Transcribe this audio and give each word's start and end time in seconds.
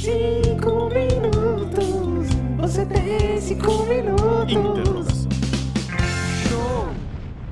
Cinco 0.00 0.88
minutos. 0.90 2.28
Você 2.58 2.86
tem 2.86 3.40
cinco 3.40 3.84
minutos. 3.84 5.26
Show! 6.48 6.88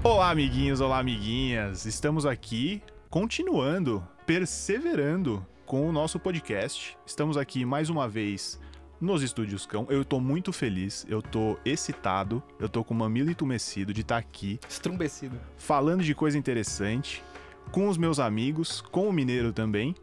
Olá, 0.04 0.30
amiguinhos, 0.30 0.80
olá, 0.80 1.00
amiguinhas. 1.00 1.86
Estamos 1.86 2.24
aqui 2.24 2.80
continuando, 3.10 4.06
perseverando 4.24 5.44
com 5.66 5.88
o 5.88 5.92
nosso 5.92 6.20
podcast. 6.20 6.96
Estamos 7.04 7.36
aqui 7.36 7.64
mais 7.64 7.90
uma 7.90 8.08
vez 8.08 8.60
nos 9.00 9.24
Estúdios 9.24 9.66
Cão. 9.66 9.84
Eu 9.90 10.04
tô 10.04 10.20
muito 10.20 10.52
feliz, 10.52 11.04
eu 11.08 11.20
tô 11.20 11.58
excitado, 11.64 12.40
eu 12.60 12.68
tô 12.68 12.84
com 12.84 12.94
o 12.94 12.96
mamilo 12.96 13.28
entumecido 13.28 13.92
de 13.92 14.02
estar 14.02 14.18
aqui 14.18 14.60
Estrumbecido. 14.68 15.36
falando 15.56 16.04
de 16.04 16.14
coisa 16.14 16.38
interessante 16.38 17.24
com 17.72 17.88
os 17.88 17.98
meus 17.98 18.20
amigos, 18.20 18.80
com 18.80 19.08
o 19.08 19.12
Mineiro 19.12 19.52
também. 19.52 19.96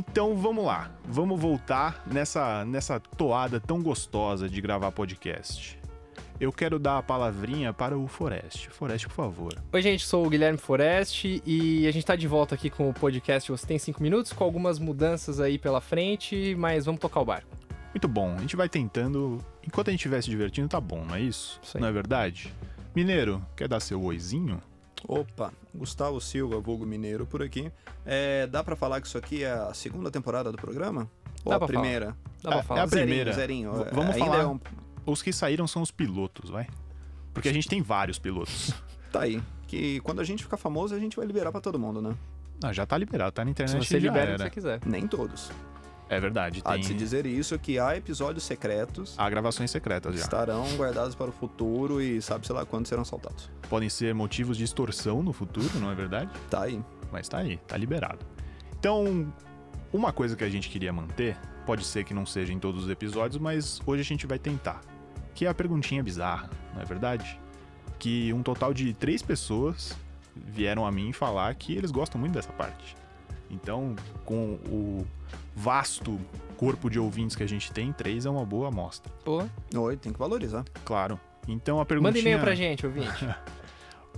Então 0.00 0.34
vamos 0.34 0.64
lá, 0.64 0.90
vamos 1.04 1.38
voltar 1.38 2.02
nessa, 2.10 2.64
nessa 2.64 2.98
toada 2.98 3.60
tão 3.60 3.82
gostosa 3.82 4.48
de 4.48 4.58
gravar 4.58 4.90
podcast. 4.92 5.78
Eu 6.40 6.50
quero 6.50 6.78
dar 6.78 6.96
a 6.96 7.02
palavrinha 7.02 7.70
para 7.70 7.98
o 7.98 8.08
Forest. 8.08 8.70
Forest, 8.70 9.08
por 9.08 9.14
favor. 9.14 9.62
Oi, 9.70 9.82
gente, 9.82 10.06
sou 10.06 10.26
o 10.26 10.30
Guilherme 10.30 10.56
Forest 10.56 11.42
e 11.44 11.86
a 11.86 11.90
gente 11.90 12.06
tá 12.06 12.16
de 12.16 12.26
volta 12.26 12.54
aqui 12.54 12.70
com 12.70 12.88
o 12.88 12.94
podcast 12.94 13.50
Você 13.52 13.66
Tem 13.66 13.78
5 13.78 14.02
Minutos, 14.02 14.32
com 14.32 14.42
algumas 14.42 14.78
mudanças 14.78 15.38
aí 15.38 15.58
pela 15.58 15.82
frente, 15.82 16.54
mas 16.56 16.86
vamos 16.86 16.98
tocar 16.98 17.20
o 17.20 17.24
barco. 17.26 17.54
Muito 17.92 18.08
bom, 18.08 18.34
a 18.34 18.40
gente 18.40 18.56
vai 18.56 18.70
tentando. 18.70 19.36
Enquanto 19.62 19.88
a 19.88 19.90
gente 19.90 20.00
estiver 20.00 20.22
se 20.22 20.30
divertindo, 20.30 20.66
tá 20.66 20.80
bom, 20.80 21.04
não 21.04 21.14
é 21.14 21.20
isso? 21.20 21.60
Não 21.78 21.88
é 21.88 21.92
verdade? 21.92 22.54
Mineiro, 22.96 23.44
quer 23.54 23.68
dar 23.68 23.80
seu 23.80 24.02
oizinho? 24.02 24.62
Opa, 25.06 25.52
Gustavo 25.74 26.20
Silva, 26.20 26.60
vulgo 26.60 26.84
mineiro 26.86 27.26
por 27.26 27.42
aqui. 27.42 27.70
É, 28.04 28.46
dá 28.46 28.62
pra 28.62 28.76
falar 28.76 29.00
que 29.00 29.06
isso 29.06 29.18
aqui 29.18 29.42
é 29.44 29.50
a 29.52 29.72
segunda 29.74 30.10
temporada 30.10 30.50
do 30.52 30.58
programa? 30.58 31.10
Ou 31.44 31.50
Dá 31.50 31.56
a 31.56 31.58
pra 31.58 31.68
falar. 31.68 31.80
primeira? 31.80 32.16
Dá 32.42 32.50
pra 32.50 32.58
É- 32.58 32.62
falar. 32.62 32.80
é 32.80 32.84
a 32.84 32.88
primeira. 32.88 33.32
Zerinho, 33.32 33.72
zerinho. 33.74 33.94
vamos 33.94 34.14
Ainda 34.14 34.26
falar. 34.26 34.42
é 34.42 34.46
um- 34.46 34.60
Os 35.06 35.22
que 35.22 35.32
saíram 35.32 35.66
são 35.66 35.80
os 35.82 35.90
pilotos, 35.90 36.50
vai? 36.50 36.66
Porque 37.32 37.48
a 37.48 37.52
gente 37.52 37.68
tem 37.68 37.80
vários 37.82 38.18
pilotos. 38.18 38.72
Tá 39.10 39.22
aí. 39.22 39.42
Que 39.66 39.98
quando 40.02 40.20
a 40.20 40.24
gente 40.24 40.44
ficar 40.44 40.56
famoso, 40.56 40.94
a 40.94 40.98
gente 41.00 41.16
vai 41.16 41.26
liberar 41.26 41.50
pra 41.50 41.60
todo 41.60 41.76
mundo, 41.80 42.00
né? 42.00 42.14
Ah, 42.62 42.72
já 42.72 42.86
tá 42.86 42.96
liberado, 42.96 43.32
tá 43.32 43.42
na 43.44 43.48
Se 43.48 43.50
internet 43.50 43.84
você 43.88 43.98
já 43.98 44.08
libera 44.08 44.32
o 44.34 44.36
que 44.36 44.42
você 44.44 44.50
quiser. 44.50 44.80
Nem 44.86 45.08
todos. 45.08 45.50
É 46.10 46.18
verdade, 46.18 46.60
Há 46.64 46.72
tem 46.72 46.80
de 46.80 46.86
se 46.88 46.94
dizer 46.94 47.24
isso 47.24 47.56
que 47.56 47.78
há 47.78 47.96
episódios 47.96 48.42
secretos 48.42 49.14
há 49.16 49.30
gravações 49.30 49.70
secretas 49.70 50.16
já. 50.16 50.22
estarão 50.22 50.66
guardados 50.76 51.14
para 51.14 51.30
o 51.30 51.32
futuro 51.32 52.02
e 52.02 52.20
sabe 52.20 52.44
sei 52.44 52.56
lá 52.56 52.66
quando 52.66 52.88
serão 52.88 53.04
soltados. 53.04 53.48
Podem 53.68 53.88
ser 53.88 54.12
motivos 54.12 54.56
de 54.56 54.64
extorsão 54.64 55.22
no 55.22 55.32
futuro, 55.32 55.70
não 55.78 55.88
é 55.88 55.94
verdade? 55.94 56.28
Tá 56.50 56.62
aí. 56.64 56.82
Mas 57.12 57.28
tá 57.28 57.38
aí, 57.38 57.58
tá 57.58 57.76
liberado. 57.76 58.18
Então, 58.76 59.32
uma 59.92 60.12
coisa 60.12 60.34
que 60.34 60.42
a 60.42 60.48
gente 60.50 60.68
queria 60.68 60.92
manter, 60.92 61.36
pode 61.64 61.84
ser 61.84 62.02
que 62.02 62.12
não 62.12 62.26
seja 62.26 62.52
em 62.52 62.58
todos 62.58 62.84
os 62.84 62.90
episódios, 62.90 63.40
mas 63.40 63.80
hoje 63.86 64.00
a 64.00 64.04
gente 64.04 64.26
vai 64.26 64.38
tentar. 64.38 64.80
Que 65.32 65.46
é 65.46 65.48
a 65.48 65.54
perguntinha 65.54 66.02
bizarra, 66.02 66.50
não 66.74 66.82
é 66.82 66.84
verdade? 66.84 67.38
Que 68.00 68.32
um 68.32 68.42
total 68.42 68.74
de 68.74 68.92
três 68.94 69.22
pessoas 69.22 69.96
vieram 70.34 70.84
a 70.84 70.90
mim 70.90 71.12
falar 71.12 71.54
que 71.54 71.72
eles 71.72 71.92
gostam 71.92 72.20
muito 72.20 72.32
dessa 72.32 72.52
parte. 72.52 72.96
Então, 73.48 73.94
com 74.24 74.54
o 74.68 75.06
vasto 75.54 76.18
corpo 76.56 76.90
de 76.90 76.98
ouvintes 76.98 77.34
que 77.34 77.42
a 77.42 77.48
gente 77.48 77.72
tem, 77.72 77.92
três 77.92 78.26
é 78.26 78.30
uma 78.30 78.44
boa 78.44 78.68
amostra. 78.68 79.10
Pô, 79.24 79.42
Oi, 79.74 79.96
tem 79.96 80.12
que 80.12 80.18
valorizar. 80.18 80.64
Claro. 80.84 81.18
Então 81.48 81.80
a 81.80 81.86
perguntinha... 81.86 82.12
manda 82.12 82.18
e-mail 82.18 82.40
pra 82.40 82.54
gente, 82.54 82.86
ouvinte. 82.86 83.26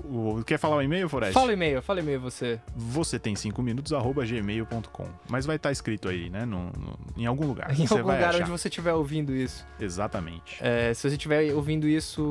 O... 0.04 0.42
Quer 0.44 0.58
falar 0.58 0.76
o 0.76 0.82
e-mail, 0.82 1.08
Forest? 1.08 1.32
fala 1.32 1.52
e-mail, 1.52 1.80
fala 1.82 2.00
e-mail 2.00 2.20
você. 2.20 2.60
Você 2.74 3.18
tem 3.18 3.36
5 3.36 3.62
minutos, 3.62 3.92
arroba 3.92 4.24
gmail.com. 4.24 5.06
Mas 5.28 5.46
vai 5.46 5.56
estar 5.56 5.70
escrito 5.70 6.08
aí, 6.08 6.28
né? 6.28 6.44
No, 6.44 6.64
no- 6.72 6.98
em 7.16 7.26
algum 7.26 7.46
lugar. 7.46 7.70
Em 7.72 7.86
Você 7.86 7.94
algum 7.94 8.10
lugar 8.10 8.30
achar. 8.30 8.40
onde 8.42 8.50
você 8.50 8.68
estiver 8.68 8.92
ouvindo 8.94 9.34
isso. 9.34 9.64
Exatamente. 9.80 10.56
É, 10.60 10.92
se 10.94 11.02
você 11.08 11.14
estiver 11.16 11.52
ouvindo 11.54 11.86
isso 11.88 12.22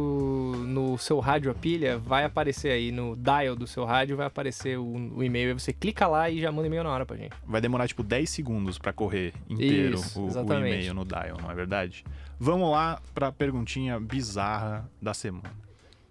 no 0.68 0.98
seu 0.98 1.20
rádio 1.20 1.52
a 1.52 1.54
pilha, 1.54 1.98
vai 1.98 2.24
aparecer 2.26 2.72
aí 2.72 2.92
no 2.92 3.16
dial 3.16 3.56
do 3.56 3.66
seu 3.68 3.86
rádio, 3.86 4.18
vai 4.18 4.28
aparecer 4.28 4.78
o, 4.78 4.86
o 5.16 5.24
e-mail. 5.24 5.50
Aí 5.50 5.54
você 5.54 5.72
clica 5.72 6.08
lá 6.08 6.30
e 6.30 6.40
já 6.42 6.52
manda 6.52 6.68
e-mail 6.68 6.84
na 6.84 6.90
hora 6.92 7.06
pra 7.06 7.16
gente. 7.18 7.34
Vai 7.46 7.62
demorar 7.62 7.88
tipo 7.88 8.04
10 8.04 8.30
segundos 8.30 8.78
pra 8.78 8.92
correr 8.92 9.34
inteiro 9.50 9.96
Isso, 9.96 10.20
o- 10.22 10.28
o, 10.28 10.54
e-mail 10.54 10.94
no 10.94 11.06
dial, 11.06 11.38
não 11.42 11.50
é 11.50 11.56
verdade? 11.56 12.04
Vamos 12.40 12.72
lá 12.72 13.00
pra 13.14 13.32
perguntinha 13.32 14.00
bizarra 14.00 14.90
da 15.02 15.14
semana. 15.14 15.50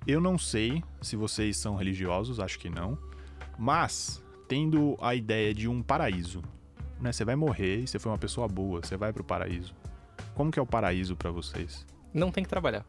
Eu 0.06 0.20
não 0.20 0.38
sei 0.38 0.82
se 1.00 1.16
vocês 1.16 1.56
são 1.56 1.76
religiosos, 1.76 2.40
acho 2.40 2.58
que 2.58 2.70
não. 2.70 2.98
Mas, 3.58 4.22
tendo 4.48 4.96
a 5.00 5.14
ideia 5.14 5.52
de 5.54 5.68
um 5.68 5.82
paraíso, 5.82 6.42
né? 7.00 7.12
Você 7.12 7.24
vai 7.24 7.36
morrer 7.36 7.80
e 7.80 7.86
você 7.86 7.98
foi 7.98 8.10
uma 8.10 8.18
pessoa 8.18 8.48
boa, 8.48 8.80
você 8.82 8.96
vai 8.96 9.12
pro 9.12 9.24
paraíso. 9.24 9.74
Como 10.34 10.50
que 10.50 10.58
é 10.58 10.62
o 10.62 10.66
paraíso 10.66 11.16
pra 11.16 11.30
vocês? 11.30 11.86
Não 12.12 12.30
tem 12.30 12.42
que 12.42 12.50
trabalhar. 12.50 12.84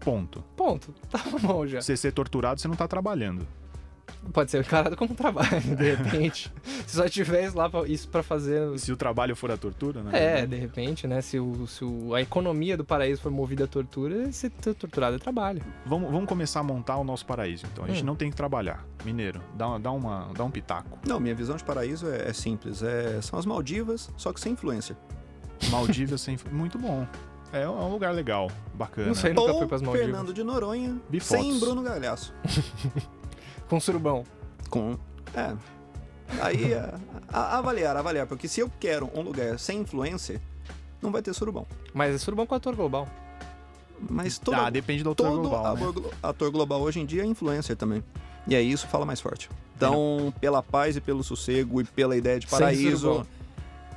Ponto. 0.00 0.42
Ponto. 0.56 0.94
Tá 1.10 1.18
bom 1.40 1.66
já. 1.66 1.80
Você 1.80 1.96
ser 1.96 2.12
torturado, 2.12 2.60
você 2.60 2.68
não 2.68 2.76
tá 2.76 2.86
trabalhando. 2.86 3.46
Pode 4.32 4.50
ser 4.50 4.60
encarado 4.60 4.96
como 4.96 5.14
trabalho, 5.14 5.60
de 5.76 5.94
repente. 5.94 6.52
se 6.86 6.96
só 6.96 7.08
tivesse 7.08 7.56
lá 7.56 7.68
pra- 7.70 7.86
isso 7.86 8.08
pra 8.08 8.22
fazer. 8.22 8.76
Se 8.78 8.90
o 8.92 8.96
trabalho 8.96 9.34
for 9.36 9.50
a 9.50 9.56
tortura, 9.56 10.02
né? 10.02 10.40
É, 10.42 10.46
de 10.46 10.56
repente, 10.56 11.06
né? 11.06 11.20
Se, 11.20 11.38
o, 11.38 11.66
se 11.66 11.84
o- 11.84 12.14
a 12.14 12.20
economia 12.20 12.76
do 12.76 12.84
paraíso 12.84 13.22
for 13.22 13.30
movida 13.30 13.64
à 13.64 13.66
tortura, 13.66 14.30
ser 14.32 14.50
torturado 14.50 15.16
é 15.16 15.18
trabalho. 15.18 15.62
Vamos, 15.84 16.10
vamos 16.10 16.28
começar 16.28 16.60
a 16.60 16.62
montar 16.62 16.96
o 16.96 17.04
nosso 17.04 17.24
paraíso, 17.24 17.64
então. 17.72 17.84
A 17.84 17.88
gente 17.88 18.02
Hum. 18.02 18.06
não 18.06 18.16
tem 18.16 18.30
que 18.30 18.36
trabalhar. 18.36 18.84
Mineiro, 19.04 19.40
dá, 19.54 19.78
dá, 19.78 19.92
uma, 19.92 20.28
dá 20.36 20.44
um 20.44 20.50
pitaco. 20.50 20.98
Não, 21.06 21.20
minha 21.20 21.34
visão 21.34 21.56
de 21.56 21.62
paraíso 21.64 22.08
é, 22.08 22.28
é 22.28 22.32
simples. 22.32 22.82
É, 22.82 23.20
são 23.22 23.38
as 23.38 23.46
Maldivas, 23.46 24.10
só 24.16 24.32
que 24.32 24.40
sem 24.40 24.52
influência. 24.52 24.96
Maldivas 25.70 26.20
sem. 26.20 26.36
Muito 26.50 26.78
bom. 26.78 27.06
É 27.52 27.66
um 27.68 27.80
é 27.80 27.84
um 27.84 27.92
lugar 27.92 28.12
legal, 28.12 28.50
bacana. 28.74 29.06
Não 29.06 29.14
sei, 29.14 29.32
nunca 29.32 29.52
Ou 29.52 29.58
fui 29.60 29.66
pras 29.68 29.80
Maldivas. 29.80 30.06
Fernando 30.10 30.34
de 30.34 30.42
Noronha, 30.42 30.96
sem. 31.20 31.58
Bruno 31.60 31.80
Galhaço. 31.82 32.34
Com 33.68 33.80
surubão. 33.80 34.24
Com. 34.70 34.96
É. 35.34 35.54
Aí, 36.40 36.74
a- 36.74 36.98
a- 37.32 37.58
avaliar, 37.58 37.96
avaliar. 37.96 38.26
Porque 38.26 38.48
se 38.48 38.60
eu 38.60 38.70
quero 38.80 39.10
um 39.14 39.22
lugar 39.22 39.58
sem 39.58 39.78
influência, 39.80 40.40
não 41.02 41.10
vai 41.10 41.22
ter 41.22 41.32
surubão. 41.34 41.66
Mas 41.94 42.14
é 42.14 42.18
surubão 42.18 42.46
com 42.46 42.54
ator 42.54 42.74
global. 42.74 43.08
Mas 44.10 44.38
todo, 44.38 44.54
Ah, 44.54 44.68
depende 44.68 45.02
do 45.02 45.08
autor 45.10 45.28
todo 45.30 45.40
global, 45.40 45.62
né? 45.74 45.80
ator, 45.80 45.92
glo- 45.92 46.10
ator 46.22 46.50
global 46.50 46.80
hoje 46.82 47.00
em 47.00 47.06
dia 47.06 47.22
é 47.22 47.26
influencer 47.26 47.76
também. 47.76 48.04
E 48.46 48.54
aí 48.54 48.70
isso 48.70 48.86
fala 48.86 49.06
mais 49.06 49.20
forte. 49.20 49.48
Então, 49.76 50.32
pela 50.40 50.62
paz 50.62 50.96
e 50.96 51.00
pelo 51.00 51.22
sossego 51.24 51.80
e 51.80 51.84
pela 51.84 52.16
ideia 52.16 52.38
de 52.38 52.48
Sem 52.48 52.58
paraíso, 52.58 52.98
surubão. 52.98 53.26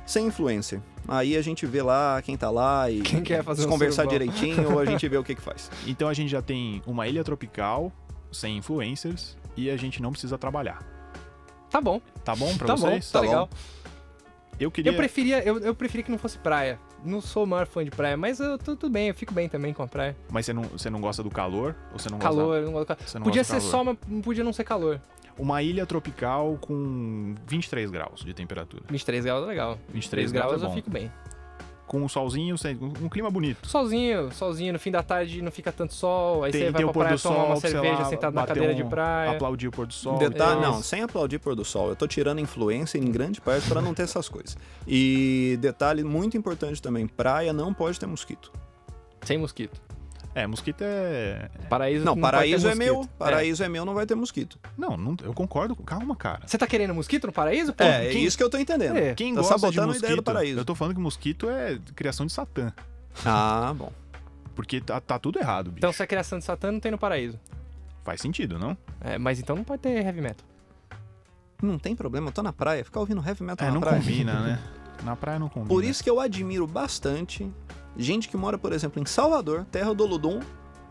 sem 0.06 0.26
influencer. 0.26 0.80
Aí 1.06 1.36
a 1.36 1.42
gente 1.42 1.66
vê 1.66 1.82
lá 1.82 2.20
quem 2.22 2.36
tá 2.36 2.50
lá 2.50 2.90
e 2.90 3.00
Quem 3.02 3.22
quer 3.22 3.42
fazer 3.44 3.66
um 3.66 3.68
conversar 3.68 4.02
surubão? 4.04 4.18
direitinho 4.18 4.72
ou 4.72 4.78
a 4.80 4.84
gente 4.84 5.06
vê 5.08 5.16
o 5.18 5.24
que 5.24 5.34
que 5.34 5.40
faz. 5.42 5.70
Então 5.86 6.08
a 6.08 6.14
gente 6.14 6.30
já 6.30 6.40
tem 6.42 6.82
uma 6.86 7.06
ilha 7.06 7.22
tropical, 7.22 7.92
sem 8.32 8.56
influencers, 8.58 9.36
e 9.56 9.70
a 9.70 9.76
gente 9.76 10.00
não 10.02 10.10
precisa 10.12 10.36
trabalhar. 10.38 10.78
Tá 11.70 11.80
bom, 11.80 12.00
Tá 12.24 12.34
bom 12.34 12.56
pra 12.56 12.66
tá 12.68 12.74
vocês? 12.76 13.06
bom, 13.06 13.12
tá 13.12 13.18
Tá 13.20 13.20
bom. 13.20 13.26
legal. 13.30 13.48
Eu 14.58 14.70
queria. 14.70 14.92
Eu 14.92 14.96
preferia, 14.96 15.42
eu, 15.42 15.58
eu 15.60 15.74
preferia 15.74 16.04
que 16.04 16.10
não 16.10 16.18
fosse 16.18 16.36
praia. 16.38 16.78
Não 17.02 17.20
sou 17.22 17.44
o 17.44 17.46
maior 17.46 17.66
fã 17.66 17.82
de 17.82 17.90
praia, 17.90 18.14
mas 18.16 18.40
eu 18.40 18.58
tô 18.58 18.76
tudo 18.76 18.90
bem, 18.92 19.08
eu 19.08 19.14
fico 19.14 19.32
bem 19.32 19.48
também 19.48 19.72
com 19.72 19.82
a 19.82 19.86
praia. 19.88 20.14
Mas 20.30 20.44
você 20.46 20.52
não, 20.52 20.62
você 20.64 20.90
não 20.90 21.00
gosta 21.00 21.22
do 21.22 21.30
calor? 21.30 21.74
Ou 21.92 21.98
você 21.98 22.10
não 22.10 22.18
calor, 22.18 22.44
gosta... 22.46 22.58
eu 22.60 22.66
não 22.66 22.72
gosto 22.72 22.88
do 22.88 22.96
calor. 22.96 23.24
Podia 23.24 23.42
ser 23.42 23.56
calor? 23.56 23.70
sol, 23.70 23.84
mas 23.84 23.96
podia 24.22 24.44
não 24.44 24.52
ser 24.52 24.64
calor. 24.64 25.00
Uma 25.38 25.62
ilha 25.62 25.86
tropical 25.86 26.58
com 26.60 27.34
23 27.46 27.90
graus 27.90 28.22
de 28.22 28.34
temperatura. 28.34 28.82
23 28.90 29.24
graus 29.24 29.44
é 29.44 29.46
legal. 29.46 29.78
23 29.94 30.30
3 30.30 30.32
graus, 30.32 30.48
graus 30.48 30.62
é 30.62 30.64
eu 30.66 30.68
bom. 30.68 30.74
fico 30.74 30.90
bem. 30.90 31.10
Com 31.90 32.02
um 32.02 32.08
solzinho, 32.08 32.56
sem- 32.56 32.78
um 32.80 33.08
clima 33.08 33.28
bonito. 33.32 33.66
Solzinho, 33.68 34.30
solzinho, 34.32 34.72
no 34.72 34.78
fim 34.78 34.92
da 34.92 35.02
tarde 35.02 35.42
não 35.42 35.50
fica 35.50 35.72
tanto 35.72 35.92
sol, 35.92 36.44
aí 36.44 36.52
Tem- 36.52 36.60
você 36.60 36.70
vai 36.70 36.78
tem 36.82 36.84
o 36.84 36.88
pra 36.88 36.92
pôr 36.94 37.00
praia 37.00 37.16
do 37.16 37.20
tomar 37.22 37.34
sol, 37.34 37.46
uma 37.46 37.56
cerveja 37.56 37.98
lá, 37.98 38.04
sentado 38.04 38.32
na 38.32 38.46
cadeira 38.46 38.72
um- 38.72 38.76
de 38.76 38.84
praia. 38.84 39.30
Aplaudir 39.32 39.66
o 39.66 39.70
pôr 39.72 39.88
do 39.88 39.92
sol. 39.92 40.16
Detalhe, 40.16 40.60
É 40.60 40.62
não, 40.62 40.80
sem 40.84 41.02
aplaudir 41.02 41.40
pôr 41.40 41.56
do 41.56 41.64
sol. 41.64 41.88
Eu 41.88 41.96
tô 41.96 42.06
tirando 42.06 42.38
influência 42.38 42.96
em 42.96 43.10
grande 43.10 43.40
parte 43.40 43.68
para 43.68 43.82
não 43.82 43.92
ter 43.92 44.04
essas 44.04 44.28
coisas. 44.28 44.56
E 44.86 45.58
detalhe 45.60 46.04
muito 46.04 46.36
importante 46.36 46.80
também, 46.80 47.08
praia 47.08 47.52
não 47.52 47.74
pode 47.74 47.98
ter 47.98 48.06
mosquito. 48.06 48.52
Sem 49.22 49.36
mosquito. 49.38 49.80
É, 50.34 50.46
mosquito 50.46 50.82
é. 50.82 51.50
Paraíso 51.68 52.04
Não, 52.04 52.14
não 52.14 52.22
paraíso 52.22 52.66
ter 52.68 52.72
é 52.72 52.74
meu, 52.76 53.04
paraíso 53.18 53.64
é. 53.64 53.68
meu, 53.68 53.84
não 53.84 53.94
vai 53.94 54.06
ter 54.06 54.14
mosquito. 54.14 54.58
Não, 54.78 54.96
não, 54.96 55.16
eu 55.24 55.34
concordo. 55.34 55.74
Calma, 55.76 56.14
cara. 56.14 56.42
Você 56.46 56.56
tá 56.56 56.66
querendo 56.68 56.94
mosquito 56.94 57.26
no 57.26 57.32
paraíso? 57.32 57.72
Pô, 57.72 57.82
é, 57.82 58.06
é 58.06 58.10
quem- 58.10 58.24
isso 58.24 58.36
que 58.36 58.42
eu 58.44 58.48
tô 58.48 58.56
entendendo. 58.56 58.96
É. 58.96 59.12
Quem 59.14 59.34
Tá 59.34 59.40
gosta 59.40 59.54
de 59.56 59.60
sabotando 59.60 59.82
a 59.82 59.86
mosquito, 59.88 60.04
ideia 60.04 60.16
do 60.16 60.22
paraíso. 60.22 60.60
eu 60.60 60.64
tô 60.64 60.74
falando 60.76 60.94
que 60.94 61.00
mosquito 61.00 61.50
é 61.50 61.78
criação 61.96 62.24
de 62.26 62.32
Satã. 62.32 62.72
Ah, 63.24 63.74
bom. 63.76 63.92
Porque 64.54 64.80
tá, 64.80 65.00
tá 65.00 65.18
tudo 65.18 65.38
errado, 65.40 65.66
bicho. 65.70 65.78
Então 65.78 65.92
se 65.92 66.00
é 66.02 66.06
criação 66.06 66.38
de 66.38 66.44
Satã, 66.44 66.70
não 66.70 66.78
tem 66.80 66.92
no 66.92 66.98
paraíso. 66.98 67.38
Faz 68.04 68.20
sentido, 68.20 68.56
não? 68.58 68.76
É, 69.00 69.18
mas 69.18 69.40
então 69.40 69.56
não 69.56 69.64
pode 69.64 69.82
ter 69.82 69.90
heavy 70.04 70.20
metal. 70.20 70.46
Não 71.62 71.78
tem 71.78 71.94
problema, 71.96 72.28
eu 72.28 72.32
tô 72.32 72.42
na 72.42 72.52
praia, 72.52 72.84
ficar 72.84 73.00
ouvindo 73.00 73.20
heavy 73.26 73.42
metal 73.42 73.66
É, 73.66 73.68
na 73.70 73.74
não 73.74 73.80
praia. 73.80 73.98
combina, 73.98 74.40
né? 74.40 74.58
Na 75.04 75.16
praia 75.16 75.38
não 75.38 75.48
combina. 75.48 75.68
Por 75.68 75.82
isso 75.82 76.04
que 76.04 76.10
eu 76.10 76.20
admiro 76.20 76.66
bastante 76.66 77.50
gente 77.96 78.28
que 78.28 78.36
mora, 78.36 78.58
por 78.58 78.72
exemplo, 78.72 79.00
em 79.00 79.06
Salvador, 79.06 79.66
terra 79.70 79.94
do 79.94 80.04
Olodum, 80.04 80.40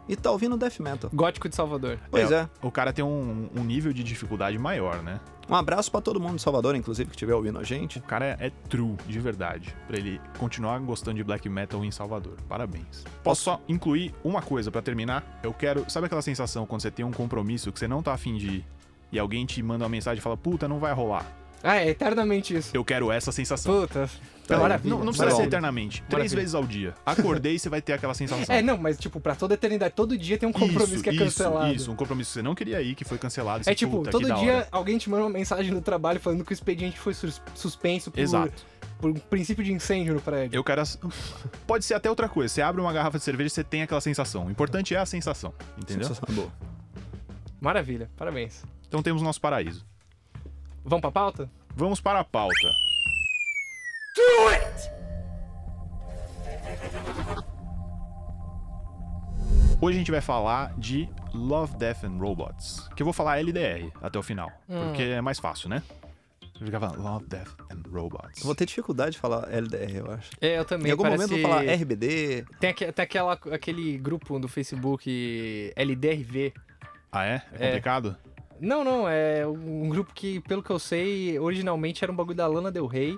e 0.10 0.16
tá 0.16 0.32
ouvindo 0.32 0.58
death 0.58 0.80
metal. 0.80 1.10
Gótico 1.14 1.48
de 1.48 1.56
Salvador. 1.56 2.00
Pois 2.10 2.32
é. 2.32 2.50
O 2.64 2.72
cara 2.72 2.92
tem 2.92 3.06
um, 3.06 3.48
um 3.56 3.64
nível 3.64 3.94
de 3.94 4.04
dificuldade 4.04 4.58
maior, 4.58 5.04
né? 5.04 5.20
Um 5.48 5.54
abraço 5.54 5.92
pra 5.92 6.02
todo 6.02 6.20
mundo 6.20 6.36
de 6.36 6.42
Salvador, 6.42 6.76
inclusive, 6.76 7.10
que 7.10 7.16
estiver 7.16 7.36
ouvindo 7.36 7.60
a 7.60 7.64
gente. 7.64 8.00
O 8.00 8.02
cara 8.02 8.26
é, 8.26 8.48
é 8.48 8.50
true, 8.68 8.96
de 9.08 9.20
verdade, 9.20 9.76
pra 9.88 9.98
ele 9.98 10.20
continuar 10.40 10.80
gostando 10.80 11.18
de 11.18 11.24
black 11.24 11.48
metal 11.48 11.86
em 11.86 11.92
Salvador. 11.92 12.38
Parabéns. 12.48 13.04
Posso 13.24 13.44
só 13.44 13.62
incluir 13.68 14.14
uma 14.24 14.42
coisa 14.42 14.72
pra 14.72 14.82
terminar? 14.82 15.40
Eu 15.44 15.54
quero. 15.54 15.88
Sabe 15.88 16.08
aquela 16.08 16.24
sensação 16.24 16.66
quando 16.66 16.82
você 16.82 16.90
tem 16.90 17.06
um 17.06 17.12
compromisso 17.12 17.72
que 17.72 17.78
você 17.78 17.88
não 17.88 18.02
tá 18.02 18.14
afim 18.14 18.36
de 18.36 18.48
ir 18.48 18.66
e 19.12 19.20
alguém 19.20 19.46
te 19.46 19.62
manda 19.62 19.84
uma 19.84 19.90
mensagem 19.90 20.20
e 20.20 20.22
fala, 20.22 20.38
puta, 20.38 20.68
não 20.68 20.80
vai 20.80 20.94
rolar? 20.94 21.26
Ah, 21.64 21.78
é 21.78 21.90
eternamente 21.90 22.56
isso. 22.56 22.72
Eu 22.74 22.84
quero 22.86 23.12
essa 23.12 23.32
sensação. 23.32 23.82
Puta. 23.82 24.10
Tá 24.48 24.56
aí. 24.56 24.62
maravilha. 24.62 24.90
Não, 24.90 24.98
não 25.00 25.06
precisa 25.08 25.26
maravilha. 25.26 25.44
ser 25.44 25.48
eternamente. 25.48 25.98
Três 26.10 26.12
Maravilha. 26.14 26.40
vezes 26.40 26.56
ao 26.56 26.64
dia. 26.66 26.96
Acordei 27.06 27.54
e 27.56 27.60
você 27.60 27.70
vai 27.70 27.82
ter 27.84 27.94
aquela 27.94 28.14
sensação. 28.16 28.46
É, 28.56 28.62
não, 28.64 28.78
mas 28.78 28.98
tipo, 28.98 29.20
pra 29.20 29.36
toda 29.36 29.54
eternidade, 29.54 29.94
todo 29.94 30.18
dia 30.18 30.38
tem 30.40 30.50
um 30.50 30.52
compromisso 30.52 30.96
isso, 30.96 31.04
que 31.04 31.10
é 31.12 31.16
cancelado. 31.16 31.68
Isso, 31.68 31.76
isso, 31.84 31.92
um 31.92 31.96
compromisso 31.96 32.30
que 32.30 32.34
você 32.36 32.42
não 32.42 32.56
queria 32.56 32.82
ir, 32.82 32.96
que 32.96 33.04
foi 33.06 33.18
cancelado. 33.20 33.64
É 33.70 33.76
tipo, 33.76 34.02
todo 34.10 34.26
dia 34.26 34.54
hora. 34.56 34.68
alguém 34.72 34.98
te 34.98 35.08
manda 35.10 35.24
uma 35.24 35.30
mensagem 35.30 35.72
no 35.72 35.82
trabalho 35.82 36.20
falando 36.20 36.44
que 36.44 36.52
o 36.52 36.54
expediente 36.54 36.98
foi 36.98 37.14
sus- 37.14 37.40
suspenso 37.54 38.10
por, 38.10 38.20
Exato. 38.20 38.66
por 39.00 39.12
um 39.12 39.14
princípio 39.14 39.64
de 39.64 39.72
incêndio 39.72 40.16
no 40.16 40.22
prédio. 40.22 40.58
Eu 40.58 40.64
quero. 40.64 40.82
as- 40.82 40.98
Pode 41.68 41.86
ser 41.86 41.94
até 41.94 42.10
outra 42.10 42.28
coisa. 42.28 42.52
Você 42.52 42.62
abre 42.64 42.82
uma 42.82 42.92
garrafa 42.92 43.20
de 43.20 43.24
cerveja 43.24 43.48
e 43.48 43.50
você 43.52 43.64
tem 43.64 43.84
aquela 43.84 44.02
sensação. 44.02 44.48
O 44.48 44.50
importante 44.52 44.96
é 44.96 44.98
a 44.98 45.06
sensação, 45.06 45.54
entendeu? 45.78 46.08
Sensação 46.08 46.34
boa. 46.34 46.52
Maravilha, 47.62 48.10
parabéns. 48.18 48.64
Então 48.88 49.04
temos 49.04 49.22
o 49.22 49.26
nosso 49.26 49.40
paraíso. 49.42 49.86
Vamos 50.90 51.02
pra 51.02 51.12
pauta? 51.12 51.48
Vamos 51.76 52.02
para 52.02 52.20
a 52.22 52.24
pauta. 52.24 52.68
Hoje 59.82 59.96
a 59.96 60.00
gente 60.00 60.12
vai 60.12 60.20
falar 60.20 60.74
de 60.78 61.08
Love, 61.34 61.78
Death 61.78 62.04
and 62.04 62.18
Robots. 62.18 62.90
Que 62.96 63.02
eu 63.02 63.06
vou 63.06 63.14
falar 63.14 63.38
LDR 63.40 63.92
até 64.02 64.18
o 64.20 64.24
final. 64.24 64.52
Hum. 64.68 64.88
Porque 64.88 65.04
é 65.04 65.22
mais 65.22 65.40
fácil, 65.40 65.70
né? 65.70 65.82
Eu 66.60 66.66
ficava 66.66 66.92
Love, 66.98 67.26
Death 67.28 67.56
and 67.72 67.84
Robots. 67.90 68.40
Eu 68.42 68.46
vou 68.48 68.56
ter 68.56 68.66
dificuldade 68.66 69.12
de 69.12 69.20
falar 69.20 69.48
LDR, 69.50 69.96
eu 69.96 70.12
acho. 70.12 70.32
É, 70.42 70.58
eu 70.58 70.66
também. 70.66 70.88
em 70.88 70.92
algum 70.92 71.04
parece... 71.04 71.22
momento 71.22 71.38
eu 71.40 71.48
vou 71.48 71.50
falar 71.50 71.72
RBD. 71.72 72.46
Tem, 72.60 72.70
aque- 72.72 72.92
tem 72.92 73.04
aquela, 73.04 73.34
aquele 73.34 73.98
grupo 73.98 74.38
do 74.40 74.48
Facebook 74.50 75.72
LDRV. 75.78 76.52
Ah, 77.12 77.26
é? 77.26 77.42
É 77.54 77.68
É. 77.70 77.80
Não, 78.62 78.84
não, 78.84 79.08
é 79.08 79.46
um 79.48 79.90
grupo 79.90 80.14
que, 80.14 80.40
pelo 80.42 80.62
que 80.64 80.70
eu 80.70 80.80
sei, 80.80 81.38
originalmente 81.40 82.04
era 82.04 82.12
um 82.12 82.16
bagulho 82.16 82.36
da 82.36 82.48
Lana 82.48 82.72
Del 82.72 82.88
Rey. 82.88 83.18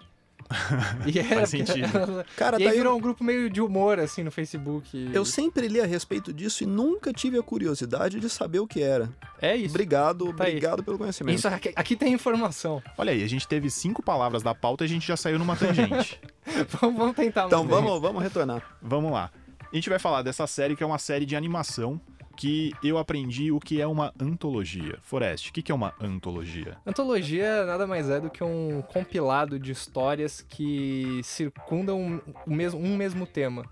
E 1.07 1.17
era, 1.17 1.35
Faz 1.35 1.49
sentido. 1.49 1.87
Cara, 2.35 2.59
e 2.59 2.63
aí 2.63 2.69
aí 2.71 2.77
virou 2.77 2.97
um 2.97 2.99
grupo 2.99 3.23
meio 3.23 3.49
de 3.49 3.61
humor, 3.61 3.99
assim, 3.99 4.21
no 4.23 4.31
Facebook. 4.31 5.09
Eu 5.13 5.23
sempre 5.23 5.67
li 5.67 5.79
a 5.79 5.85
respeito 5.85 6.33
disso 6.33 6.63
e 6.63 6.67
nunca 6.67 7.13
tive 7.13 7.37
a 7.37 7.43
curiosidade 7.43 8.19
de 8.19 8.29
saber 8.29 8.59
o 8.59 8.67
que 8.67 8.81
era. 8.81 9.09
É 9.41 9.55
isso. 9.55 9.69
Obrigado, 9.73 10.33
Tá 10.33 10.43
aí. 10.43 10.49
obrigado 10.51 10.83
pelo 10.83 10.97
conhecimento. 10.97 11.37
Isso 11.37 11.47
aqui, 11.47 11.71
aqui 11.75 11.95
tem 11.95 12.13
informação. 12.13 12.81
Olha 12.97 13.11
aí, 13.13 13.23
a 13.23 13.27
gente 13.27 13.47
teve 13.47 13.69
cinco 13.69 14.03
palavras 14.03 14.43
da 14.43 14.53
pauta 14.53 14.83
e 14.83 14.85
a 14.85 14.89
gente 14.89 15.07
já 15.07 15.15
saiu 15.15 15.39
numa 15.39 15.55
tangente. 15.55 16.19
vamos, 16.81 16.97
vamos 16.97 17.15
tentar 17.15 17.45
Então 17.45 17.65
vamos, 17.65 18.01
vamos 18.01 18.21
retornar. 18.21 18.61
Vamos 18.81 19.11
lá. 19.11 19.31
A 19.71 19.75
gente 19.75 19.89
vai 19.89 19.99
falar 19.99 20.21
dessa 20.21 20.45
série 20.47 20.75
que 20.75 20.83
é 20.83 20.85
uma 20.85 20.97
série 20.97 21.25
de 21.25 21.35
animação 21.35 21.99
que 22.31 22.73
eu 22.83 22.97
aprendi 22.97 23.51
o 23.51 23.59
que 23.59 23.81
é 23.81 23.87
uma 23.87 24.13
antologia. 24.19 24.97
Forest, 25.01 25.49
o 25.49 25.53
que 25.53 25.71
é 25.71 25.75
uma 25.75 25.93
antologia? 25.99 26.77
Antologia 26.85 27.65
nada 27.65 27.85
mais 27.85 28.09
é 28.09 28.19
do 28.19 28.29
que 28.29 28.43
um 28.43 28.81
compilado 28.81 29.59
de 29.59 29.71
histórias 29.71 30.41
que 30.41 31.21
circundam 31.23 32.21
o 32.45 32.53
mesmo, 32.53 32.79
um 32.79 32.95
mesmo 32.95 33.25
tema. 33.25 33.65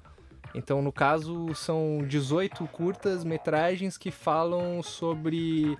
Então, 0.53 0.81
no 0.81 0.91
caso, 0.91 1.53
são 1.53 2.03
18 2.07 2.65
curtas 2.67 3.23
metragens 3.23 3.97
que 3.97 4.11
falam 4.11 4.81
sobre 4.81 5.77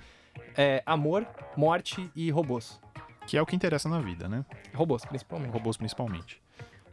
é, 0.55 0.83
amor, 0.85 1.25
morte 1.57 2.09
e 2.15 2.29
robôs. 2.29 2.79
Que 3.25 3.37
é 3.37 3.41
o 3.41 3.45
que 3.45 3.55
interessa 3.55 3.89
na 3.89 3.99
vida, 3.99 4.27
né? 4.27 4.45
Robôs, 4.73 5.05
principalmente. 5.05 5.51
Robôs 5.51 5.77
principalmente. 5.77 6.41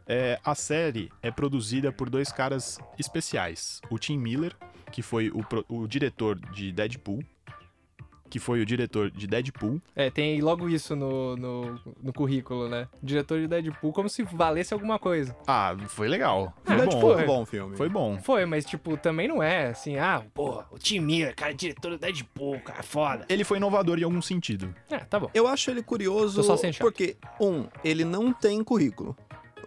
É, 0.07 0.39
a 0.43 0.55
série 0.55 1.11
é 1.21 1.29
produzida 1.29 1.91
por 1.91 2.09
dois 2.09 2.31
caras 2.31 2.79
especiais. 2.97 3.81
O 3.89 3.99
Tim 3.99 4.17
Miller, 4.17 4.55
que 4.91 5.01
foi 5.01 5.29
o, 5.29 5.43
o 5.69 5.87
diretor 5.87 6.39
de 6.51 6.71
Deadpool, 6.71 7.23
que 8.29 8.39
foi 8.39 8.59
o 8.61 8.65
diretor 8.65 9.09
de 9.09 9.25
Deadpool. 9.25 9.81
É, 9.95 10.09
tem 10.09 10.41
logo 10.41 10.67
isso 10.67 10.97
no, 10.97 11.37
no, 11.37 11.79
no 12.03 12.11
currículo, 12.11 12.67
né? 12.67 12.87
Diretor 13.01 13.39
de 13.39 13.47
Deadpool, 13.47 13.93
como 13.93 14.09
se 14.09 14.21
valesse 14.23 14.73
alguma 14.73 14.99
coisa. 14.99 15.33
Ah, 15.47 15.73
foi 15.87 16.09
legal. 16.09 16.53
Foi 16.65 16.75
Ah, 16.75 16.85
bom. 16.85 16.99
Foi 16.99 17.25
bom 17.25 17.45
filme. 17.45 17.77
Foi 17.77 17.87
bom. 17.89 18.17
Foi, 18.21 18.45
mas, 18.45 18.65
tipo, 18.65 18.97
também 18.97 19.29
não 19.29 19.41
é 19.41 19.67
assim, 19.67 19.95
ah, 19.97 20.21
pô, 20.33 20.61
o 20.71 20.77
Tim 20.77 20.99
Miller, 20.99 21.33
cara, 21.37 21.53
diretor 21.53 21.91
do 21.91 21.97
Deadpool, 21.97 22.59
cara, 22.59 22.83
foda. 22.83 23.25
Ele 23.29 23.45
foi 23.45 23.57
inovador 23.59 23.97
em 23.97 24.03
algum 24.03 24.21
sentido. 24.21 24.75
É, 24.89 24.97
tá 24.99 25.19
bom. 25.21 25.29
Eu 25.33 25.47
acho 25.47 25.71
ele 25.71 25.81
curioso 25.81 26.41
porque, 26.79 27.15
um, 27.39 27.65
ele 27.81 28.03
não 28.03 28.33
tem 28.33 28.61
currículo. 28.61 29.15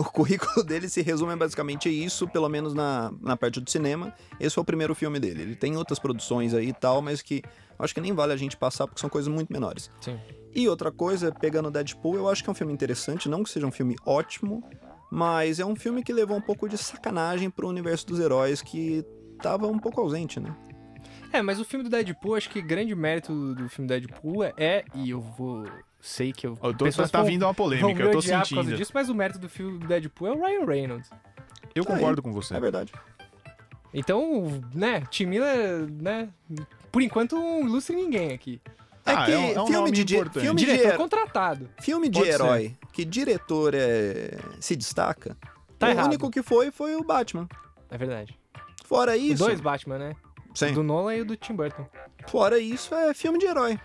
O 0.04 0.04
currículo 0.04 0.64
dele 0.64 0.88
se 0.88 1.02
resume 1.02 1.36
basicamente 1.36 1.88
a 1.88 1.92
isso, 1.92 2.26
pelo 2.26 2.48
menos 2.48 2.72
na, 2.72 3.12
na 3.20 3.36
parte 3.36 3.60
do 3.60 3.70
cinema. 3.70 4.14
Esse 4.38 4.54
foi 4.54 4.62
o 4.62 4.64
primeiro 4.64 4.94
filme 4.94 5.20
dele. 5.20 5.42
Ele 5.42 5.54
tem 5.54 5.76
outras 5.76 5.98
produções 5.98 6.54
aí 6.54 6.68
e 6.68 6.72
tal, 6.72 7.02
mas 7.02 7.20
que 7.20 7.42
acho 7.78 7.94
que 7.94 8.00
nem 8.00 8.14
vale 8.14 8.32
a 8.32 8.36
gente 8.36 8.56
passar 8.56 8.86
porque 8.86 9.00
são 9.00 9.10
coisas 9.10 9.32
muito 9.32 9.52
menores. 9.52 9.90
Sim. 10.00 10.18
E 10.54 10.68
outra 10.68 10.90
coisa, 10.90 11.30
pegando 11.30 11.70
Deadpool, 11.70 12.16
eu 12.16 12.28
acho 12.28 12.42
que 12.42 12.48
é 12.48 12.52
um 12.52 12.54
filme 12.54 12.72
interessante, 12.72 13.28
não 13.28 13.44
que 13.44 13.50
seja 13.50 13.66
um 13.66 13.70
filme 13.70 13.94
ótimo, 14.04 14.64
mas 15.10 15.60
é 15.60 15.66
um 15.66 15.76
filme 15.76 16.02
que 16.02 16.12
levou 16.12 16.36
um 16.36 16.40
pouco 16.40 16.68
de 16.68 16.78
sacanagem 16.78 17.50
pro 17.50 17.68
universo 17.68 18.06
dos 18.06 18.18
heróis 18.18 18.62
que 18.62 19.04
tava 19.42 19.66
um 19.66 19.78
pouco 19.78 20.00
ausente, 20.00 20.40
né? 20.40 20.56
É, 21.32 21.42
mas 21.42 21.60
o 21.60 21.64
filme 21.64 21.84
do 21.84 21.90
Deadpool, 21.90 22.34
acho 22.34 22.50
que 22.50 22.60
grande 22.60 22.94
mérito 22.94 23.32
do, 23.32 23.54
do 23.54 23.68
filme 23.68 23.86
Deadpool 23.86 24.42
é, 24.44 24.52
é, 24.56 24.84
e 24.94 25.10
eu 25.10 25.20
vou. 25.20 25.64
Sei 26.00 26.32
que 26.32 26.46
eu. 26.46 26.58
Eu 26.62 26.74
tô, 26.74 26.84
pessoas 26.86 27.10
tá 27.10 27.22
vindo 27.22 27.42
uma 27.44 27.52
polêmica, 27.54 28.02
eu 28.02 28.10
tô 28.12 28.18
odiar 28.18 28.42
por 28.42 28.48
causa 28.48 28.62
sentindo. 28.62 28.76
disso, 28.78 28.90
mas 28.94 29.08
o 29.08 29.14
mérito 29.14 29.38
do 29.38 29.48
filme 29.48 29.78
do 29.78 29.86
Deadpool 29.86 30.28
é 30.28 30.30
o 30.32 30.40
Ryan 30.40 30.64
Reynolds. 30.66 31.10
Eu 31.74 31.84
Tá 31.84 31.92
aí. 31.92 31.98
concordo 32.00 32.22
com 32.22 32.32
você. 32.32 32.54
É 32.56 32.60
verdade. 32.60 32.92
Então, 33.92 34.62
né, 34.74 35.02
Tim 35.10 35.26
Miller, 35.26 35.86
né, 35.90 36.28
por 36.92 37.02
enquanto 37.02 37.34
não 37.36 37.60
ilustre 37.66 37.96
ninguém 37.96 38.32
aqui. 38.32 38.60
É 39.04 39.12
Ah, 39.12 39.24
que 39.24 39.32
é 39.32 39.38
um- 39.38 39.42
é 39.42 39.48
um 39.50 39.66
filme, 39.66 39.72
nome 39.72 39.90
de, 39.90 40.14
importante. 40.14 40.42
filme, 40.42 40.60
de, 40.60 40.66
Diretor 40.66 40.90
her- 40.92 40.96
contratado. 40.96 41.70
filme 41.80 42.08
de 42.08 42.18
Pode 42.18 42.28
ser. 42.30 42.34
herói 42.34 42.76
que 42.92 43.04
diretor 43.04 43.72
é, 43.74 44.38
se 44.60 44.76
destaca, 44.76 45.36
Tá 45.78 45.88
o 45.88 45.90
errado. 45.90 46.06
único 46.06 46.30
que 46.30 46.42
foi 46.42 46.70
foi 46.70 46.94
o 46.94 47.02
Batman. 47.02 47.48
É 47.90 47.96
verdade. 47.98 48.38
Fora 48.84 49.16
Os 49.16 49.22
isso, 49.22 49.44
dois 49.44 49.60
Batman, 49.60 49.98
né? 49.98 50.12
sim, 50.54 50.66
O 50.70 50.74
do 50.74 50.82
Nolan 50.82 51.14
e 51.16 51.20
o 51.22 51.24
do 51.24 51.34
Tim 51.36 51.54
Burton. 51.54 51.86
fora 52.28 52.58
isso 52.58 52.94
é 52.94 53.12
filme 53.14 53.38
de 53.38 53.46
herói. 53.46 53.78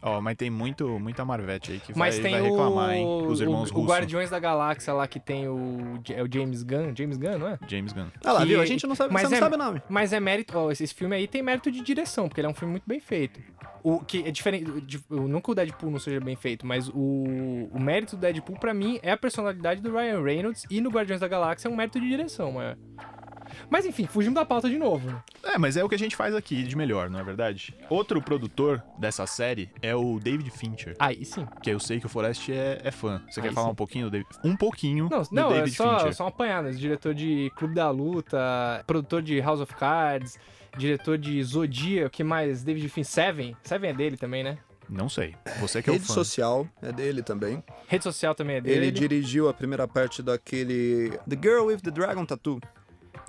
Ó, 0.00 0.20
mas 0.20 0.36
tem 0.36 0.48
muito, 0.48 0.86
muita 1.00 1.24
Marvete 1.24 1.72
aí 1.72 1.80
que 1.80 1.92
vai, 1.92 1.98
Mas 2.08 2.18
tem 2.20 2.32
vai 2.32 2.42
reclamar, 2.42 2.94
hein? 2.94 3.04
o, 3.04 3.26
Os 3.26 3.40
irmãos 3.40 3.70
o, 3.70 3.74
o 3.74 3.76
russos. 3.78 3.90
Guardiões 3.90 4.30
da 4.30 4.38
Galáxia 4.38 4.92
lá 4.94 5.08
que 5.08 5.18
tem 5.18 5.48
o, 5.48 6.00
é 6.10 6.22
o 6.22 6.28
James 6.32 6.62
Gunn. 6.62 6.94
James 6.96 7.16
Gunn, 7.16 7.38
não 7.38 7.48
é? 7.48 7.58
James 7.66 7.92
Gunn. 7.92 8.06
Ah 8.24 8.32
lá, 8.32 8.40
Que- 8.40 8.46
viu? 8.46 8.60
A 8.60 8.66
gente 8.66 8.86
não 8.86 8.94
sabe, 8.94 9.12
mas 9.12 9.22
você 9.22 9.28
não 9.30 9.36
é- 9.36 9.40
sabe 9.40 9.54
o 9.56 9.58
nome. 9.58 9.82
Mas 9.88 10.12
é 10.12 10.20
mérito. 10.20 10.56
Ó, 10.56 10.70
esse, 10.70 10.86
filme 10.94 11.16
aí 11.16 11.26
tem 11.26 11.42
mérito 11.42 11.70
de 11.70 11.80
direção, 11.82 12.28
porque 12.28 12.40
ele 12.40 12.46
é 12.46 12.50
um 12.50 12.54
filme 12.54 12.70
muito 12.72 12.84
bem 12.86 13.00
feito. 13.00 13.40
O 13.82 14.00
que 14.00 14.22
é 14.26 14.30
diferente. 14.30 14.66
não 15.10 15.40
que 15.40 15.50
o 15.50 15.54
Deadpool 15.54 15.90
não 15.90 15.98
seja 15.98 16.20
bem 16.20 16.36
feito, 16.36 16.66
mas 16.66 16.88
o, 16.88 17.68
o 17.72 17.80
mérito 17.80 18.16
do 18.16 18.20
Deadpool, 18.20 18.56
pra 18.58 18.74
mim, 18.74 18.98
é 19.02 19.10
a 19.12 19.16
personalidade 19.16 19.80
do 19.80 19.90
Ryan 19.92 20.22
Reynolds 20.22 20.64
e 20.70 20.80
no 20.80 20.90
Guardiões 20.90 21.20
da 21.20 21.28
Galáxia 21.28 21.68
é 21.68 21.70
um 21.70 21.76
mérito 21.76 22.00
de 22.00 22.08
direção, 22.08 22.52
maior. 22.52 22.76
Mas 23.70 23.84
enfim, 23.86 24.06
fugimos 24.06 24.34
da 24.38 24.44
pauta 24.44 24.68
de 24.68 24.78
novo. 24.78 25.08
né? 25.10 25.22
É, 25.44 25.58
mas 25.58 25.76
é 25.76 25.84
o 25.84 25.88
que 25.88 25.94
a 25.94 25.98
gente 25.98 26.14
faz 26.16 26.34
aqui 26.34 26.62
de 26.62 26.76
melhor, 26.76 27.08
não 27.10 27.18
é 27.18 27.22
verdade? 27.22 27.74
Outro 27.88 28.20
produtor 28.22 28.82
dessa 28.98 29.26
série 29.26 29.70
é 29.82 29.94
o 29.94 30.18
David 30.18 30.50
Fincher, 30.50 30.94
Aí 30.98 31.24
sim. 31.24 31.46
que 31.62 31.70
eu 31.70 31.78
sei 31.80 32.00
que 32.00 32.06
o 32.06 32.08
Forest 32.08 32.52
é, 32.52 32.80
é 32.84 32.90
fã. 32.90 33.22
Você 33.30 33.40
Aí 33.40 33.48
quer 33.48 33.54
falar 33.54 33.66
sim. 33.68 33.72
um 33.72 33.76
pouquinho 33.76 34.06
do 34.06 34.10
David? 34.10 34.28
Um 34.44 34.56
pouquinho 34.56 35.08
Não, 35.10 35.22
do 35.22 35.28
não 35.32 35.50
é 35.50 35.54
David 35.56 35.74
só, 35.76 35.98
Fincher. 35.98 36.14
só 36.14 36.24
uma 36.24 36.28
apanhada. 36.30 36.72
Diretor 36.72 37.14
de 37.14 37.50
Clube 37.56 37.74
da 37.74 37.90
Luta, 37.90 38.38
produtor 38.86 39.22
de 39.22 39.40
House 39.40 39.60
of 39.60 39.74
Cards, 39.74 40.38
diretor 40.76 41.16
de 41.18 41.42
Zodiac, 41.42 42.06
o 42.06 42.10
que 42.10 42.22
mais? 42.24 42.62
David 42.62 42.88
Fincher, 42.88 43.10
Seven. 43.12 43.56
Seven 43.62 43.90
é 43.90 43.92
dele 43.94 44.16
também, 44.16 44.42
né? 44.42 44.58
Não 44.88 45.06
sei. 45.08 45.34
Você 45.60 45.82
que 45.82 45.90
é 45.90 45.92
o 45.92 45.96
Rede 45.96 46.06
fã. 46.06 46.14
social 46.14 46.66
é 46.80 46.90
dele 46.90 47.22
também. 47.22 47.62
Rede 47.86 48.04
social 48.04 48.34
também 48.34 48.56
é 48.56 48.60
dele. 48.62 48.76
Ele 48.86 48.90
dirigiu 48.90 49.46
a 49.48 49.52
primeira 49.52 49.86
parte 49.86 50.22
daquele 50.22 51.10
The 51.28 51.36
Girl 51.42 51.66
with 51.66 51.78
the 51.80 51.90
Dragon 51.90 52.24
Tattoo. 52.24 52.58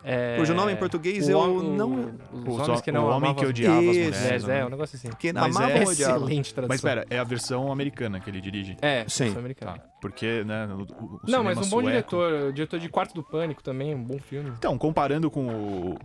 É, 0.04 0.38
Cujo 0.38 0.54
nome 0.54 0.72
em 0.72 0.76
português 0.76 1.28
o 1.28 1.32
eu 1.32 1.40
hom- 1.40 1.64
não- 1.64 1.92
o- 1.92 2.10
Os 2.40 2.48
Os 2.48 2.60
homens 2.62 2.80
ho- 2.80 2.84
que 2.84 2.92
não 2.92 3.06
o 3.06 3.10
homem 3.10 3.34
que 3.36 3.44
as 3.44 3.50
odiava 3.50 3.76
as 3.78 3.84
Isso. 3.84 3.90
mulheres. 3.96 4.22
mulheres. 4.22 4.44
É, 4.44 4.48
né? 4.48 4.66
um 4.66 4.70
negócio 4.70 4.96
assim. 4.96 5.10
Que 5.20 5.34
Mas 5.34 5.56
amava 5.56 5.72
é. 5.72 5.84
Excelente 5.84 6.54
tradução. 6.54 6.68
Mas 6.74 6.82
pera, 6.82 7.06
é 7.10 7.20
a 7.20 7.24
versão 7.24 7.72
americana 7.72 8.20
que 8.20 8.30
ele 8.30 8.40
dirige. 8.42 8.78
É, 8.82 9.04
Sim. 9.08 9.26
versão 9.26 9.40
americana. 9.40 9.74
Tá. 9.74 9.84
Porque, 10.02 10.44
né, 10.46 10.68
o, 10.72 10.82
o- 11.04 11.16
o 11.16 11.20
Não, 11.28 11.44
mas 11.44 11.58
um 11.58 11.62
bom 11.62 11.68
sueco- 11.68 11.90
diretor. 11.90 12.34
O 12.50 12.54
diretor 12.54 12.80
de 12.80 12.88
Quarto 12.90 13.14
do 13.14 13.24
Pânico 13.24 13.62
também, 13.62 13.94
um 13.94 14.04
bom 14.04 14.18
filme. 14.20 14.52
Então, 14.58 14.78
comparando 14.78 15.30
com 15.30 15.48
o, 15.48 15.98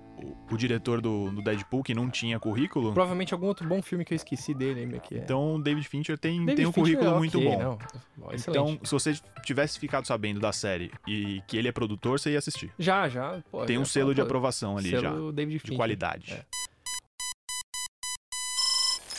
o, 0.50 0.56
diretor 0.56 1.00
do, 1.00 1.30
do 1.30 1.42
Deadpool, 1.42 1.82
que 1.82 1.94
não 1.94 2.08
tinha 2.08 2.38
currículo, 2.38 2.92
Provavelmente 2.92 3.34
algum 3.34 3.46
outro 3.46 3.66
bom 3.66 3.82
filme 3.82 4.04
que 4.04 4.14
eu 4.14 4.16
esqueci 4.16 4.54
dele 4.54 4.80
aí, 4.80 5.00
que 5.00 5.16
é. 5.16 5.18
então 5.18 5.56
o 5.56 5.62
David 5.62 5.86
Fincher 5.88 6.18
tem, 6.18 6.38
David 6.40 6.56
tem 6.56 6.66
um 6.66 6.72
Fincher 6.72 6.96
currículo 6.96 7.16
é 7.16 7.18
muito 7.18 7.38
ok, 7.38 7.50
bom. 7.50 7.78
Não. 8.16 8.28
Então, 8.32 8.78
se 8.82 8.92
você 8.92 9.14
tivesse 9.44 9.78
ficado 9.78 10.06
sabendo 10.06 10.40
da 10.40 10.52
série 10.52 10.90
e 11.06 11.42
que 11.46 11.56
ele 11.56 11.68
é 11.68 11.72
produtor, 11.72 12.18
você 12.18 12.32
ia 12.32 12.38
assistir. 12.38 12.72
já, 12.78 13.08
já. 13.08 13.42
Pô, 13.50 13.64
Tem 13.64 13.76
já 13.76 13.82
um 13.82 13.84
selo 13.84 14.06
fala, 14.06 14.14
de 14.14 14.20
pô, 14.20 14.26
aprovação 14.26 14.76
ali 14.76 14.90
já, 14.90 15.00
selo 15.00 15.32
David 15.32 15.54
de 15.54 15.60
Fincher. 15.60 15.76
qualidade. 15.76 16.32
É. 16.32 16.44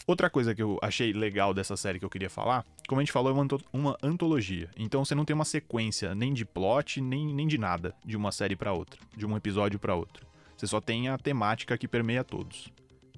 Outra 0.07 0.29
coisa 0.29 0.53
que 0.53 0.62
eu 0.62 0.77
achei 0.83 1.12
legal 1.12 1.51
dessa 1.51 1.75
série 1.75 1.97
que 1.97 2.05
eu 2.05 2.09
queria 2.09 2.29
falar, 2.29 2.63
como 2.88 3.01
a 3.01 3.03
gente 3.03 3.12
falou, 3.12 3.31
é 3.31 3.33
uma, 3.33 3.47
uma 3.74 3.97
antologia. 4.03 4.69
Então 4.77 5.03
você 5.03 5.15
não 5.15 5.25
tem 5.25 5.33
uma 5.33 5.45
sequência 5.45 6.13
nem 6.13 6.31
de 6.31 6.45
plot, 6.45 7.01
nem, 7.01 7.33
nem 7.33 7.47
de 7.47 7.57
nada, 7.57 7.95
de 8.05 8.15
uma 8.15 8.31
série 8.31 8.55
pra 8.55 8.71
outra, 8.71 9.00
de 9.17 9.25
um 9.25 9.35
episódio 9.35 9.79
pra 9.79 9.95
outro. 9.95 10.27
Você 10.55 10.67
só 10.67 10.79
tem 10.79 11.09
a 11.09 11.17
temática 11.17 11.77
que 11.77 11.88
permeia 11.88 12.24
todos. 12.24 12.69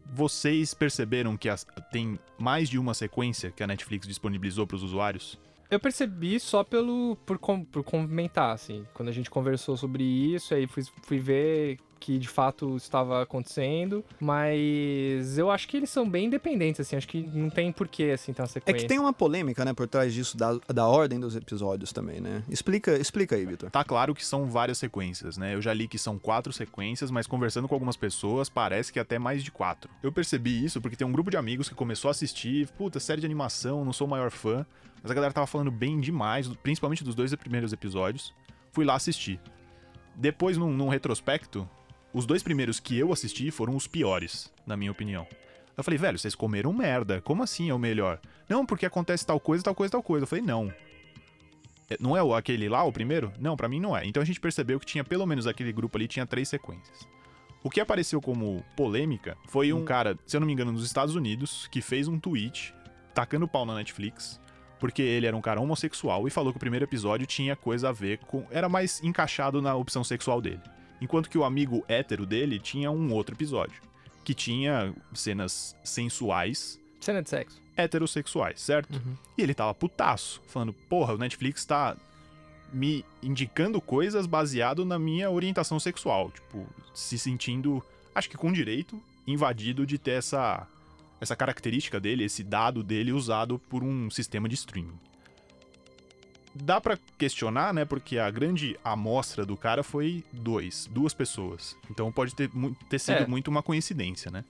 Vocês 0.06 0.74
perceberam 0.74 1.36
que 1.36 1.50
as- 1.50 1.66
tem 1.92 2.18
mais 2.40 2.70
de 2.70 2.80
uma 2.80 2.94
sequência 2.94 3.52
que 3.52 3.62
a 3.62 3.68
Netflix 3.68 4.08
disponibilizou 4.08 4.66
pros 4.66 4.82
usuários? 4.84 5.38
Eu 5.70 5.80
percebi 5.82 6.40
só 6.40 6.64
pelo 6.64 7.18
por, 7.26 7.38
com- 7.38 7.64
por 7.66 7.84
comentar, 7.84 8.54
assim. 8.54 8.86
Quando 8.94 9.10
a 9.10 9.12
gente 9.12 9.30
conversou 9.30 9.76
sobre 9.76 10.04
isso, 10.04 10.54
aí 10.54 10.66
fui, 10.66 10.84
fui 11.04 11.20
ver 11.20 11.78
que 12.00 12.18
de 12.18 12.28
fato 12.28 12.76
estava 12.78 13.22
acontecendo. 13.22 14.04
Mas 14.20 15.38
eu 15.38 15.50
acho 15.52 15.68
que 15.68 15.78
eles 15.78 15.90
são 15.90 16.08
bem 16.10 16.26
independentes, 16.28 16.82
assim. 16.82 16.96
Acho 16.96 17.08
que 17.08 17.22
não 17.22 17.50
tem 17.50 17.72
porquê, 17.72 18.12
assim, 18.14 18.34
ter 18.34 18.42
uma 18.42 18.46
É 18.46 18.50
sequência. 18.50 18.82
que 18.82 18.88
tem 18.88 19.00
uma 19.00 19.14
polêmica, 19.14 19.64
né, 19.66 19.74
por 19.74 19.88
trás 19.88 20.14
disso, 20.14 20.38
da, 20.38 20.58
da 20.68 20.88
ordem 20.88 21.20
dos 21.20 21.36
episódios 21.36 21.92
também, 21.92 22.20
né? 22.22 22.44
Explica, 22.50 22.98
explica 22.98 23.36
aí, 23.36 23.46
Vitor. 23.46 23.70
Tá 23.70 23.84
claro 23.84 24.14
que 24.14 24.26
são 24.26 24.46
várias 24.46 24.78
sequências, 24.78 25.38
né? 25.38 25.56
Eu 25.56 25.62
já 25.62 25.74
li 25.74 25.88
que 25.88 25.98
são 25.98 26.18
quatro 26.18 26.52
sequências, 26.54 27.10
mas 27.12 27.28
conversando 27.28 27.68
com 27.68 27.74
algumas 27.74 27.98
pessoas, 27.98 28.50
parece 28.50 28.92
que 28.94 29.00
até 29.00 29.18
mais 29.20 29.44
de 29.44 29.52
quatro. 29.52 29.90
Eu 30.04 30.12
percebi 30.12 30.64
isso 30.64 30.80
porque 30.82 30.96
tem 30.96 31.06
um 31.08 31.12
grupo 31.12 31.30
de 31.32 31.38
amigos 31.38 31.70
que 31.70 31.76
começou 31.76 32.10
a 32.10 32.12
assistir, 32.12 32.68
puta, 32.78 33.00
série 33.00 33.22
de 33.22 33.26
animação, 33.26 33.84
não 33.86 33.94
sou 33.94 34.08
o 34.08 34.10
maior 34.10 34.32
fã, 34.32 34.66
mas 35.02 35.12
a 35.12 35.14
galera 35.14 35.34
tava 35.34 35.48
falando 35.48 35.72
bem 35.72 36.00
demais, 36.00 36.48
principalmente 36.64 37.04
dos 37.04 37.16
dois 37.16 37.34
primeiros 37.36 37.72
episódios. 37.74 38.34
Fui 38.72 38.86
lá 38.86 38.96
assistir. 38.96 39.40
Depois, 40.16 40.58
num, 40.58 40.72
num 40.72 40.88
retrospecto, 40.90 41.68
os 42.18 42.26
dois 42.26 42.42
primeiros 42.42 42.80
que 42.80 42.98
eu 42.98 43.14
assisti 43.14 43.52
foram 43.52 43.76
os 43.76 43.86
piores, 43.86 44.52
na 44.66 44.76
minha 44.76 44.92
opinião. 44.92 45.28
Eu 45.78 45.84
falei, 45.84 46.00
velho, 46.00 46.18
vocês 46.18 46.34
comeram 46.34 46.74
merda, 46.74 47.22
como 47.22 47.44
assim 47.44 47.70
é 47.70 47.74
o 47.74 47.78
melhor? 47.78 48.20
Não, 48.50 48.66
porque 48.66 48.88
acontece 48.88 49.26
tal 49.26 49.40
coisa, 49.40 49.64
tal 49.64 49.76
coisa, 49.76 49.92
tal 49.92 50.02
coisa. 50.02 50.24
Eu 50.24 50.28
falei, 50.28 50.44
não, 50.44 50.74
é, 51.90 51.96
Não 52.00 52.18
é 52.18 52.38
aquele 52.38 52.68
lá, 52.68 52.84
o 52.84 52.92
primeiro? 52.92 53.32
Não, 53.40 53.56
pra 53.56 53.70
mim 53.70 53.80
não 53.80 53.96
é. 53.96 54.06
Então 54.06 54.22
a 54.22 54.26
gente 54.26 54.40
percebeu 54.40 54.80
que 54.80 54.86
tinha 54.86 55.04
pelo 55.04 55.28
menos 55.28 55.46
aquele 55.46 55.72
grupo 55.72 55.98
ali, 55.98 56.08
tinha 56.08 56.26
três 56.26 56.50
sequências. 56.50 57.08
O 57.64 57.70
que 57.70 57.80
apareceu 57.80 58.20
como 58.20 58.64
polêmica 58.76 59.38
foi 59.48 59.72
um 59.72 59.84
cara, 59.86 60.18
se 60.26 60.36
eu 60.36 60.40
não 60.40 60.48
me 60.48 60.54
engano, 60.54 60.72
nos 60.72 60.86
Estados 60.86 61.16
Unidos, 61.16 61.68
que 61.68 61.82
fez 61.82 62.08
um 62.08 62.20
tweet 62.20 62.74
tacando 63.14 63.48
pau 63.48 63.66
na 63.66 63.76
Netflix, 63.76 64.40
porque 64.80 65.02
ele 65.02 65.26
era 65.28 65.36
um 65.36 65.42
cara 65.42 65.62
homossexual 65.62 66.28
e 66.28 66.32
falou 66.32 66.52
que 66.52 66.58
o 66.58 66.60
primeiro 66.60 66.86
episódio 66.86 67.28
tinha 67.28 67.56
coisa 67.56 67.90
a 67.90 67.92
ver 67.92 68.20
com. 68.20 68.46
Era 68.50 68.68
mais 68.68 69.04
encaixado 69.04 69.62
na 69.62 69.76
opção 69.76 70.04
sexual 70.04 70.42
dele. 70.42 70.62
Enquanto 71.02 71.30
que 71.30 71.38
o 71.38 71.44
amigo 71.44 71.84
hétero 71.88 72.26
dele 72.26 72.60
tinha 72.60 72.90
um 72.92 73.14
outro 73.14 73.36
episódio, 73.36 73.82
que 74.24 74.34
tinha 74.34 74.94
cenas 75.14 75.76
sensuais 75.84 76.80
Cena 77.00 77.22
de 77.22 77.30
sexo. 77.30 77.62
heterossexuais, 77.76 78.60
certo? 78.60 78.94
Uhum. 78.96 79.16
E 79.38 79.42
ele 79.42 79.54
tava 79.54 79.74
putaço, 79.74 80.42
falando, 80.48 80.74
porra, 80.74 81.14
o 81.14 81.18
Netflix 81.18 81.64
tá 81.64 81.96
me 82.74 83.06
indicando 83.24 83.80
coisas 83.80 84.26
baseado 84.26 84.84
na 84.84 85.00
minha 85.00 85.32
orientação 85.32 85.80
sexual, 85.80 86.32
tipo, 86.32 86.68
se 86.94 87.18
sentindo, 87.18 87.82
acho 88.14 88.30
que 88.30 88.36
com 88.36 88.52
direito, 88.52 89.02
invadido 89.26 89.86
de 89.86 89.98
ter 89.98 90.12
essa 90.12 90.68
essa 91.20 91.36
característica 91.36 92.00
dele, 92.00 92.26
esse 92.26 92.44
dado 92.44 92.84
dele 92.84 93.12
usado 93.12 93.58
por 93.58 93.84
um 93.84 94.08
sistema 94.10 94.48
de 94.48 94.54
streaming. 94.54 95.00
Dá 96.64 96.80
pra 96.82 96.98
questionar, 97.18 97.74
né, 97.74 97.86
porque 97.86 98.18
a 98.18 98.30
grande 98.32 98.78
amostra 98.84 99.46
do 99.46 99.56
cara 99.58 99.84
foi 99.84 100.24
dois, 100.32 100.90
duas 100.92 101.14
pessoas. 101.14 101.76
Então 101.90 102.12
pode 102.12 102.34
ter, 102.36 102.50
ter 102.90 103.00
sido 103.00 103.24
É. 103.24 103.28
muito 103.28 103.50
uma 103.50 103.62
coincidência, 103.64 104.32
né? 104.32 104.44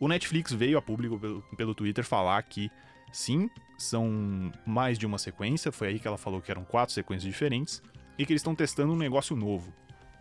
O 0.00 0.06
Netflix 0.08 0.52
veio 0.52 0.78
a 0.78 0.82
público 0.82 1.18
pelo, 1.18 1.42
pelo 1.56 1.74
Twitter 1.74 2.04
falar 2.04 2.40
que 2.42 2.70
sim, 3.12 3.50
são 3.76 4.52
mais 4.66 4.98
de 4.98 5.06
uma 5.06 5.18
sequência. 5.18 5.72
Foi 5.72 5.88
aí 5.88 5.98
que 5.98 6.06
ela 6.06 6.18
falou 6.18 6.40
que 6.40 6.50
eram 6.50 6.64
quatro 6.64 6.94
sequências 6.94 7.32
diferentes 7.32 7.82
e 8.18 8.24
que 8.26 8.32
eles 8.32 8.40
estão 8.40 8.54
testando 8.54 8.92
um 8.92 8.96
negócio 8.96 9.34
novo. 9.34 9.72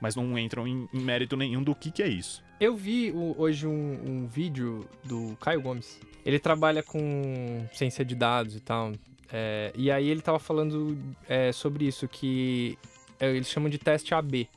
Mas 0.01 0.15
não 0.15 0.38
entram 0.38 0.67
em, 0.67 0.88
em 0.93 1.00
mérito 1.00 1.36
nenhum 1.36 1.62
do 1.63 1.74
que, 1.75 1.91
que 1.91 2.01
é 2.03 2.07
isso. 2.07 2.43
Eu 2.60 2.75
vi 2.75 3.12
hoje 3.12 3.67
um, 3.67 4.00
um 4.24 4.27
vídeo 4.27 4.88
do 5.03 5.36
Caio 5.39 5.62
Gomes. 5.62 6.00
Ele 6.25 6.39
trabalha 6.39 6.81
com 6.84 7.67
ciência 7.74 8.03
de 8.05 8.15
dados 8.15 8.55
e 8.55 8.60
tal. 8.60 8.93
É, 9.31 9.72
e 9.75 9.89
aí 9.91 10.07
ele 10.10 10.22
tava 10.22 10.39
falando 10.39 10.98
é, 11.27 11.51
sobre 11.51 11.86
isso, 11.86 12.07
que 12.07 12.77
é, 13.19 13.29
eles 13.29 13.50
chamam 13.50 13.69
de 13.69 13.77
teste 13.77 14.13
AB. 14.13 14.48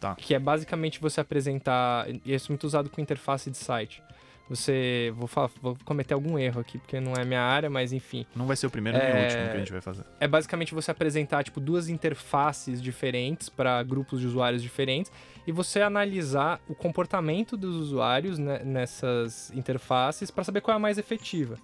Tá. 0.00 0.14
Que 0.14 0.34
é 0.34 0.38
basicamente 0.38 0.98
você 1.00 1.20
apresentar. 1.20 2.06
E 2.24 2.34
isso 2.34 2.50
é 2.50 2.52
muito 2.52 2.64
usado 2.64 2.88
com 2.88 3.00
interface 3.02 3.50
de 3.50 3.58
site. 3.58 4.02
Você. 4.48 5.12
Vou, 5.14 5.28
falar- 5.28 5.50
vou 5.62 5.76
cometer 5.84 6.12
algum 6.14 6.38
erro 6.38 6.60
aqui, 6.60 6.78
porque 6.78 6.98
não 6.98 7.12
é 7.14 7.24
minha 7.24 7.40
área, 7.42 7.70
mas 7.70 7.92
enfim. 7.92 8.26
Não 8.34 8.46
vai 8.46 8.56
ser 8.56 8.66
o 8.66 8.70
primeiro 8.70 8.98
nem 8.98 9.06
o 9.06 9.10
É. 9.10 9.22
último 9.24 9.42
que 9.50 9.56
a 9.56 9.58
gente 9.58 9.72
vai 9.72 9.80
fazer. 9.80 10.04
É 10.18 10.26
basicamente 10.26 10.74
você 10.74 10.90
apresentar 10.90 11.44
tipo 11.44 11.60
duas 11.60 11.88
interfaces 11.88 12.82
diferentes 12.82 13.48
para 13.48 13.80
grupos 13.82 14.20
de 14.20 14.26
usuários 14.26 14.62
diferentes 14.62 15.12
e 15.46 15.52
você 15.52 15.82
analisar 15.82 16.60
o 16.68 16.74
comportamento 16.74 17.56
dos 17.56 17.76
usuários 17.76 18.38
né, 18.38 18.60
nessas 18.64 19.52
interfaces 19.52 20.30
para 20.30 20.42
saber 20.44 20.62
qual 20.62 20.74
é 20.74 20.76
a 20.76 20.80
mais 20.80 20.98
efetiva. 20.98 21.58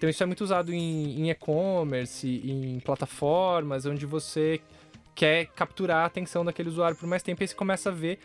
Então 0.00 0.08
isso 0.08 0.22
é 0.22 0.26
muito 0.26 0.40
usado 0.40 0.72
em 0.72 1.20
em 1.20 1.30
e-commerce, 1.30 2.26
em 2.26 2.80
plataformas 2.80 3.84
onde 3.84 4.06
você 4.06 4.58
quer 5.14 5.44
capturar 5.48 6.04
a 6.04 6.06
atenção 6.06 6.42
daquele 6.42 6.70
usuário 6.70 6.96
por 6.96 7.06
mais 7.06 7.22
tempo 7.22 7.42
e 7.42 7.44
aí 7.44 7.48
você 7.48 7.54
começa 7.54 7.90
a 7.90 7.92
ver 7.92 8.18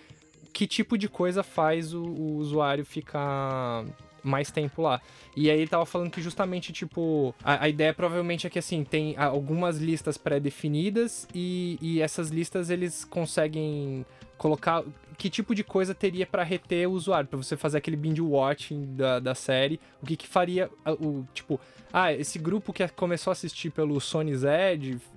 que 0.54 0.66
tipo 0.66 0.98
de 0.98 1.10
coisa 1.10 1.44
faz 1.44 1.94
o, 1.94 2.02
o 2.02 2.38
usuário 2.38 2.86
ficar 2.86 3.84
mais 4.24 4.50
tempo 4.52 4.82
lá. 4.82 5.02
E 5.36 5.52
aí 5.52 5.60
ele 5.60 5.68
tava 5.68 5.86
falando 5.86 6.10
que 6.10 6.22
justamente, 6.22 6.72
tipo, 6.72 7.36
a, 7.44 7.66
a 7.66 7.70
ideia 7.70 7.94
provavelmente 7.94 8.48
é 8.48 8.50
que 8.50 8.58
assim, 8.58 8.86
tem 8.86 9.18
algumas 9.18 9.78
listas 9.78 10.18
pré-definidas 10.18 11.28
e, 11.36 11.78
e 11.82 12.02
essas 12.02 12.30
listas 12.30 12.70
eles 12.70 13.04
conseguem 13.04 14.06
colocar 14.38 14.82
que 15.16 15.30
tipo 15.30 15.56
de 15.56 15.64
coisa 15.64 15.96
teria 15.96 16.26
pra 16.26 16.44
reter 16.44 16.88
o 16.88 16.92
usuário, 16.92 17.28
pra 17.28 17.38
você 17.38 17.56
fazer 17.56 17.78
aquele 17.78 17.96
binge 17.96 18.22
watching 18.22 18.96
da, 18.96 19.20
da 19.20 19.36
série, 19.36 19.80
o 20.02 20.06
que 20.06 20.16
que 20.16 20.28
faria 20.28 20.70
o, 20.86 21.26
tipo, 21.34 21.60
ah, 21.92 22.12
esse 22.12 22.38
grupo 22.38 22.74
que 22.74 22.88
começou 22.90 23.32
a 23.32 23.34
assistir 23.34 23.70
pelo 23.70 24.00
Sony 24.02 24.36
Z, 24.36 24.50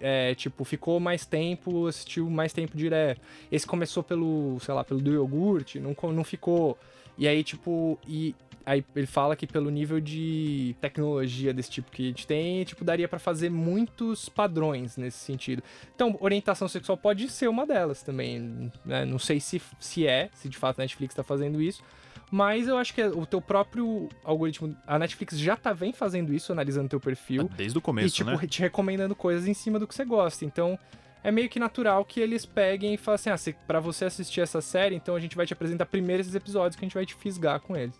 é, 0.00 0.34
tipo, 0.34 0.64
ficou 0.64 1.00
mais 1.00 1.26
tempo, 1.26 1.86
assistiu 1.86 2.30
mais 2.30 2.52
tempo 2.52 2.76
direto. 2.76 3.20
Esse 3.50 3.66
começou 3.66 4.02
pelo, 4.02 4.58
sei 4.60 4.72
lá, 4.72 4.84
pelo 4.84 5.00
do 5.00 5.12
iogurte, 5.12 5.80
não, 5.80 5.96
não 6.12 6.22
ficou. 6.22 6.78
E 7.16 7.26
aí, 7.26 7.42
tipo, 7.42 7.98
e 8.06 8.34
aí 8.64 8.84
ele 8.94 9.06
fala 9.06 9.34
que 9.36 9.46
pelo 9.46 9.70
nível 9.70 10.00
de 10.00 10.76
tecnologia 10.80 11.52
desse 11.52 11.70
tipo 11.70 11.90
que 11.90 12.04
a 12.04 12.06
gente 12.06 12.26
tem, 12.26 12.64
tipo, 12.64 12.84
daria 12.84 13.08
pra 13.08 13.18
fazer 13.18 13.50
muitos 13.50 14.28
padrões 14.28 14.96
nesse 14.96 15.18
sentido. 15.18 15.62
Então, 15.94 16.16
orientação 16.20 16.68
sexual 16.68 16.96
pode 16.96 17.28
ser 17.28 17.48
uma 17.48 17.66
delas 17.66 18.02
também, 18.02 18.70
né? 18.84 19.04
Não 19.04 19.18
sei 19.18 19.40
se, 19.40 19.60
se 19.78 20.06
é, 20.06 20.30
se 20.34 20.48
de 20.48 20.56
fato 20.56 20.80
a 20.80 20.82
Netflix 20.82 21.14
tá 21.14 21.22
fazendo 21.22 21.60
isso, 21.60 21.82
mas 22.30 22.68
eu 22.68 22.76
acho 22.76 22.92
que 22.92 23.02
o 23.02 23.24
teu 23.24 23.40
próprio 23.40 24.08
algoritmo, 24.22 24.76
a 24.86 24.98
Netflix 24.98 25.38
já 25.38 25.56
tá 25.56 25.72
vem 25.72 25.92
fazendo 25.92 26.32
isso, 26.34 26.52
analisando 26.52 26.88
teu 26.88 27.00
perfil 27.00 27.48
Desde 27.56 27.78
o 27.78 27.80
começo, 27.80 28.08
e, 28.08 28.10
tipo, 28.10 28.30
né? 28.30 28.46
te 28.46 28.60
recomendando 28.60 29.14
coisas 29.14 29.48
em 29.48 29.54
cima 29.54 29.78
do 29.78 29.86
que 29.86 29.94
você 29.94 30.04
gosta. 30.04 30.44
Então, 30.44 30.78
é 31.22 31.30
meio 31.30 31.48
que 31.48 31.58
natural 31.58 32.04
que 32.04 32.20
eles 32.20 32.44
peguem 32.44 32.94
e 32.94 32.96
falem 32.96 33.14
assim: 33.16 33.30
ah, 33.30 33.36
se, 33.36 33.52
pra 33.66 33.80
você 33.80 34.04
assistir 34.04 34.40
essa 34.40 34.60
série, 34.60 34.94
então 34.94 35.16
a 35.16 35.20
gente 35.20 35.36
vai 35.36 35.46
te 35.46 35.52
apresentar 35.52 35.86
primeiro 35.86 36.20
esses 36.20 36.34
episódios 36.34 36.76
que 36.76 36.84
a 36.84 36.86
gente 36.86 36.94
vai 36.94 37.06
te 37.06 37.14
fisgar 37.14 37.60
com 37.60 37.76
eles. 37.76 37.98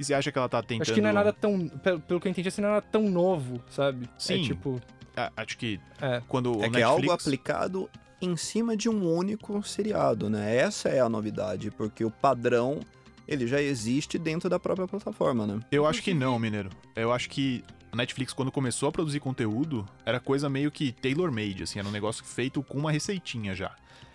E 0.00 0.04
você 0.04 0.14
acha 0.14 0.32
que 0.32 0.38
ela 0.38 0.48
tá 0.48 0.62
tentando... 0.62 0.80
Acho 0.82 0.94
que 0.94 1.00
não 1.02 1.10
é 1.10 1.12
nada 1.12 1.30
tão. 1.30 1.68
Pelo, 1.68 2.00
pelo 2.00 2.18
que 2.18 2.26
eu 2.26 2.30
entendi, 2.30 2.48
assim, 2.48 2.62
não 2.62 2.70
é 2.70 2.72
nada 2.72 2.86
tão 2.90 3.02
novo, 3.10 3.62
sabe? 3.68 4.08
Sim. 4.18 4.40
É 4.40 4.46
tipo. 4.46 4.80
Ah, 5.14 5.30
Acho 5.36 5.58
que 5.58 5.78
É. 6.00 6.22
quando 6.26 6.46
o 6.56 6.64
É 6.64 6.70
que 6.70 6.76
Netflix... 6.76 6.80
é 6.80 6.84
algo 6.84 7.12
aplicado 7.12 7.90
em 8.22 8.34
cima 8.34 8.74
de 8.74 8.88
um 8.88 9.06
único 9.14 9.62
seriado, 9.62 10.30
né? 10.30 10.56
Essa 10.56 10.88
é 10.88 11.00
a 11.00 11.08
novidade, 11.08 11.70
porque 11.70 12.02
o 12.02 12.10
padrão 12.10 12.80
ele 13.28 13.46
já 13.46 13.60
existe 13.60 14.18
dentro 14.18 14.48
da 14.48 14.58
própria 14.58 14.88
plataforma, 14.88 15.46
né? 15.46 15.60
Eu 15.70 15.84
acho 15.86 16.02
que 16.02 16.14
não, 16.14 16.38
Mineiro. 16.38 16.70
Eu 16.96 17.12
acho 17.12 17.28
que 17.28 17.62
a 17.92 17.96
Netflix, 17.96 18.32
quando 18.32 18.50
começou 18.50 18.88
a 18.88 18.92
produzir 18.92 19.20
conteúdo, 19.20 19.86
era 20.06 20.18
coisa 20.18 20.48
meio 20.48 20.70
que 20.70 20.92
tailor-made, 20.92 21.62
assim, 21.64 21.78
era 21.78 21.86
um 21.86 21.92
negócio 21.92 22.24
feito 22.24 22.62
com 22.62 22.78
uma 22.78 22.90
receitinha 22.90 23.54
já. 23.54 23.72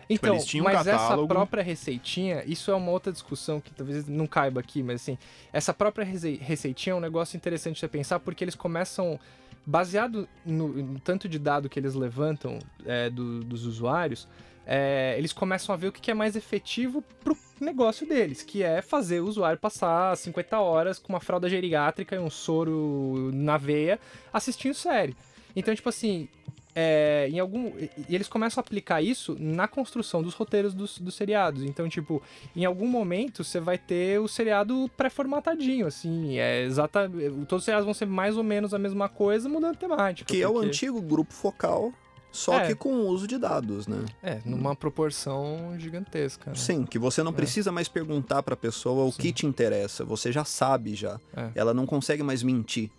Então, 0.10 0.34
eles 0.36 0.46
tinham 0.46 0.64
um 0.64 0.66
mas 0.66 0.76
essa 0.88 1.14
própria 1.28 1.64
receitinha, 1.64 2.44
isso 2.46 2.70
é 2.72 2.76
uma 2.76 2.92
outra 2.92 3.12
discussão 3.12 3.60
que 3.60 3.72
talvez 3.74 4.08
não 4.08 4.28
caiba 4.28 4.60
aqui, 4.60 4.84
mas 4.84 5.02
assim, 5.02 5.18
essa 5.52 5.74
própria 5.74 6.06
rece- 6.06 6.40
receitinha 6.42 6.94
é 6.94 6.96
um 6.96 7.00
negócio 7.00 7.36
interessante 7.36 7.76
de 7.76 7.80
você 7.80 7.88
pensar, 7.88 8.20
porque 8.20 8.44
eles 8.44 8.56
começam, 8.56 9.20
baseado 9.66 10.28
no, 10.46 10.68
no 10.70 11.00
tanto 11.00 11.28
de 11.28 11.40
dado 11.40 11.68
que 11.70 11.80
eles 11.80 11.96
levantam 11.96 12.60
é, 12.86 13.10
do- 13.10 13.40
dos 13.44 13.66
usuários, 13.66 14.28
é, 14.68 15.16
eles 15.18 15.32
começam 15.34 15.74
a 15.74 15.78
ver 15.78 15.88
o 15.88 15.92
que 15.92 16.02
que 16.02 16.12
é 16.12 16.14
mais 16.14 16.36
efetivo 16.36 17.02
pro 17.24 17.36
negócio 17.60 18.08
deles, 18.08 18.42
que 18.44 18.62
é 18.64 18.82
fazer 18.82 19.22
o 19.22 19.26
usuário 19.28 19.58
passar 19.60 20.16
50 20.18 20.60
horas 20.60 21.00
com 21.00 21.14
uma 21.14 21.20
fralda 21.20 21.48
geriátrica 21.50 22.16
e 22.16 22.20
um 22.20 22.30
soro 22.30 23.32
na 23.34 23.58
veia 23.58 24.00
assistindo 24.34 24.74
série. 24.74 25.16
Então, 25.56 25.74
tipo 25.74 25.88
assim, 25.88 26.28
é, 26.76 27.30
em 27.32 27.40
algum. 27.40 27.72
E 28.10 28.14
eles 28.14 28.28
começam 28.28 28.62
a 28.62 28.64
aplicar 28.64 29.02
isso 29.02 29.36
na 29.40 29.68
construção 29.68 30.22
dos 30.22 30.34
roteiros 30.34 30.74
dos, 30.74 31.00
dos 31.00 31.16
seriados. 31.16 31.64
Então, 31.64 31.88
tipo, 31.88 32.22
em 32.56 32.66
algum 32.66 32.88
momento 32.88 33.44
você 33.44 33.60
vai 33.60 33.78
ter 33.78 34.20
o 34.20 34.28
seriado 34.28 34.92
pré-formatadinho, 34.98 35.88
assim. 35.88 36.38
É 36.38 36.64
exata. 36.64 37.10
Todos 37.48 37.62
os 37.62 37.66
seriados 37.66 37.86
vão 37.86 37.94
ser 37.94 38.06
mais 38.06 38.36
ou 38.38 38.44
menos 38.44 38.74
a 38.74 38.78
mesma 38.80 39.08
coisa, 39.08 39.48
mudando 39.48 39.78
temática. 39.78 40.28
Que 40.32 40.42
é 40.42 40.48
o 40.48 40.54
porque- 40.54 40.68
antigo 40.68 41.02
grupo 41.02 41.34
focal, 41.34 41.94
só 42.32 42.60
É. 42.60 42.68
que 42.68 42.76
com 42.76 42.90
o 42.94 43.08
uso 43.08 43.26
de 43.28 43.38
dados, 43.38 43.88
né? 43.88 44.04
É, 44.22 44.40
numa 44.44 44.76
proporção 44.76 45.76
gigantesca. 45.80 46.52
né? 46.52 46.56
Sim, 46.58 46.84
que 46.86 47.00
você 47.00 47.24
não 47.24 47.32
É. 47.32 47.36
precisa 47.36 47.72
mais 47.72 47.88
perguntar 47.88 48.44
pra 48.44 48.56
pessoa 48.58 49.06
o 49.06 49.12
Sim. 49.14 49.22
que 49.22 49.32
te 49.32 49.46
interessa, 49.46 50.04
você 50.04 50.32
já 50.32 50.44
sabe 50.44 50.96
já. 50.96 51.18
É. 51.36 51.50
Ela 51.56 51.74
não 51.74 51.86
consegue 51.86 52.22
mais 52.24 52.44
mentir 52.44 52.90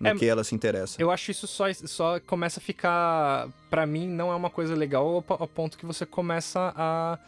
no 0.00 0.08
É, 0.08 0.14
que 0.14 0.26
ela 0.26 0.44
se 0.44 0.54
interessa. 0.54 1.00
Eu 1.00 1.10
acho 1.10 1.30
isso 1.30 1.46
só, 1.46 1.64
só 1.72 2.20
começa 2.20 2.60
a 2.60 2.62
ficar. 2.62 3.48
Pra 3.70 3.86
mim, 3.86 4.06
não 4.08 4.30
é 4.32 4.34
uma 4.36 4.50
coisa 4.50 4.74
legal 4.74 5.06
ao, 5.06 5.22
po- 5.22 5.36
ao 5.38 5.48
ponto 5.48 5.76
que 5.78 5.84
você 5.86 6.04
começa 6.06 6.72
a 6.76 7.18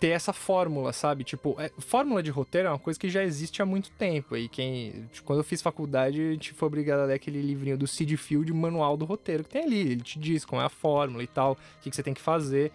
ter 0.00 0.08
essa 0.08 0.32
fórmula, 0.32 0.92
sabe? 0.92 1.24
Tipo, 1.24 1.56
é- 1.58 1.70
fórmula 1.78 2.22
de 2.22 2.30
roteiro 2.30 2.68
é 2.68 2.70
uma 2.70 2.78
coisa 2.78 2.98
que 3.00 3.08
já 3.08 3.22
existe 3.22 3.62
há 3.62 3.66
muito 3.66 3.90
tempo. 3.92 4.36
E 4.36 4.48
quem. 4.48 5.08
tipo, 5.12 5.26
Quando 5.26 5.38
eu 5.38 5.44
fiz 5.44 5.62
faculdade, 5.62 6.20
a 6.20 6.32
gente 6.32 6.52
foi 6.52 6.66
obrigado 6.66 7.00
a 7.00 7.04
ler 7.04 7.14
aquele 7.14 7.40
livrinho 7.40 7.78
do 7.78 7.86
Sid 7.86 8.14
Field, 8.16 8.52
manual 8.52 8.96
do 8.96 9.04
roteiro, 9.04 9.44
que 9.44 9.50
tem 9.50 9.64
ali. 9.64 9.78
Ele 9.80 10.02
te 10.02 10.18
diz 10.18 10.44
como 10.44 10.60
é 10.60 10.64
a 10.64 10.68
fórmula 10.68 11.22
e 11.22 11.26
tal, 11.26 11.52
o 11.52 11.56
que, 11.82 11.90
que 11.90 11.96
você 11.96 12.02
tem 12.02 12.12
que 12.14 12.20
fazer. 12.20 12.70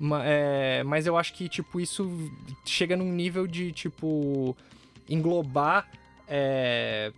Ma- 0.00 0.22
é, 0.24 0.82
mas 0.82 1.06
eu 1.06 1.16
acho 1.16 1.34
que, 1.34 1.48
tipo, 1.48 1.78
isso 1.80 2.10
chega 2.64 2.96
num 2.96 3.12
nível 3.12 3.46
de, 3.46 3.70
tipo, 3.72 4.56
englobar 5.08 5.86
é, 6.26 7.12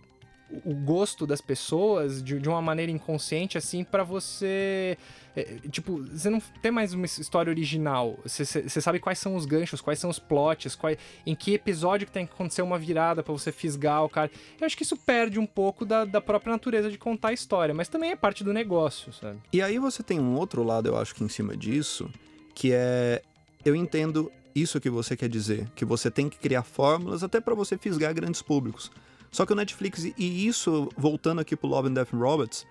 o 0.63 0.73
gosto 0.73 1.25
das 1.25 1.41
pessoas 1.41 2.23
de, 2.23 2.39
de 2.39 2.47
uma 2.47 2.61
maneira 2.61 2.91
inconsciente, 2.91 3.57
assim, 3.57 3.83
pra 3.83 4.03
você. 4.03 4.97
é, 5.35 5.57
tipo, 5.71 5.97
você 6.03 6.29
não 6.29 6.39
tem 6.61 6.71
mais 6.71 6.93
uma 6.93 7.05
história 7.05 7.49
original. 7.49 8.17
Você- 8.23 8.45
sabe 8.69 8.99
quais 8.99 9.17
são 9.19 9.35
os 9.35 9.45
ganchos, 9.45 9.81
quais 9.81 9.99
são 9.99 10.09
os 10.09 10.19
plots, 10.19 10.75
quais, 10.75 10.97
em 11.25 11.35
que 11.35 11.53
episódio 11.55 12.05
que 12.07 12.13
tem 12.13 12.25
que 12.27 12.33
acontecer 12.33 12.61
uma 12.61 12.77
virada 12.77 13.23
pra 13.23 13.33
você 13.33 13.51
fisgar 13.51 14.03
o 14.05 14.09
cara. 14.09 14.29
Eu 14.59 14.65
acho 14.65 14.77
que 14.77 14.83
isso 14.83 14.95
perde 14.95 15.39
um 15.39 15.45
pouco 15.47 15.85
da, 15.85 16.05
da 16.05 16.21
própria 16.21 16.51
natureza 16.53 16.89
de 16.91 16.97
contar 16.97 17.29
a 17.29 17.33
história, 17.33 17.73
mas 17.73 17.87
também 17.87 18.11
é 18.11 18.15
parte 18.15 18.43
do 18.43 18.53
negócio, 18.53 19.11
sabe? 19.11 19.39
E 19.51 19.61
aí 19.61 19.79
você 19.79 20.03
tem 20.03 20.19
um 20.19 20.35
outro 20.35 20.63
lado, 20.63 20.87
eu 20.87 20.97
acho 20.97 21.13
que 21.15 21.23
em 21.23 21.29
cima 21.29 21.57
disso, 21.57 22.09
que 22.53 22.71
é 22.71 23.21
eu 23.65 23.75
entendo 23.75 24.31
isso 24.53 24.79
que 24.79 24.89
você 24.89 25.17
quer 25.17 25.27
dizer, 25.27 25.67
que 25.75 25.83
você 25.83 26.09
tem 26.11 26.29
que 26.29 26.37
criar 26.37 26.63
fórmulas 26.63 27.23
até 27.23 27.41
pra 27.41 27.55
você 27.55 27.77
fisgar 27.77 28.13
grandes 28.13 28.41
públicos. 28.41 28.91
Só 29.35 29.45
que 29.45 29.51
o 29.51 29.55
Netflix 29.55 30.05
e 30.05 30.47
isso 30.47 30.87
voltando 30.95 31.41
aqui 31.41 31.57
pro 31.57 31.67
Love 31.67 31.89
and 31.89 31.93
Death 31.95 32.13
Robots, 32.13 32.65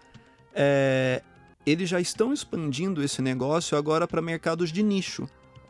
é, 0.54 1.22
eles 1.66 1.90
já 1.90 2.00
estão 2.00 2.32
expandindo 2.32 3.02
esse 3.02 3.20
negócio 3.20 3.76
agora 3.76 4.08
para 4.08 4.22
mercados 4.22 4.72
de 4.72 4.82
nicho, 4.82 5.28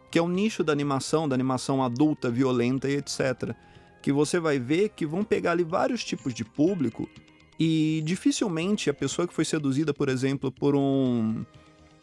que 0.09 0.21
é 0.21 0.23
o 0.23 0.29
nicho 0.29 0.63
da 0.63 0.73
animação, 0.73 1.29
da 1.29 1.35
animação 1.35 1.83
adulta, 1.83 2.31
violenta 2.31 2.89
e 2.89 2.95
etc. 2.95 3.57
Que 4.01 4.13
você 4.13 4.39
vai 4.39 4.61
ver 4.61 4.91
que 4.91 5.05
vão 5.05 5.25
pegar 5.25 5.51
ali 5.51 5.65
vários 5.65 6.05
tipos 6.05 6.33
de 6.33 6.45
público 6.45 7.11
e 7.59 8.01
dificilmente 8.05 8.89
a 8.89 8.95
pessoa 8.95 9.27
que 9.27 9.35
foi 9.35 9.45
seduzida, 9.45 9.93
por 9.93 10.09
exemplo, 10.09 10.53
por 10.53 10.77
um 10.77 11.45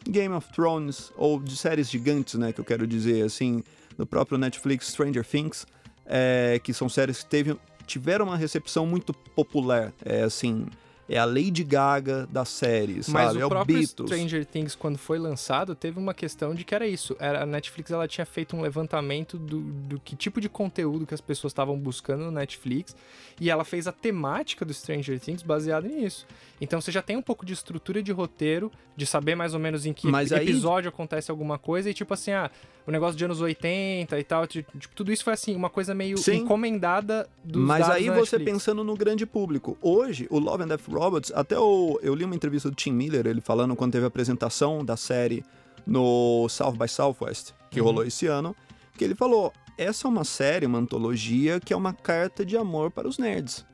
Game 0.06 0.34
of 0.34 0.52
Thrones 0.52 1.10
ou 1.16 1.40
de 1.40 1.56
séries 1.56 1.88
gigantes, 1.88 2.34
né, 2.34 2.52
que 2.52 2.60
eu 2.60 2.64
quero 2.64 2.86
dizer 2.86 3.24
assim, 3.24 3.64
no 3.96 4.04
próprio 4.04 4.36
Netflix 4.36 4.88
Stranger 4.88 5.24
Things, 5.24 5.66
é, 6.04 6.60
que 6.62 6.74
são 6.74 6.90
séries 6.90 7.22
que 7.22 7.30
teve, 7.30 7.56
tiveram 7.92 8.26
uma 8.26 8.36
recepção 8.36 8.86
muito 8.86 9.12
popular, 9.12 9.92
é 10.04 10.22
assim, 10.22 10.66
é 11.08 11.18
a 11.18 11.24
Lady 11.26 11.62
Gaga 11.62 12.26
das 12.30 12.48
séries, 12.48 13.06
Mas 13.08 13.26
sabe? 13.26 13.38
o 13.38 13.42
é 13.42 13.44
o 13.44 13.48
próprio 13.50 13.76
Beatles. 13.78 14.08
Stranger 14.08 14.46
Things, 14.46 14.74
quando 14.74 14.96
foi 14.96 15.18
lançado, 15.18 15.74
teve 15.74 15.98
uma 15.98 16.14
questão 16.14 16.54
de 16.54 16.64
que 16.64 16.74
era 16.74 16.86
isso. 16.86 17.14
Era, 17.18 17.42
a 17.42 17.46
Netflix 17.46 17.90
ela 17.90 18.08
tinha 18.08 18.24
feito 18.24 18.56
um 18.56 18.62
levantamento 18.62 19.36
do, 19.36 19.60
do 19.60 20.00
que 20.00 20.16
tipo 20.16 20.40
de 20.40 20.48
conteúdo 20.48 21.04
que 21.04 21.12
as 21.12 21.20
pessoas 21.20 21.50
estavam 21.50 21.76
buscando 21.78 22.24
no 22.24 22.30
Netflix. 22.30 22.96
E 23.38 23.50
ela 23.50 23.64
fez 23.64 23.86
a 23.86 23.92
temática 23.92 24.64
do 24.64 24.72
Stranger 24.72 25.20
Things 25.20 25.42
baseada 25.42 25.86
nisso. 25.86 26.24
Então 26.60 26.80
você 26.80 26.90
já 26.92 27.02
tem 27.02 27.16
um 27.16 27.22
pouco 27.22 27.44
de 27.44 27.52
estrutura 27.52 28.02
de 28.02 28.12
roteiro, 28.12 28.70
de 28.96 29.04
saber 29.04 29.34
mais 29.34 29.52
ou 29.52 29.60
menos 29.60 29.84
em 29.84 29.92
que 29.92 30.06
Mas 30.06 30.32
aí- 30.32 30.48
episódio 30.48 30.88
acontece 30.88 31.30
alguma 31.30 31.58
coisa. 31.58 31.90
E 31.90 31.94
tipo 31.94 32.14
assim, 32.14 32.30
ah, 32.30 32.50
o 32.86 32.90
negócio 32.90 33.16
de 33.16 33.24
anos 33.24 33.40
80 33.40 34.18
e 34.18 34.24
tal. 34.24 34.46
Tipo, 34.46 34.72
tudo 34.94 35.12
isso 35.12 35.24
foi 35.24 35.32
assim, 35.32 35.54
uma 35.54 35.70
coisa 35.70 35.94
meio 35.94 36.18
Sim. 36.18 36.38
encomendada 36.38 37.28
dos 37.44 37.62
Mas 37.62 37.88
aí 37.88 38.10
você 38.10 38.38
pensando 38.38 38.82
no 38.82 38.96
grande 38.96 39.24
público. 39.26 39.76
Hoje, 39.80 40.26
o 40.30 40.38
Love 40.38 40.64
and 40.64 40.68
Death 40.68 40.88
Robots, 40.88 41.32
até 41.34 41.58
o, 41.58 41.98
eu 42.02 42.14
li 42.14 42.24
uma 42.24 42.34
entrevista 42.34 42.68
do 42.68 42.74
Tim 42.74 42.92
Miller, 42.92 43.26
ele 43.26 43.40
falando 43.40 43.76
quando 43.76 43.92
teve 43.92 44.04
a 44.04 44.08
apresentação 44.08 44.84
da 44.84 44.96
série 44.96 45.44
no 45.86 46.48
South 46.48 46.72
by 46.72 46.88
Southwest, 46.88 47.52
que 47.70 47.80
Uhum. 47.80 47.86
rolou 47.86 48.04
esse 48.04 48.26
ano, 48.26 48.54
que 48.96 49.04
ele 49.04 49.14
falou: 49.14 49.52
essa 49.76 50.06
é 50.06 50.08
uma 50.08 50.24
série, 50.24 50.66
uma 50.66 50.78
antologia 50.78 51.60
que 51.60 51.72
é 51.72 51.76
uma 51.76 51.92
carta 51.92 52.44
de 52.44 52.56
amor 52.56 52.90
para 52.90 53.08
os 53.08 53.18
nerds. 53.18 53.64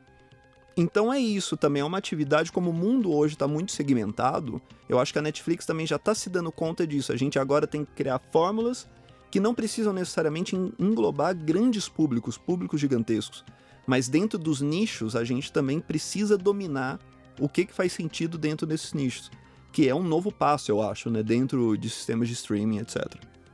Então 0.77 1.12
é 1.12 1.18
isso 1.18 1.57
também, 1.57 1.83
é 1.83 1.85
uma 1.85 1.99
atividade, 1.99 2.53
como 2.53 2.71
o 2.71 2.73
mundo 2.73 3.12
hoje 3.12 3.35
está 3.35 3.49
muito 3.49 3.73
segmentado, 3.73 4.62
eu 4.88 5.01
acho 5.01 5.12
que 5.12 5.18
a 5.18 5.23
Netflix 5.23 5.66
também 5.66 5.85
já 5.85 5.97
está 5.97 6.14
se 6.14 6.31
dando 6.31 6.53
conta 6.53 6.87
disso. 6.87 7.12
A 7.12 7.16
gente 7.16 7.37
agora 7.37 7.66
tem 7.66 7.85
que 7.85 7.90
criar 7.92 8.21
fórmulas 8.31 8.87
que 9.31 9.41
não 9.41 9.55
precisam 9.55 9.93
necessariamente 9.93 10.57
en- 10.57 10.73
englobar 10.79 11.35
grandes 11.37 11.88
públicos, 11.88 12.38
públicos 12.38 12.81
gigantescos. 12.81 13.45
Mas 13.87 14.09
dentro 14.09 14.38
dos 14.38 14.61
nichos, 14.61 15.17
a 15.17 15.25
gente 15.25 15.53
também 15.53 15.81
precisa 15.81 16.37
dominar 16.37 16.99
o 17.41 17.49
que, 17.49 17.64
que 17.67 17.73
faz 17.73 17.93
sentido 17.93 18.37
dentro 18.37 18.67
desses 18.67 18.93
nichos. 18.93 19.31
Que 19.73 19.88
é 19.88 19.95
um 19.95 20.03
novo 20.03 20.33
passo, 20.33 20.71
eu 20.71 20.83
acho, 20.83 21.11
né? 21.11 21.23
Dentro 21.23 21.77
de 21.77 21.88
sistemas 21.88 22.29
de 22.29 22.35
streaming, 22.35 22.79
etc. 22.79 23.05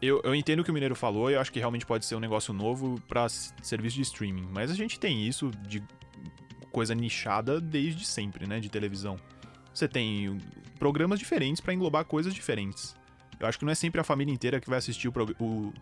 Eu, 0.00 0.20
eu 0.24 0.34
entendo 0.34 0.60
o 0.60 0.64
que 0.64 0.70
o 0.70 0.74
Mineiro 0.74 0.94
falou 0.94 1.30
e 1.30 1.34
eu 1.34 1.40
acho 1.40 1.52
que 1.52 1.58
realmente 1.58 1.87
pode 1.87 2.04
ser 2.04 2.14
um 2.14 2.20
negócio 2.20 2.52
novo 2.52 3.00
para 3.08 3.28
serviço 3.28 3.96
de 3.96 4.02
streaming. 4.02 4.48
Mas 4.52 4.70
a 4.70 4.74
gente 4.74 4.98
tem 4.98 5.26
isso 5.26 5.50
de 5.66 5.82
coisa 6.70 6.94
nichada 6.94 7.60
desde 7.60 8.04
sempre, 8.04 8.46
né? 8.46 8.58
De 8.60 8.68
televisão. 8.68 9.16
Você 9.72 9.88
tem 9.88 10.28
uh, 10.28 10.38
programas 10.78 11.18
diferentes 11.18 11.60
para 11.60 11.74
englobar 11.74 12.04
coisas 12.04 12.34
diferentes. 12.34 12.94
Eu 13.38 13.46
acho 13.46 13.58
que 13.58 13.64
não 13.64 13.72
é 13.72 13.74
sempre 13.74 14.00
a 14.00 14.04
família 14.04 14.32
inteira 14.32 14.60
que 14.60 14.68
vai 14.68 14.78
assistir 14.78 15.08
o, 15.08 15.12
o- 15.38 15.44
o 15.44 15.72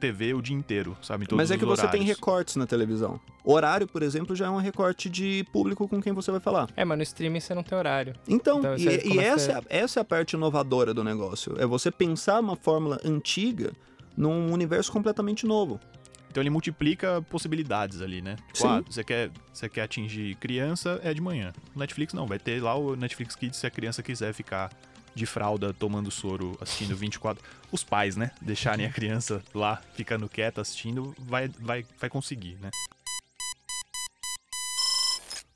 TV 0.00 0.34
o 0.34 0.42
dia 0.42 0.54
inteiro, 0.56 0.96
sabe? 1.02 1.26
Mas 1.32 1.50
é 1.50 1.56
que 1.56 1.64
você 1.64 1.86
tem 1.88 2.02
recortes 2.02 2.56
na 2.56 2.66
televisão. 2.66 3.18
Horário, 3.44 3.86
por 3.86 4.02
exemplo, 4.02 4.34
já 4.36 4.46
é 4.46 4.50
um 4.50 4.56
recorte 4.58 5.08
de 5.08 5.44
público 5.52 5.86
com 5.88 6.00
quem 6.02 6.12
você 6.12 6.30
vai 6.30 6.40
falar. 6.40 6.68
É, 6.76 6.84
mas 6.84 6.96
no 6.98 7.02
streaming 7.02 7.40
você 7.40 7.54
não 7.54 7.62
tem 7.62 7.76
horário. 7.78 8.14
Então, 8.28 8.58
Então, 8.58 8.74
e, 8.76 8.80
você 8.82 9.02
e 9.08 9.18
essa, 9.18 9.52
é 9.52 9.54
a- 9.54 9.58
a, 9.58 9.62
essa 9.68 10.00
é 10.00 10.02
a 10.02 10.04
parte 10.04 10.32
inovadora 10.34 10.92
do 10.92 11.02
negócio. 11.04 11.54
É 11.58 11.64
você 11.66 11.90
pensar 11.90 12.40
uma 12.40 12.56
fórmula 12.56 13.00
antiga 13.04 13.72
num 14.16 14.52
universo 14.52 14.90
completamente 14.92 15.46
novo. 15.46 15.78
Então 16.30 16.42
ele 16.42 16.50
multiplica 16.50 17.22
possibilidades 17.30 18.02
ali, 18.02 18.20
né? 18.20 18.36
Tipo, 18.52 18.58
Sim. 18.58 18.66
ah, 18.68 18.82
você 18.90 19.02
quer, 19.02 19.30
você 19.52 19.68
quer 19.70 19.82
atingir 19.82 20.34
criança, 20.34 21.00
é 21.02 21.14
de 21.14 21.20
manhã. 21.20 21.52
Netflix 21.74 22.12
não, 22.12 22.26
vai 22.26 22.38
ter 22.38 22.62
lá 22.62 22.74
o 22.74 22.94
Netflix 22.94 23.34
Kids 23.34 23.58
se 23.58 23.66
a 23.66 23.70
criança 23.70 24.02
quiser 24.02 24.34
ficar 24.34 24.70
de 25.16 25.24
fralda 25.24 25.72
tomando 25.72 26.10
soro 26.10 26.56
assistindo 26.60 26.94
24. 26.94 27.42
Os 27.72 27.82
pais, 27.82 28.16
né? 28.16 28.30
Deixarem 28.40 28.86
a 28.86 28.92
criança 28.92 29.42
lá 29.52 29.82
ficando 29.94 30.28
quieta 30.28 30.60
assistindo, 30.60 31.14
vai, 31.18 31.48
vai, 31.48 31.84
vai 31.98 32.10
conseguir, 32.10 32.56
né? 32.60 32.70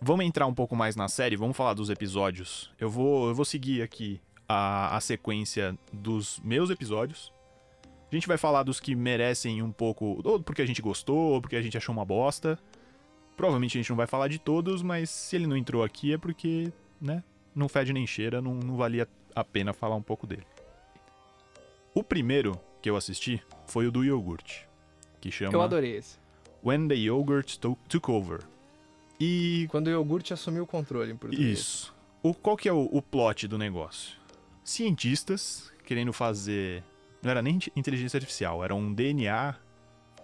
Vamos 0.00 0.24
entrar 0.24 0.46
um 0.46 0.54
pouco 0.54 0.74
mais 0.74 0.96
na 0.96 1.08
série, 1.08 1.36
vamos 1.36 1.56
falar 1.56 1.74
dos 1.74 1.90
episódios. 1.90 2.70
Eu 2.80 2.88
vou, 2.88 3.28
eu 3.28 3.34
vou 3.34 3.44
seguir 3.44 3.82
aqui 3.82 4.18
a, 4.48 4.96
a 4.96 5.00
sequência 5.00 5.78
dos 5.92 6.40
meus 6.42 6.70
episódios. 6.70 7.30
A 8.10 8.14
gente 8.14 8.26
vai 8.26 8.38
falar 8.38 8.62
dos 8.62 8.80
que 8.80 8.96
merecem 8.96 9.62
um 9.62 9.70
pouco, 9.70 10.20
ou 10.24 10.40
porque 10.40 10.62
a 10.62 10.66
gente 10.66 10.80
gostou, 10.80 11.34
ou 11.34 11.40
porque 11.40 11.54
a 11.54 11.62
gente 11.62 11.76
achou 11.76 11.92
uma 11.92 12.04
bosta. 12.04 12.58
Provavelmente 13.36 13.76
a 13.76 13.80
gente 13.80 13.90
não 13.90 13.96
vai 13.96 14.06
falar 14.06 14.28
de 14.28 14.38
todos, 14.38 14.82
mas 14.82 15.10
se 15.10 15.36
ele 15.36 15.46
não 15.46 15.56
entrou 15.56 15.84
aqui 15.84 16.14
é 16.14 16.18
porque, 16.18 16.72
né, 17.00 17.22
não 17.54 17.68
fede 17.68 17.92
nem 17.92 18.06
cheira, 18.06 18.40
não, 18.40 18.54
não 18.54 18.76
valia 18.76 19.06
a 19.34 19.44
pena 19.44 19.72
falar 19.72 19.96
um 19.96 20.02
pouco 20.02 20.26
dele. 20.26 20.46
O 21.94 22.02
primeiro 22.02 22.58
que 22.82 22.88
eu 22.88 22.96
assisti 22.96 23.42
foi 23.66 23.86
o 23.86 23.90
do 23.92 24.04
iogurte, 24.04 24.68
que 25.20 25.30
chama 25.30 25.52
Eu 25.52 25.62
adorei 25.62 25.96
esse. 25.96 26.18
When 26.64 26.88
the 26.88 26.94
Yogurt 26.94 27.56
To- 27.58 27.78
Took 27.88 28.10
Over. 28.10 28.40
E 29.18 29.66
Quando 29.70 29.88
o 29.88 29.90
iogurte 29.90 30.32
assumiu 30.32 30.62
o 30.62 30.66
controle 30.66 31.12
em 31.12 31.16
português. 31.16 31.58
isso. 31.58 31.94
O, 32.22 32.32
qual 32.34 32.56
que 32.56 32.68
é 32.68 32.72
o, 32.72 32.84
o 32.92 33.00
plot 33.02 33.48
do 33.48 33.56
negócio? 33.58 34.16
Cientistas 34.62 35.72
querendo 35.84 36.12
fazer. 36.12 36.82
Não 37.22 37.30
era 37.30 37.42
nem 37.42 37.56
inte- 37.56 37.72
inteligência 37.74 38.16
artificial, 38.18 38.62
era 38.64 38.74
um 38.74 38.92
DNA 38.92 39.54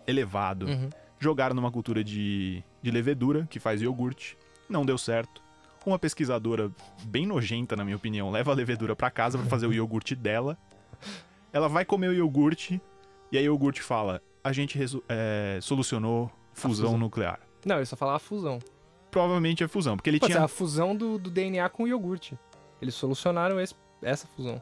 elevado. 0.06 0.66
Uhum. 0.66 0.88
Jogaram 1.18 1.54
numa 1.54 1.70
cultura 1.72 2.04
de, 2.04 2.62
de 2.82 2.90
levedura, 2.90 3.46
que 3.50 3.58
faz 3.58 3.82
iogurte. 3.82 4.36
Não 4.68 4.84
deu 4.84 4.96
certo. 4.98 5.42
Uma 5.86 5.98
pesquisadora 6.00 6.70
bem 7.04 7.24
nojenta, 7.26 7.76
na 7.76 7.84
minha 7.84 7.96
opinião, 7.96 8.30
leva 8.30 8.50
a 8.50 8.54
levedura 8.54 8.96
pra 8.96 9.08
casa 9.10 9.38
pra 9.38 9.46
fazer 9.46 9.66
o 9.68 9.72
iogurte 9.72 10.14
dela. 10.16 10.58
Ela 11.52 11.68
vai 11.68 11.84
comer 11.84 12.08
o 12.08 12.12
iogurte 12.12 12.80
e 13.30 13.38
aí 13.38 13.44
o 13.48 13.52
iogurte 13.52 13.80
fala: 13.80 14.20
A 14.42 14.52
gente 14.52 14.78
é, 15.08 15.58
solucionou 15.62 16.30
fusão, 16.52 16.86
fusão. 16.86 16.98
nuclear. 16.98 17.38
Não, 17.64 17.76
ele 17.76 17.86
só 17.86 17.94
falava 17.96 18.18
fusão. 18.18 18.58
Provavelmente 19.12 19.62
é 19.62 19.68
fusão, 19.68 19.96
porque 19.96 20.10
ele 20.10 20.18
Pode 20.18 20.32
ser 20.32 20.38
tinha. 20.38 20.44
a 20.44 20.48
fusão 20.48 20.94
do, 20.94 21.18
do 21.18 21.30
DNA 21.30 21.68
com 21.68 21.84
o 21.84 21.88
iogurte. 21.88 22.36
Eles 22.82 22.94
solucionaram 22.94 23.58
esse- 23.60 23.74
essa 24.02 24.26
fusão. 24.36 24.60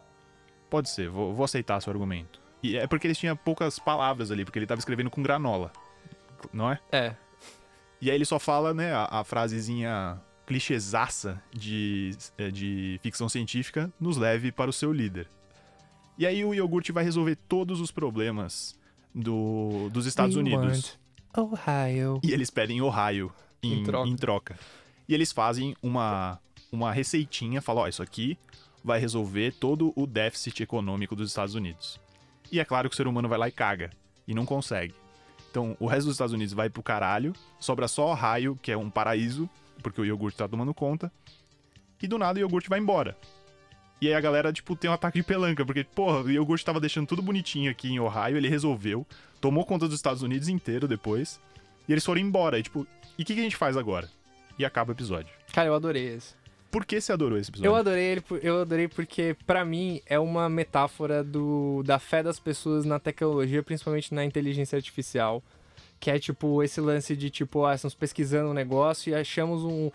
pode 0.71 0.89
ser, 0.91 1.09
vou, 1.09 1.33
vou 1.35 1.45
aceitar 1.45 1.81
seu 1.81 1.91
argumento. 1.93 2.39
E 2.63 2.77
é 2.77 2.87
porque 2.87 3.07
eles 3.07 3.19
tinham 3.19 3.35
poucas 3.37 3.79
palavras 3.79 4.31
ali, 4.31 4.45
porque 4.45 4.59
ele 4.59 4.67
tava 4.67 4.79
escrevendo 4.79 5.11
com 5.11 5.23
granola, 5.23 5.73
não 6.53 6.71
é? 6.71 6.79
É. 6.93 7.15
E 8.01 8.11
aí 8.11 8.17
ele 8.17 8.25
só 8.25 8.39
fala, 8.39 8.73
né, 8.75 8.93
a, 8.93 9.21
a 9.21 9.25
frasezinha 9.25 10.21
clichêsaça 10.47 11.43
de, 11.53 12.11
é, 12.39 12.51
de 12.51 12.99
ficção 13.03 13.29
científica, 13.29 13.93
nos 13.99 14.17
leve 14.17 14.53
para 14.53 14.71
o 14.71 14.73
seu 14.73 14.93
líder. 14.93 15.29
E 16.19 16.27
aí 16.27 16.45
o 16.45 16.55
iogurte 16.55 16.93
vai 16.93 17.03
resolver 17.03 17.37
todos 17.49 17.81
os 17.81 17.91
problemas 17.91 18.79
do, 19.15 19.89
dos 19.91 20.07
Estados 20.07 20.37
We 20.37 20.43
Unidos. 20.43 20.99
Ohio. 21.37 22.21
E 22.23 22.31
eles 22.33 22.51
pedem 22.51 22.81
Ohio 22.81 23.33
em, 23.63 23.81
Em 23.81 23.83
troca. 23.85 24.09
em 24.09 24.17
troca. 24.17 24.59
E 25.09 25.15
eles 25.15 25.33
fazem 25.33 25.75
uma, 25.83 26.39
uma 26.71 26.93
receitinha, 26.93 27.61
falam, 27.61 27.83
ó, 27.85 27.89
isso 27.89 28.03
aqui 28.03 28.39
vai 28.83 29.01
resolver 29.01 29.53
todo 29.59 29.93
o 29.97 30.07
déficit 30.07 30.63
econômico 30.63 31.17
dos 31.17 31.31
Estados 31.31 31.55
Unidos. 31.55 31.99
E 32.53 32.61
é 32.61 32.65
claro 32.65 32.89
que 32.89 32.95
o 32.95 32.97
ser 32.97 33.07
humano 33.09 33.29
vai 33.29 33.39
lá 33.39 33.49
e 33.49 33.53
caga. 33.53 33.91
E 34.29 34.35
não 34.35 34.47
consegue. 34.47 34.95
Então, 35.51 35.77
o 35.81 35.87
resto 35.87 36.07
dos 36.07 36.15
Estados 36.15 36.33
Unidos 36.33 36.53
vai 36.55 36.69
pro 36.69 36.83
caralho, 36.83 37.33
sobra 37.61 37.87
só 37.89 38.13
Ohio, 38.13 38.59
que 38.61 38.71
é 38.73 38.77
um 38.77 38.91
paraíso, 38.91 39.49
porque 39.83 40.01
o 40.01 40.05
iogurte 40.05 40.39
tá 40.39 40.49
tomando 40.49 40.75
conta. 40.75 41.11
E 42.03 42.07
do 42.07 42.19
nada 42.19 42.39
o 42.39 42.41
iogurte 42.41 42.69
vai 42.69 42.79
embora. 42.79 43.17
E 44.01 44.09
aí 44.09 44.15
a 44.15 44.21
galera, 44.21 44.53
tipo, 44.53 44.77
tem 44.77 44.91
um 44.91 44.93
ataque 44.93 45.19
de 45.19 45.25
pelanca, 45.25 45.65
porque, 45.65 45.85
porra, 45.85 46.21
o 46.21 46.31
iogurte 46.31 46.65
tava 46.65 46.79
deixando 46.79 47.07
tudo 47.07 47.23
bonitinho 47.23 47.71
aqui 47.71 47.89
em 47.89 47.99
Ohio, 47.99 48.37
ele 48.37 48.49
resolveu, 48.49 49.07
tomou 49.41 49.65
conta 49.65 49.87
dos 49.87 49.97
Estados 49.97 50.21
Unidos 50.21 50.49
inteiro 50.49 50.87
depois, 50.87 51.41
e 51.89 51.93
eles 51.93 52.05
foram 52.05 52.21
embora. 52.21 52.59
E, 52.59 52.63
tipo, 52.63 52.87
e 53.19 53.23
o 53.23 53.25
que, 53.25 53.35
que 53.35 53.41
a 53.41 53.45
gente 53.45 53.57
faz 53.57 53.77
agora? 53.77 54.09
E 54.59 54.65
acaba 54.65 54.91
o 54.91 54.95
episódio. 54.95 55.33
Cara, 55.53 55.69
eu 55.69 55.75
adorei 55.75 56.15
esse. 56.15 56.35
Por 56.71 56.85
que 56.85 57.01
você 57.01 57.13
adorou 57.13 57.39
esse 57.39 57.51
episódio? 57.51 57.71
Eu 57.71 57.77
adorei 57.77 58.05
ele, 58.05 58.25
eu 58.43 58.61
adorei 58.61 58.89
porque, 58.89 59.37
pra 59.47 59.65
mim, 59.65 60.03
é 60.07 60.19
uma 60.19 60.49
metáfora 60.49 61.23
do, 61.23 61.83
da 61.85 61.99
fé 61.99 62.23
das 62.23 62.41
pessoas 62.41 62.85
na 62.85 62.99
tecnologia, 62.99 63.63
principalmente 63.63 64.13
na 64.13 64.25
inteligência 64.25 64.77
artificial. 64.77 65.43
Que 66.01 66.11
é 66.11 66.19
tipo 66.19 66.63
esse 66.63 66.81
lance 66.81 67.17
de 67.17 67.31
tipo, 67.31 67.65
ah, 67.65 67.75
estamos 67.75 67.95
pesquisando 67.95 68.51
um 68.51 68.55
negócio 68.55 69.11
e 69.11 69.15
achamos 69.15 69.65
um. 69.65 69.91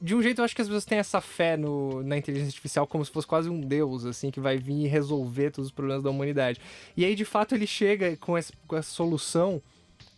de 0.00 0.14
um 0.14 0.22
jeito, 0.22 0.40
eu 0.40 0.44
acho 0.44 0.54
que 0.54 0.62
as 0.62 0.68
pessoas 0.68 0.84
têm 0.84 0.98
essa 0.98 1.20
fé 1.20 1.56
no, 1.56 2.02
na 2.02 2.16
inteligência 2.16 2.48
artificial 2.48 2.86
como 2.86 3.04
se 3.04 3.10
fosse 3.10 3.26
quase 3.26 3.48
um 3.48 3.60
deus, 3.60 4.04
assim, 4.04 4.30
que 4.30 4.40
vai 4.40 4.58
vir 4.58 4.84
e 4.84 4.88
resolver 4.88 5.50
todos 5.50 5.68
os 5.68 5.74
problemas 5.74 6.02
da 6.02 6.10
humanidade. 6.10 6.60
E 6.96 7.04
aí, 7.04 7.14
de 7.14 7.24
fato, 7.24 7.54
ele 7.54 7.66
chega 7.66 8.16
com 8.16 8.36
essa, 8.36 8.52
com 8.66 8.76
essa 8.76 8.90
solução, 8.90 9.62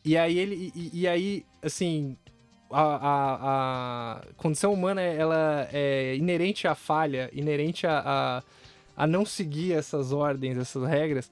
e 0.05 0.17
aí 0.17 0.39
ele. 0.39 0.73
E, 0.75 1.01
e 1.01 1.09
aí, 1.09 1.45
assim, 1.63 2.17
a, 2.71 2.83
a, 2.83 4.13
a 4.13 4.23
condição 4.37 4.73
humana 4.73 5.01
ela 5.03 5.69
é 5.73 6.15
inerente 6.17 6.69
à 6.69 6.75
falha, 6.75 7.29
inerente 7.33 7.87
a, 7.87 8.03
a, 8.05 8.43
a 8.97 9.07
não 9.07 9.27
seguir 9.27 9.73
essas 9.73 10.13
ordens, 10.13 10.57
essas 10.57 10.89
regras. 10.89 11.31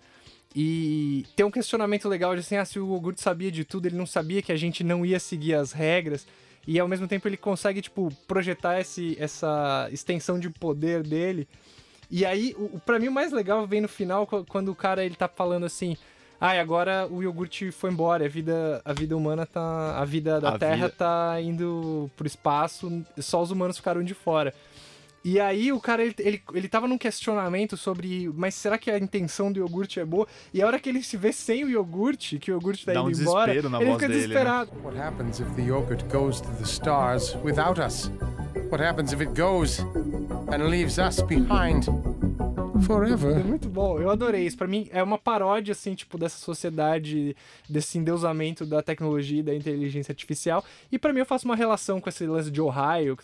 E 0.55 1.25
tem 1.37 1.45
um 1.47 1.51
questionamento 1.51 2.09
legal 2.09 2.35
de 2.35 2.41
assim, 2.41 2.57
ah, 2.57 2.65
se 2.65 2.79
o 2.79 2.87
iogurte 2.87 3.21
sabia 3.21 3.51
de 3.51 3.65
tudo, 3.65 3.87
ele 3.87 3.97
não 3.97 4.07
sabia 4.07 4.43
que 4.43 4.51
a 4.53 4.57
gente 4.57 4.83
não 4.83 5.05
ia 5.05 5.21
seguir 5.21 5.55
as 5.55 5.73
regras. 5.73 6.27
E 6.67 6.79
ao 6.79 6.89
mesmo 6.89 7.07
tempo 7.09 7.27
ele 7.29 7.37
consegue, 7.37 7.81
tipo, 7.81 8.13
projetar 8.27 8.81
esse, 8.81 9.17
essa 9.21 9.89
extensão 9.93 10.39
de 10.39 10.51
poder 10.51 11.03
dele. 11.03 11.49
E 12.11 12.25
aí, 12.27 12.55
o, 12.59 12.79
pra 12.81 12.99
mim, 12.99 13.09
o 13.09 13.13
mais 13.13 13.33
legal 13.33 13.67
vem 13.67 13.81
no 13.81 13.89
final, 13.89 14.27
qu- 14.27 14.45
quando 14.49 14.71
o 14.71 14.75
cara 14.75 15.05
ele 15.05 15.15
tá 15.15 15.29
falando 15.29 15.65
assim. 15.65 15.97
Ah, 16.41 16.55
e 16.55 16.61
agora 16.61 17.07
o 17.11 17.23
iogurte 17.23 17.71
foi 17.73 17.91
embora, 17.91 18.25
a 18.25 18.29
vida, 18.29 18.81
a 18.85 18.93
vida 18.93 19.17
humana 19.17 19.45
tá. 19.45 19.99
A 19.99 20.05
vida 20.05 20.41
da 20.41 20.51
A 20.51 20.59
Terra 20.59 20.87
vida- 20.87 20.91
tá 20.97 21.41
indo 21.41 22.11
pro 22.17 22.27
espaço, 22.27 23.05
só 23.19 23.43
os 23.43 23.51
humanos 23.51 23.77
ficaram 23.77 24.03
de 24.03 24.15
fora. 24.15 24.55
E 25.25 25.41
aí 25.41 25.73
o 25.73 25.81
cara, 25.81 26.03
ele, 26.03 26.15
ele, 26.19 26.43
ele 26.55 26.69
tava 26.69 26.87
num 26.87 26.97
questionamento 26.97 27.77
sobre, 27.77 28.31
mas 28.35 28.55
será 28.55 28.79
que 28.79 28.91
a 28.91 28.99
intenção 28.99 29.53
do 29.53 29.59
iogurte 29.59 29.99
é 30.01 30.05
boa? 30.05 30.27
E 30.55 30.63
a 30.63 30.67
hora 30.67 30.79
que 30.79 30.89
ele 30.89 31.03
se 31.03 31.17
vê 31.17 31.33
sem 31.33 31.65
o 31.65 31.69
iogurte, 31.69 32.39
que 32.39 32.51
o 32.51 32.55
iogurte 32.55 32.87
tá 32.87 32.93
Dá 32.93 33.03
um 33.03 33.11
indo 33.11 33.21
embora, 33.21 33.47
desespero 33.53 33.69
na 33.69 33.83
ele 33.83 33.93
fica 33.93 34.09
dele, 34.09 34.21
né? 34.21 34.27
desesperado. 34.27 34.71
What 34.83 34.97
happens 34.97 35.41
if 35.41 35.49
the 35.55 35.63
yogurt 35.63 36.05
goes 36.05 36.41
to 36.41 36.49
the 36.53 36.65
stars 36.65 37.37
without 37.43 37.81
us? 37.81 38.11
What 38.71 38.83
happens 38.83 39.13
if 39.13 39.21
it 39.21 39.33
goes 39.35 39.81
and 40.53 40.69
leaves 40.69 40.99
us 40.99 41.21
behind 41.23 41.89
É 42.79 42.83
forever? 42.83 43.45
muito 43.45 43.69
bom, 43.69 44.01
eu 44.01 44.11
adorei 44.11 44.47
isso. 44.47 44.57
Pra 44.57 44.67
mim 44.67 44.89
é 44.93 45.03
uma 45.03 45.19
paródia, 45.19 45.73
assim, 45.73 45.95
tipo, 45.95 46.17
dessa 46.17 46.39
sociedade, 46.39 47.37
desse 47.69 47.99
endeusamento 47.99 48.65
da 48.65 48.83
tecnologia 48.83 49.41
e 49.41 49.43
da 49.43 49.55
inteligência 49.55 50.13
artificial. 50.13 50.65
E 50.91 50.99
pra 50.99 51.13
mim 51.13 51.21
eu 51.21 51.27
faço 51.27 51.45
uma 51.45 51.57
relação 51.57 52.01
com 52.01 52.09
esse 52.09 52.27
lance 52.27 52.51
de 52.51 52.61
Ohio, 52.61 53.17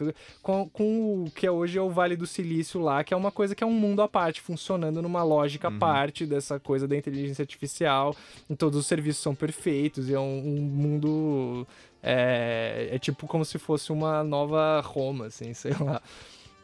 com, 0.43 0.69
com 0.69 1.25
o 1.25 1.31
que 1.31 1.47
é 1.47 1.51
hoje 1.51 1.79
é 1.79 1.83
o 1.83 1.91
Vale 1.91 2.17
do 2.17 2.27
Silício 2.27 2.81
lá, 2.81 3.03
que 3.05 3.15
é 3.15 3.17
uma 3.17 3.31
coisa 3.31 3.55
que 3.55 3.63
é 3.65 3.67
um 3.67 3.73
mundo 3.73 4.03
à 4.03 4.09
parte, 4.09 4.41
funcionando 4.41 5.01
numa 5.01 5.23
lógica 5.23 5.69
à 5.69 5.71
parte 5.71 6.27
dessa 6.27 6.59
coisa 6.61 6.87
da 6.87 6.97
inteligência 6.97 7.43
artificial. 7.43 8.15
E 8.49 8.57
todos 8.57 8.79
os 8.79 8.87
serviços 8.87 9.23
são 9.23 9.35
perfeitos, 9.35 10.09
e 10.09 10.15
é 10.15 10.21
um, 10.21 10.39
um 10.39 10.61
mundo. 10.61 11.67
É, 12.03 12.91
é 12.93 12.99
tipo 12.99 13.27
como 13.27 13.45
se 13.47 13.59
fosse 13.59 13.91
uma 13.91 14.23
nova 14.23 14.81
Roma, 14.81 15.27
assim, 15.27 15.53
sei 15.55 15.73
lá. 15.81 16.03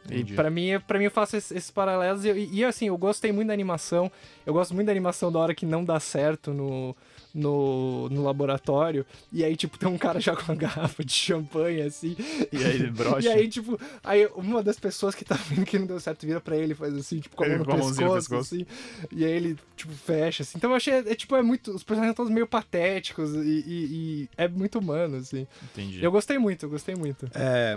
Entendi. 0.05 0.33
E 0.33 0.35
pra 0.35 0.49
mim, 0.49 0.79
pra 0.87 0.97
mim 0.97 1.05
eu 1.05 1.11
faço 1.11 1.37
esses, 1.37 1.51
esses 1.51 1.71
paralelos 1.71 2.25
e, 2.25 2.49
e, 2.51 2.65
assim, 2.65 2.87
eu 2.87 2.97
gostei 2.97 3.31
muito 3.31 3.47
da 3.49 3.53
animação. 3.53 4.11
Eu 4.45 4.53
gosto 4.53 4.73
muito 4.73 4.87
da 4.87 4.91
animação 4.91 5.31
da 5.31 5.39
hora 5.39 5.53
que 5.55 5.65
não 5.65 5.85
dá 5.85 5.99
certo 5.99 6.53
no, 6.53 6.95
no, 7.33 8.09
no 8.09 8.23
laboratório. 8.23 9.05
E 9.31 9.43
aí, 9.43 9.55
tipo, 9.55 9.77
tem 9.77 9.87
um 9.87 9.97
cara 9.97 10.19
já 10.21 10.35
com 10.35 10.43
uma 10.51 10.55
garrafa 10.55 11.03
de 11.05 11.13
champanhe, 11.13 11.83
assim. 11.83 12.15
E 12.51 12.57
aí 12.57 12.75
ele 12.75 12.89
brocha. 12.91 13.27
E 13.27 13.31
aí, 13.31 13.47
tipo, 13.47 13.79
aí 14.03 14.25
uma 14.35 14.63
das 14.63 14.79
pessoas 14.79 15.13
que 15.13 15.23
tá 15.23 15.35
vendo 15.35 15.65
que 15.65 15.77
não 15.77 15.85
deu 15.85 15.99
certo 15.99 16.25
vira 16.25 16.41
pra 16.41 16.57
ele 16.57 16.73
e 16.73 16.75
faz 16.75 16.93
assim, 16.95 17.19
tipo, 17.19 17.35
com 17.35 17.43
a 17.43 17.47
mão 17.47 17.55
Ele 17.57 17.63
no 17.63 17.69
com 17.69 17.77
mãozinha 17.77 18.07
no 18.07 18.13
pescoço, 18.15 18.55
assim. 18.55 18.65
E 19.11 19.23
aí 19.23 19.31
ele, 19.31 19.57
tipo, 19.75 19.93
fecha, 19.93 20.41
assim. 20.43 20.57
Então 20.57 20.71
eu 20.71 20.75
achei, 20.75 20.93
é, 20.95 21.15
tipo, 21.15 21.35
é 21.35 21.41
muito... 21.43 21.71
Os 21.75 21.83
personagens 21.83 22.09
são 22.15 22.25
todos 22.25 22.33
meio 22.33 22.47
patéticos 22.47 23.33
e, 23.35 23.39
e- 23.39 23.87
e 24.25 24.29
é 24.35 24.47
muito 24.47 24.79
humano, 24.79 25.17
assim. 25.17 25.45
Entendi. 25.71 26.03
Eu 26.03 26.11
gostei 26.11 26.37
muito, 26.39 26.65
eu 26.65 26.69
gostei 26.71 26.95
muito. 26.95 27.29
É, 27.35 27.75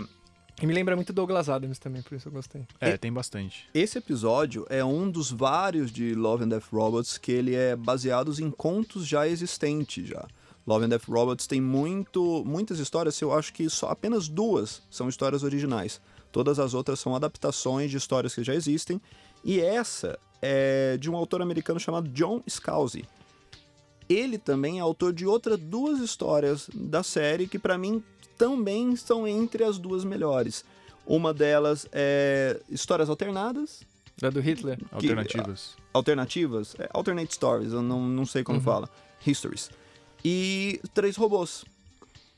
E 0.61 0.65
me 0.65 0.73
lembra 0.73 0.95
muito 0.95 1.11
Douglas 1.11 1.49
Adams 1.49 1.79
também, 1.79 2.01
por 2.01 2.15
isso 2.15 2.29
eu 2.29 2.31
gostei. 2.31 2.65
É, 2.79 2.97
tem 2.97 3.11
bastante. 3.11 3.67
esse 3.73 3.97
episódio 3.97 4.65
é 4.69 4.83
um 4.83 5.09
dos 5.09 5.29
vários 5.29 5.91
de 5.91 6.15
Love 6.15 6.45
and 6.45 6.49
Death 6.49 6.67
Robots 6.71 7.17
que 7.17 7.31
ele 7.31 7.53
é 7.53 7.75
baseado 7.75 8.33
em 8.39 8.49
contos 8.49 9.05
já 9.05 9.27
existentes 9.27 10.07
já. 10.07 10.25
Love 10.65 10.85
and 10.85 10.89
Death 10.89 11.05
Robots 11.07 11.45
tem 11.45 11.61
muito, 11.61 12.43
muitas 12.45 12.79
histórias, 12.79 13.21
eu 13.21 13.33
acho 13.33 13.53
que 13.53 13.69
só 13.69 13.89
apenas 13.89 14.27
duas 14.27 14.81
são 14.89 15.07
histórias 15.07 15.43
originais. 15.43 16.01
Todas 16.31 16.57
as 16.57 16.73
outras 16.73 16.99
são 16.99 17.15
adaptações 17.15 17.91
de 17.91 17.97
histórias 17.97 18.33
que 18.33 18.43
já 18.43 18.53
existem. 18.55 18.99
E 19.43 19.59
essa 19.59 20.17
é 20.41 20.97
de 20.97 21.09
um 21.09 21.15
autor 21.15 21.41
americano 21.41 21.79
chamado 21.79 22.09
John 22.09 22.41
Scalzi. 22.49 23.05
Ele 24.09 24.37
também 24.37 24.79
é 24.79 24.81
autor 24.81 25.13
de 25.13 25.25
outras 25.25 25.59
duas 25.59 25.99
histórias 25.99 26.69
da 26.73 27.03
série 27.03 27.47
que 27.47 27.57
pra 27.57 27.77
mim 27.77 28.03
também 28.37 28.91
estão 28.93 29.27
entre 29.27 29.63
as 29.63 29.77
duas 29.77 30.03
melhores. 30.03 30.63
Uma 31.05 31.33
delas 31.33 31.87
é 31.91 32.59
Histórias 32.69 33.09
Alternadas, 33.09 33.81
Da 34.19 34.29
do 34.29 34.39
Hitler? 34.39 34.79
Alternativas. 34.91 35.75
alternativas, 35.93 36.75
é, 36.79 36.89
alternate 36.93 37.33
stories, 37.35 37.73
eu 37.73 37.81
não, 37.81 38.01
não 38.07 38.25
sei 38.25 38.43
como 38.43 38.59
fala, 38.61 38.89
histories. 39.25 39.69
E 40.23 40.79
três 40.93 41.15
robôs. 41.15 41.63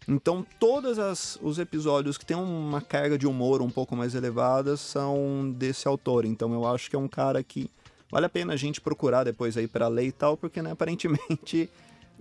Então, 0.07 0.45
todos 0.60 0.97
as- 0.99 1.38
os 1.41 1.60
episódios 1.60 2.17
que 2.17 2.25
têm 2.25 2.36
uma 2.38 2.81
carga 2.81 3.17
de 3.17 3.27
humor 3.27 3.62
um 3.62 3.69
pouco 3.69 3.95
mais 3.95 4.15
elevada 4.15 4.77
são 4.77 5.51
desse 5.57 5.88
autor. 5.88 6.23
Então, 6.25 6.53
eu 6.53 6.65
acho 6.65 6.89
que 6.89 6.95
é 6.95 6.99
um 6.99 7.07
cara 7.10 7.43
que 7.43 7.69
vale 8.10 8.25
a 8.25 8.29
pena 8.29 8.53
a 8.53 8.55
gente 8.57 8.79
procurar 8.79 9.23
depois 9.25 9.57
aí 9.57 9.67
pra 9.67 9.88
ler 9.89 10.05
e 10.07 10.12
tal, 10.12 10.38
porque, 10.38 10.62
né, 10.62 10.71
aparentemente 10.71 11.69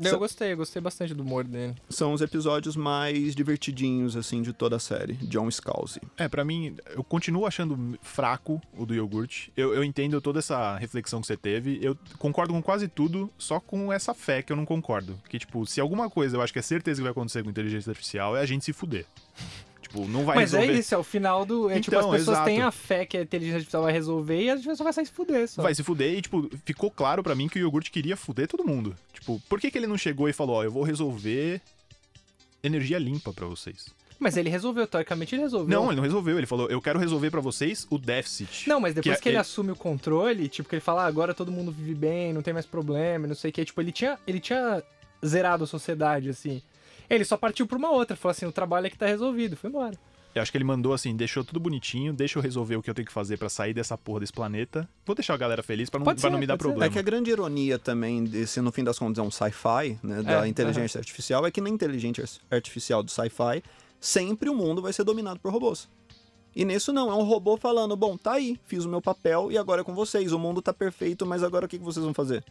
Sa- 0.02 0.08
eu 0.10 0.18
gostei, 0.18 0.52
eu 0.52 0.56
gostei 0.56 0.82
bastante 0.82 1.14
do 1.14 1.22
humor 1.22 1.44
dele. 1.44 1.74
são 1.88 2.12
os 2.12 2.20
episódios 2.20 2.76
mais 2.76 3.34
divertidinhos, 3.34 4.16
assim, 4.16 4.42
de 4.42 4.52
toda 4.52 4.76
a 4.76 4.78
série. 4.78 5.14
John 5.14 5.50
Scalzi. 5.50 6.00
É, 6.16 6.28
pra 6.28 6.44
mim, 6.44 6.76
eu 6.94 7.02
continuo 7.04 7.46
achando 7.46 7.98
fraco 8.02 8.60
o 8.76 8.84
do 8.84 8.94
iogurte. 8.94 9.52
Eu, 9.56 9.74
eu 9.74 9.82
entendo 9.84 10.20
toda 10.20 10.38
essa 10.38 10.76
reflexão 10.76 11.20
que 11.20 11.26
você 11.26 11.36
teve. 11.36 11.78
Eu 11.82 11.96
concordo 12.18 12.52
com 12.52 12.62
quase 12.62 12.88
tudo, 12.88 13.30
só 13.38 13.58
com 13.60 13.92
essa 13.92 14.12
fé 14.14 14.42
que 14.42 14.52
eu 14.52 14.56
não 14.56 14.66
concordo. 14.66 15.18
Que, 15.28 15.38
tipo, 15.38 15.64
se 15.66 15.80
alguma 15.80 16.10
coisa 16.10 16.36
eu 16.36 16.42
acho 16.42 16.52
que 16.52 16.58
é 16.58 16.62
certeza 16.62 16.98
que 16.98 17.02
vai 17.02 17.12
acontecer 17.12 17.42
com 17.42 17.50
inteligência 17.50 17.90
artificial, 17.90 18.36
é 18.36 18.40
a 18.40 18.46
gente 18.46 18.64
se 18.64 18.72
fuder. 18.72 19.06
Tipo, 19.96 20.08
não 20.12 20.24
vai 20.24 20.36
Mas 20.36 20.52
resolver. 20.52 20.74
é 20.74 20.78
isso, 20.78 20.94
é 20.94 20.98
o 20.98 21.02
final 21.02 21.44
do. 21.44 21.70
É 21.70 21.80
tipo, 21.80 21.96
Então, 21.96 22.10
as 22.10 22.18
pessoas 22.18 22.36
exato. 22.36 22.44
têm 22.50 22.62
a 22.62 22.70
fé 22.70 23.04
que 23.06 23.16
a 23.16 23.22
inteligência 23.22 23.56
artificial 23.56 23.82
vai 23.82 23.92
resolver 23.92 24.40
e 24.42 24.50
a 24.50 24.56
gente 24.56 24.76
só 24.76 24.84
vai 24.84 24.92
sair 24.92 25.06
se 25.06 25.12
fuder 25.12 25.48
só. 25.48 25.62
Vai 25.62 25.74
se 25.74 25.82
fuder 25.82 26.14
e, 26.14 26.22
tipo, 26.22 26.48
ficou 26.64 26.90
claro 26.90 27.22
pra 27.22 27.34
mim 27.34 27.48
que 27.48 27.58
o 27.58 27.60
iogurte 27.62 27.90
queria 27.90 28.16
fuder 28.16 28.46
todo 28.48 28.64
mundo. 28.64 28.96
Tipo, 29.12 29.40
por 29.48 29.60
que, 29.60 29.70
que 29.70 29.78
ele 29.78 29.86
não 29.86 29.98
chegou 29.98 30.28
e 30.28 30.32
falou, 30.32 30.56
ó, 30.56 30.64
eu 30.64 30.70
vou 30.70 30.82
resolver 30.82 31.60
energia 32.62 32.98
limpa 32.98 33.32
pra 33.32 33.46
vocês? 33.46 33.86
Mas 34.18 34.34
ele 34.36 34.48
resolveu, 34.48 34.86
teoricamente 34.86 35.34
ele 35.34 35.42
resolveu. 35.42 35.68
Não, 35.78 35.88
ele 35.88 35.96
não 35.96 36.02
resolveu. 36.02 36.38
Ele 36.38 36.46
falou, 36.46 36.68
eu 36.70 36.80
quero 36.80 36.98
resolver 36.98 37.30
pra 37.30 37.40
vocês 37.42 37.86
o 37.90 37.98
déficit. 37.98 38.66
Não, 38.66 38.80
mas 38.80 38.94
depois 38.94 39.16
Que 39.16 39.22
que, 39.24 39.28
ele 39.28 39.36
é- 39.36 39.40
assume 39.40 39.72
o 39.72 39.76
controle, 39.76 40.48
tipo, 40.48 40.66
que 40.68 40.74
ele 40.76 40.80
fala, 40.80 41.02
ah, 41.04 41.06
agora 41.06 41.34
todo 41.34 41.52
mundo 41.52 41.70
vive 41.70 41.94
bem, 41.94 42.32
não 42.32 42.40
tem 42.40 42.54
mais 42.54 42.64
problema, 42.64 43.26
não 43.26 43.34
sei 43.34 43.50
o 43.50 43.52
que. 43.52 43.64
Tipo, 43.64 43.80
ele 43.82 43.92
tinha, 43.92 44.18
ele 44.26 44.40
tinha 44.40 44.82
zerado 45.24 45.64
a 45.64 45.66
sociedade, 45.66 46.30
assim. 46.30 46.62
Ele 47.08 47.24
só 47.24 47.36
partiu 47.36 47.66
pra 47.66 47.78
uma 47.78 47.90
outra, 47.90 48.16
falou 48.16 48.32
assim, 48.32 48.46
o 48.46 48.52
trabalho 48.52 48.86
é 48.86 48.90
que 48.90 48.98
tá 48.98 49.06
resolvido, 49.06 49.56
foi 49.56 49.70
embora. 49.70 49.96
Eu 50.34 50.42
acho 50.42 50.52
que 50.52 50.58
ele 50.58 50.64
mandou 50.64 50.92
assim, 50.92 51.16
deixou 51.16 51.42
tudo 51.42 51.58
bonitinho, 51.58 52.12
deixa 52.12 52.38
eu 52.38 52.42
resolver 52.42 52.76
o 52.76 52.82
que 52.82 52.90
eu 52.90 52.94
tenho 52.94 53.06
que 53.06 53.12
fazer 53.12 53.38
pra 53.38 53.48
sair 53.48 53.72
dessa 53.72 53.96
porra 53.96 54.20
desse 54.20 54.32
planeta. 54.34 54.86
Vou 55.06 55.16
deixar 55.16 55.32
a 55.32 55.36
galera 55.38 55.62
feliz 55.62 55.88
pra 55.88 55.98
não, 55.98 56.04
Pode 56.04 56.20
pra 56.20 56.28
ser, 56.28 56.32
não 56.32 56.38
me 56.38 56.46
dar 56.46 56.54
pode 56.54 56.64
ser. 56.64 56.68
problema. 56.68 56.90
É 56.90 56.92
que 56.92 56.98
a 56.98 57.02
grande 57.02 57.30
ironia 57.30 57.78
também 57.78 58.22
desse, 58.22 58.60
no 58.60 58.70
fim 58.70 58.84
das 58.84 58.98
contas, 58.98 59.18
é 59.18 59.26
um 59.26 59.30
sci-fi, 59.30 59.98
né, 60.02 60.22
da 60.22 60.44
É, 60.44 60.48
inteligência 60.48 60.98
artificial, 60.98 61.46
é 61.46 61.50
que 61.50 61.60
na 61.62 61.70
inteligência 61.70 62.22
artificial 62.50 63.02
do 63.02 63.10
sci-fi, 63.10 63.62
sempre 63.98 64.50
o 64.50 64.54
mundo 64.54 64.82
vai 64.82 64.92
ser 64.92 65.04
dominado 65.04 65.40
por 65.40 65.50
robôs. 65.50 65.88
E 66.54 66.66
nisso 66.66 66.92
não, 66.92 67.10
é 67.10 67.14
um 67.14 67.22
robô 67.22 67.56
falando, 67.56 67.96
bom, 67.96 68.16
tá 68.18 68.32
aí, 68.32 68.60
fiz 68.66 68.84
o 68.84 68.88
meu 68.90 69.00
papel 69.00 69.50
e 69.50 69.56
agora 69.56 69.80
é 69.80 69.84
com 69.84 69.94
vocês, 69.94 70.32
o 70.32 70.38
mundo 70.38 70.60
tá 70.60 70.72
perfeito, 70.72 71.24
mas 71.24 71.42
agora 71.42 71.64
o 71.64 71.68
que 71.68 71.78
vocês 71.78 72.04
vão 72.04 72.12
fazer? 72.12 72.44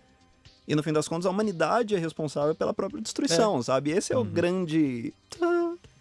E 0.67 0.75
no 0.75 0.82
fim 0.82 0.91
das 0.91 1.08
contas, 1.08 1.25
a 1.25 1.30
humanidade 1.30 1.95
é 1.95 1.99
responsável 1.99 2.56
pela 2.56 2.73
própria 2.73 3.01
destruição, 3.01 3.62
sabe? 3.62 3.91
Esse 3.91 4.13
é 4.13 4.17
o 4.17 4.23
grande... 4.23 5.13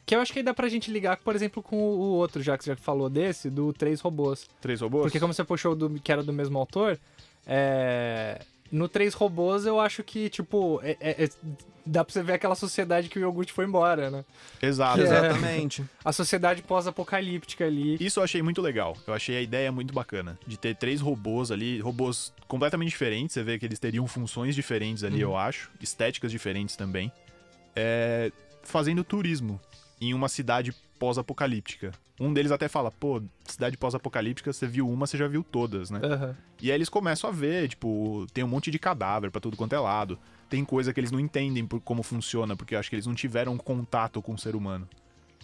Que 0.06 0.14
eu 0.14 0.20
acho 0.20 0.32
que 0.32 0.40
aí 0.40 0.42
dá 0.42 0.52
pra 0.52 0.68
gente 0.68 0.90
ligar, 0.90 1.16
por 1.16 1.34
exemplo, 1.34 1.62
com 1.62 1.76
o 1.76 1.98
outro, 1.98 2.42
já 2.42 2.58
que 2.58 2.64
você 2.64 2.70
já 2.70 2.76
falou 2.76 3.08
desse, 3.08 3.48
do 3.48 3.72
Três 3.72 4.02
Robôs. 4.02 4.46
Três 4.60 4.82
robôs? 4.82 5.04
Porque 5.04 5.18
como 5.18 5.32
você 5.32 5.42
puxou 5.42 5.74
do, 5.74 5.88
que 5.98 6.12
era 6.12 6.22
do 6.22 6.32
mesmo 6.32 6.58
autor, 6.58 6.98
é... 7.46 8.42
no 8.72 8.88
Três 8.88 9.14
Robôs 9.14 9.66
eu 9.66 9.78
acho 9.80 10.02
que, 10.02 10.28
tipo, 10.28 10.80
é- 10.82 10.96
é- 11.00 11.24
é- 11.24 11.28
dá 11.86 12.02
pra 12.04 12.12
você 12.12 12.22
ver 12.22 12.32
aquela 12.32 12.54
sociedade 12.54 13.08
que 13.08 13.18
o 13.18 13.20
iogurte 13.20 13.52
foi 13.52 13.66
embora, 13.66 14.10
né? 14.10 14.24
Exato, 14.60 14.96
Que 14.96 15.02
é-. 15.02 15.04
Exatamente. 15.04 15.84
A 16.04 16.12
sociedade 16.12 16.62
pós-apocalíptica 16.62 17.64
ali. 17.66 17.96
Isso 18.00 18.20
eu 18.20 18.24
achei 18.24 18.42
muito 18.42 18.62
legal. 18.62 18.96
Eu 19.06 19.12
achei 19.14 19.36
a 19.36 19.40
ideia 19.42 19.70
muito 19.70 19.92
bacana. 19.92 20.38
De 20.46 20.56
ter 20.58 20.74
três 20.76 21.00
robôs 21.00 21.50
ali, 21.50 21.80
robôs 21.80 22.32
completamente 22.48 22.88
diferentes. 22.88 23.34
Você 23.34 23.42
vê 23.42 23.58
que 23.58 23.66
eles 23.66 23.78
teriam 23.78 24.06
funções 24.06 24.54
diferentes 24.54 25.04
ali, 25.04 25.20
eu 25.20 25.36
acho. 25.36 25.70
Estéticas 25.80 26.30
diferentes 26.32 26.74
também. 26.74 27.12
É, 27.76 28.32
fazendo 28.62 29.04
turismo 29.04 29.60
em 30.00 30.14
uma 30.14 30.28
cidade 30.28 30.74
pós-apocalíptica. 30.98 31.92
Um 32.20 32.32
deles 32.32 32.52
até 32.52 32.68
fala, 32.68 32.90
pô, 32.90 33.22
cidade 33.44 33.76
pós-apocalíptica, 33.76 34.52
você 34.52 34.66
viu 34.66 34.88
uma, 34.88 35.06
você 35.06 35.16
já 35.18 35.26
viu 35.26 35.42
todas, 35.42 35.90
né? 35.90 36.00
Aham. 36.02 36.36
E 36.62 36.70
aí 36.70 36.76
eles 36.76 36.88
começam 36.88 37.28
a 37.28 37.32
ver, 37.32 37.68
tipo, 37.68 38.26
tem 38.32 38.44
um 38.44 38.48
monte 38.48 38.70
de 38.70 38.78
cadáver 38.78 39.30
pra 39.30 39.40
tudo 39.40 39.56
quanto 39.56 39.74
é 39.74 39.78
lado. 39.78 40.18
Tem 40.48 40.64
coisa 40.64 40.92
que 40.92 41.00
eles 41.00 41.10
não 41.10 41.18
entendem 41.18 41.66
por 41.66 41.80
como 41.80 42.02
funciona, 42.02 42.56
porque 42.56 42.74
eu 42.74 42.78
acho 42.78 42.88
que 42.88 42.96
eles 42.96 43.06
não 43.06 43.14
tiveram 43.14 43.56
contato 43.56 44.22
com 44.22 44.34
o 44.34 44.38
ser 44.38 44.54
humano. 44.54 44.88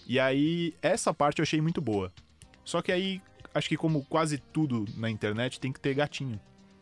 E 0.06 0.18
aí, 0.20 0.74
essa 0.80 1.12
parte 1.12 1.40
eu 1.40 1.42
achei 1.42 1.60
muito 1.60 1.80
boa. 1.80 2.12
Só 2.64 2.80
que 2.80 2.92
aí, 2.92 3.20
acho 3.54 3.68
que 3.68 3.76
como 3.76 4.04
quase 4.04 4.38
tudo 4.38 4.84
na 4.96 5.10
internet, 5.10 5.58
tem 5.58 5.72
que 5.72 5.80
ter 5.80 5.94
gatinho. 5.94 6.38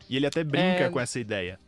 E 0.08 0.16
ele 0.16 0.26
até 0.26 0.44
brinca 0.44 0.84
É. 0.84 0.88
com 0.90 1.00
essa 1.00 1.18
ideia. 1.18 1.58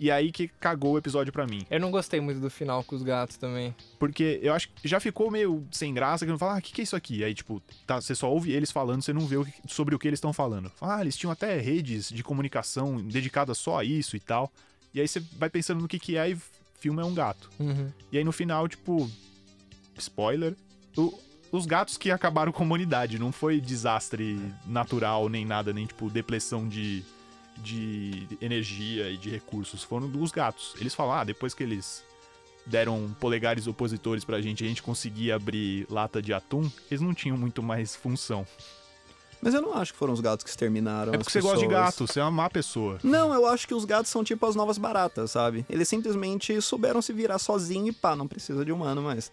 E 0.00 0.10
aí 0.12 0.30
que 0.30 0.46
cagou 0.46 0.92
o 0.92 0.98
episódio 0.98 1.32
pra 1.32 1.44
mim. 1.46 1.66
Eu 1.68 1.80
não 1.80 1.90
gostei 1.90 2.20
muito 2.20 2.40
do 2.40 2.48
final 2.48 2.84
com 2.84 2.94
os 2.94 3.02
gatos 3.02 3.36
também. 3.36 3.74
Porque 3.98 4.38
eu 4.42 4.54
acho 4.54 4.68
que 4.70 4.86
já 4.86 5.00
ficou 5.00 5.28
meio 5.30 5.66
sem 5.72 5.92
graça, 5.92 6.24
que 6.24 6.30
não 6.30 6.38
fala, 6.38 6.54
ah, 6.54 6.58
o 6.58 6.62
que, 6.62 6.72
que 6.72 6.80
é 6.80 6.84
isso 6.84 6.94
aqui? 6.94 7.24
Aí, 7.24 7.34
tipo, 7.34 7.60
tá, 7.86 8.00
você 8.00 8.14
só 8.14 8.30
ouve 8.30 8.52
eles 8.52 8.70
falando, 8.70 9.02
você 9.02 9.12
não 9.12 9.26
vê 9.26 9.36
o 9.38 9.44
que- 9.44 9.52
sobre 9.66 9.94
o 9.94 9.98
que 9.98 10.06
eles 10.06 10.18
estão 10.18 10.32
falando. 10.32 10.70
Fala, 10.76 10.96
ah, 10.98 11.00
eles 11.00 11.16
tinham 11.16 11.32
até 11.32 11.58
redes 11.58 12.10
de 12.10 12.22
comunicação 12.22 13.00
dedicadas 13.02 13.58
só 13.58 13.78
a 13.80 13.84
isso 13.84 14.14
e 14.16 14.20
tal. 14.20 14.52
E 14.94 15.00
aí 15.00 15.08
você 15.08 15.18
vai 15.36 15.50
pensando 15.50 15.80
no 15.80 15.88
que 15.88 15.98
que 15.98 16.16
é 16.16 16.30
e 16.30 16.38
filma 16.78 17.02
é 17.02 17.04
um 17.04 17.12
gato. 17.14 17.50
Uhum. 17.58 17.90
E 18.12 18.18
aí 18.18 18.22
no 18.24 18.30
final, 18.32 18.68
tipo, 18.68 19.10
spoiler, 19.96 20.54
o- 20.96 21.12
os 21.50 21.66
gatos 21.66 21.96
que 21.96 22.10
acabaram 22.10 22.52
com 22.52 22.62
a 22.62 22.66
humanidade, 22.66 23.18
não 23.18 23.32
foi 23.32 23.60
desastre 23.60 24.38
natural, 24.66 25.28
nem 25.28 25.44
nada, 25.44 25.72
nem 25.72 25.86
tipo 25.86 26.08
depressão 26.10 26.68
de, 26.68 27.02
de 27.62 28.26
energia 28.40 29.10
e 29.10 29.16
de 29.16 29.30
recursos, 29.30 29.82
foram 29.82 30.10
os 30.20 30.30
gatos. 30.30 30.74
Eles 30.80 30.94
falam, 30.94 31.14
ah, 31.14 31.24
depois 31.24 31.54
que 31.54 31.62
eles 31.62 32.04
deram 32.66 33.14
polegares 33.18 33.66
opositores 33.66 34.24
pra 34.24 34.40
gente, 34.40 34.64
a 34.64 34.68
gente 34.68 34.82
conseguia 34.82 35.36
abrir 35.36 35.86
lata 35.90 36.20
de 36.20 36.32
atum, 36.32 36.70
eles 36.90 37.00
não 37.00 37.14
tinham 37.14 37.36
muito 37.36 37.62
mais 37.62 37.96
função. 37.96 38.46
Mas 39.40 39.54
eu 39.54 39.62
não 39.62 39.74
acho 39.74 39.92
que 39.92 39.98
foram 39.98 40.12
os 40.12 40.20
gatos 40.20 40.42
que 40.42 40.50
exterminaram 40.50 41.14
é 41.14 41.18
porque 41.18 41.30
você 41.30 41.40
gosta 41.40 41.58
de 41.58 41.66
gato, 41.66 42.06
você 42.06 42.18
é 42.18 42.22
uma 42.22 42.30
má 42.30 42.50
pessoa. 42.50 42.98
Não, 43.04 43.32
eu 43.32 43.46
acho 43.46 43.68
que 43.68 43.74
os 43.74 43.84
gatos 43.84 44.10
são 44.10 44.24
tipo 44.24 44.44
as 44.44 44.56
novas 44.56 44.78
baratas, 44.78 45.30
sabe? 45.30 45.64
Eles 45.70 45.88
simplesmente 45.88 46.60
souberam 46.60 47.00
se 47.00 47.12
virar 47.12 47.38
sozinho 47.38 47.88
e 47.88 47.92
pá, 47.92 48.16
não 48.16 48.26
precisa 48.26 48.64
de 48.64 48.72
humano 48.72 49.00
mais. 49.00 49.30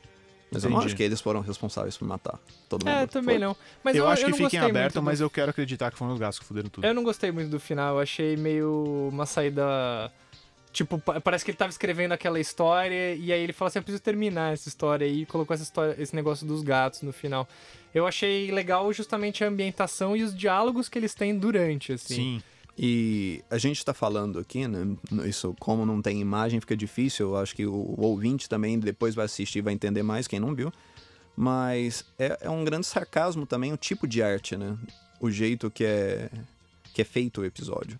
Mas 0.55 0.63
eu 0.63 0.69
não 0.69 0.77
Entendi. 0.77 0.87
acho 0.87 0.95
que 0.95 1.03
eles 1.03 1.19
foram 1.19 1.41
responsáveis 1.41 1.97
por 1.97 2.07
matar 2.07 2.39
todo 2.69 2.85
mundo. 2.85 2.95
É, 2.95 3.05
também 3.05 3.37
Foi. 3.37 3.45
não. 3.45 3.57
Mas 3.83 3.93
eu, 3.93 4.05
eu, 4.05 4.09
acho 4.09 4.23
que 4.23 4.31
não 4.31 4.37
fiquem 4.37 4.59
gostei 4.59 4.59
aberto, 4.69 4.93
muito 4.95 5.03
do 5.03 5.05
mas 5.05 5.19
eu 5.19 5.29
quero 5.29 5.49
acreditar 5.51 5.91
que 5.91 5.97
foram 5.97 6.13
os 6.13 6.19
gatos 6.19 6.39
que 6.39 6.45
fuderam 6.45 6.69
tudo. 6.69 6.85
Eu 6.87 6.93
não 6.93 7.03
gostei 7.03 7.29
muito 7.29 7.49
do 7.49 7.59
final, 7.59 7.95
eu 7.95 7.99
achei 8.01 8.37
meio 8.37 9.09
uma 9.11 9.25
saída. 9.25 10.09
Tipo, 10.71 10.97
pa- 10.97 11.19
parece 11.19 11.43
que 11.43 11.51
ele 11.51 11.57
tava 11.57 11.69
escrevendo 11.71 12.13
aquela 12.13 12.39
história 12.39 13.15
e 13.15 13.33
aí 13.33 13.41
ele 13.41 13.51
falou 13.53 13.67
assim: 13.67 13.79
eu 13.79 13.83
preciso 13.83 14.01
terminar 14.01 14.53
essa 14.53 14.69
história 14.69 15.05
aí 15.05 15.23
e 15.23 15.25
colocou 15.25 15.53
essa 15.53 15.63
história, 15.63 15.95
esse 16.01 16.15
negócio 16.15 16.47
dos 16.47 16.63
gatos 16.63 17.01
no 17.01 17.11
final. 17.11 17.47
Eu 17.93 18.07
achei 18.07 18.49
legal 18.51 18.91
justamente 18.93 19.43
a 19.43 19.47
ambientação 19.47 20.15
e 20.15 20.23
os 20.23 20.35
diálogos 20.35 20.87
que 20.89 20.97
eles 20.97 21.13
têm 21.13 21.37
durante, 21.37 21.91
assim. 21.93 22.15
Sim, 22.15 22.43
E 22.77 23.41
a 23.49 23.57
gente 23.57 23.83
tá 23.85 23.93
falando 23.93 24.37
aqui, 24.37 24.67
né? 24.67 24.97
Isso, 25.25 25.55
como 25.59 25.85
não 25.85 26.01
tem 26.01 26.19
imagem, 26.19 26.59
fica 26.59 26.75
difícil. 26.75 27.29
Eu 27.29 27.37
acho 27.37 27.55
que 27.55 27.65
o, 27.65 27.73
o 27.73 28.01
ouvinte 28.01 28.49
também 28.49 28.77
depois 28.77 29.15
vai 29.15 29.25
assistir 29.25 29.59
e 29.59 29.61
vai 29.61 29.73
entender 29.73 30.03
mais, 30.03 30.27
quem 30.27 30.39
não 30.39 30.53
viu. 30.53 30.71
Mas 31.37 32.05
é, 32.19 32.37
é 32.41 32.49
um 32.49 32.63
grande 32.65 32.85
sarcasmo 32.85 33.45
também 33.45 33.71
o 33.71 33.77
tipo 33.77 34.07
de 34.07 34.21
arte, 34.21 34.57
né? 34.57 34.77
O 35.21 35.31
jeito 35.31 35.71
que 35.71 35.85
é, 35.85 36.29
que 36.93 37.01
é 37.01 37.05
feito 37.05 37.41
o 37.41 37.45
episódio. 37.45 37.97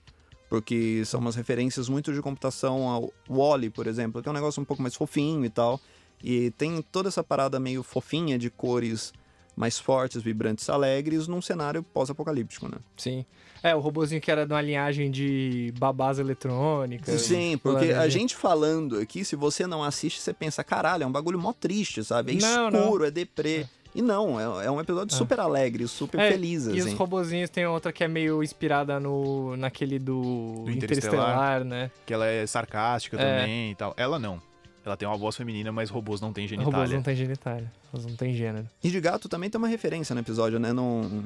Porque 0.50 1.04
são 1.06 1.22
umas 1.22 1.36
referências 1.36 1.88
muito 1.88 2.14
de 2.14 2.22
computação 2.22 2.88
ao 2.88 3.14
Wally, 3.30 3.70
por 3.70 3.88
exemplo, 3.88 4.22
que 4.22 4.28
é 4.28 4.32
um 4.32 4.36
negócio 4.36 4.62
um 4.62 4.66
pouco 4.66 4.82
mais 4.82 4.94
fofinho 4.94 5.46
e 5.46 5.50
tal. 5.50 5.80
E 6.22 6.52
tem 6.52 6.82
toda 6.82 7.08
essa 7.08 7.24
parada 7.24 7.60
meio 7.60 7.82
fofinha 7.82 8.38
de 8.38 8.50
cores 8.50 9.14
mais 9.56 9.80
fortes, 9.80 10.22
vibrantes, 10.22 10.70
alegres, 10.70 11.28
num 11.28 11.42
cenário 11.42 11.82
pós-apocalíptico, 11.82 12.68
né? 12.68 12.78
Sim. 12.98 13.26
É, 13.64 13.74
o 13.76 13.80
robozinho 13.80 14.22
que 14.22 14.30
era 14.30 14.46
de 14.46 14.54
uma 14.54 14.62
linhagem 14.62 15.10
de 15.10 15.74
babás 15.80 16.20
eletrônicas. 16.20 17.22
Sim, 17.22 17.58
porque 17.58 17.78
a 17.78 17.80
Planejamento. 17.80 18.12
gente 18.12 18.36
falando 18.36 19.00
aqui, 19.00 19.26
se 19.26 19.36
você 19.36 19.66
não 19.66 19.84
assiste, 19.84 20.22
você 20.22 20.34
pensa, 20.34 20.64
caralho, 20.64 21.04
é 21.04 21.06
um 21.08 21.12
bagulho 21.12 21.40
mó 21.40 21.52
triste, 21.54 22.04
sabe? 22.04 22.38
É 22.38 22.42
Não, 22.42 22.70
escuro, 22.70 23.06
é 23.06 23.12
deprê. 23.12 23.66
E 23.96 24.02
não, 24.02 24.38
é, 24.62 24.66
é 24.66 24.70
um 24.72 24.80
episódio 24.82 25.16
super 25.16 25.40
alegre, 25.40 25.88
super 25.88 26.20
É, 26.20 26.30
feliz, 26.30 26.68
E 26.68 26.72
os 26.72 26.86
assim. 26.88 26.96
robozinhos 26.96 27.50
tem 27.50 27.66
outra 27.66 27.94
que 27.94 28.04
é 28.04 28.08
meio 28.10 28.44
inspirada 28.44 29.00
no 29.00 29.56
naquele 29.56 29.98
do, 29.98 30.64
Do 30.66 30.72
Interestelar, 30.72 31.62
Interestelar. 31.62 31.64
né? 31.64 31.90
que 32.06 32.14
ela 32.14 32.28
é 32.28 32.46
sarcástica 32.46 33.16
É. 33.18 33.40
também 33.40 33.72
e 33.72 33.76
tal. 33.76 33.94
Ela 33.96 34.20
não. 34.20 34.42
Ela 34.86 34.96
tem 34.96 35.08
uma 35.08 35.18
voz 35.18 35.36
feminina, 35.36 35.72
mas 35.72 35.90
robôs 35.90 36.22
não 36.22 36.32
têm 36.32 36.46
Robôs 36.48 36.62
genitália. 36.64 36.96
não 36.96 37.02
tem 37.04 37.16
genitália. 37.16 37.74
Robôs 37.92 38.06
não 38.06 38.16
tem 38.16 38.36
gênero. 38.36 38.70
E 38.84 38.92
de 38.92 39.02
gato 39.02 39.28
também 39.28 39.50
tem 39.50 39.58
uma 39.58 39.68
referência 39.68 40.14
no 40.14 40.22
episódio, 40.22 40.60
né? 40.60 40.72
Num... 40.72 41.26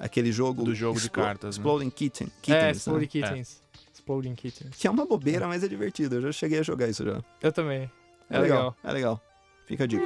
Aquele 0.00 0.32
jogo... 0.32 0.64
Do 0.64 0.74
jogo 0.74 0.98
de 0.98 1.06
Explo- 1.06 1.22
cartas, 1.22 1.56
né? 1.56 1.60
Exploding 1.62 1.90
Kitten, 1.90 2.26
é, 2.26 2.30
Kittens, 2.42 2.60
né? 2.62 2.70
Exploding 2.72 3.06
Kittens. 3.06 3.62
Exploding 3.94 4.34
Kittens. 4.34 4.76
Que 4.76 4.88
é 4.88 4.90
uma 4.90 5.06
bobeira, 5.06 5.46
mas 5.46 5.62
é 5.62 5.68
divertido. 5.68 6.16
Eu 6.16 6.22
já 6.22 6.32
cheguei 6.32 6.58
a 6.58 6.62
jogar 6.62 6.88
isso 6.88 7.04
já. 7.04 7.22
Eu 7.40 7.52
também. 7.52 7.88
É, 8.28 8.36
É, 8.36 8.40
legal. 8.40 8.58
legal. 8.58 8.76
É 8.82 8.92
legal. 8.92 9.20
Fica 9.64 9.84
a 9.84 9.86
dica. 9.86 10.04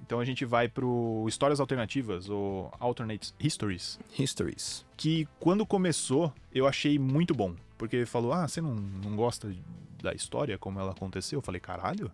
Então 0.00 0.20
a 0.20 0.24
gente 0.24 0.44
vai 0.44 0.68
pro 0.68 1.26
Histórias 1.28 1.60
Alternativas, 1.60 2.30
ou 2.30 2.72
Alternate 2.80 3.34
Histories, 3.38 3.98
Histories. 4.18 4.86
que 4.96 5.28
quando 5.38 5.66
começou 5.66 6.32
eu 6.54 6.66
achei 6.66 6.98
muito 6.98 7.34
bom. 7.34 7.54
Porque 7.78 8.04
falou, 8.04 8.32
ah, 8.32 8.46
você 8.46 8.60
não, 8.60 8.74
não 8.74 9.16
gosta 9.16 9.54
da 10.02 10.12
história 10.12 10.58
como 10.58 10.80
ela 10.80 10.90
aconteceu? 10.90 11.38
Eu 11.38 11.42
falei, 11.42 11.60
caralho? 11.60 12.10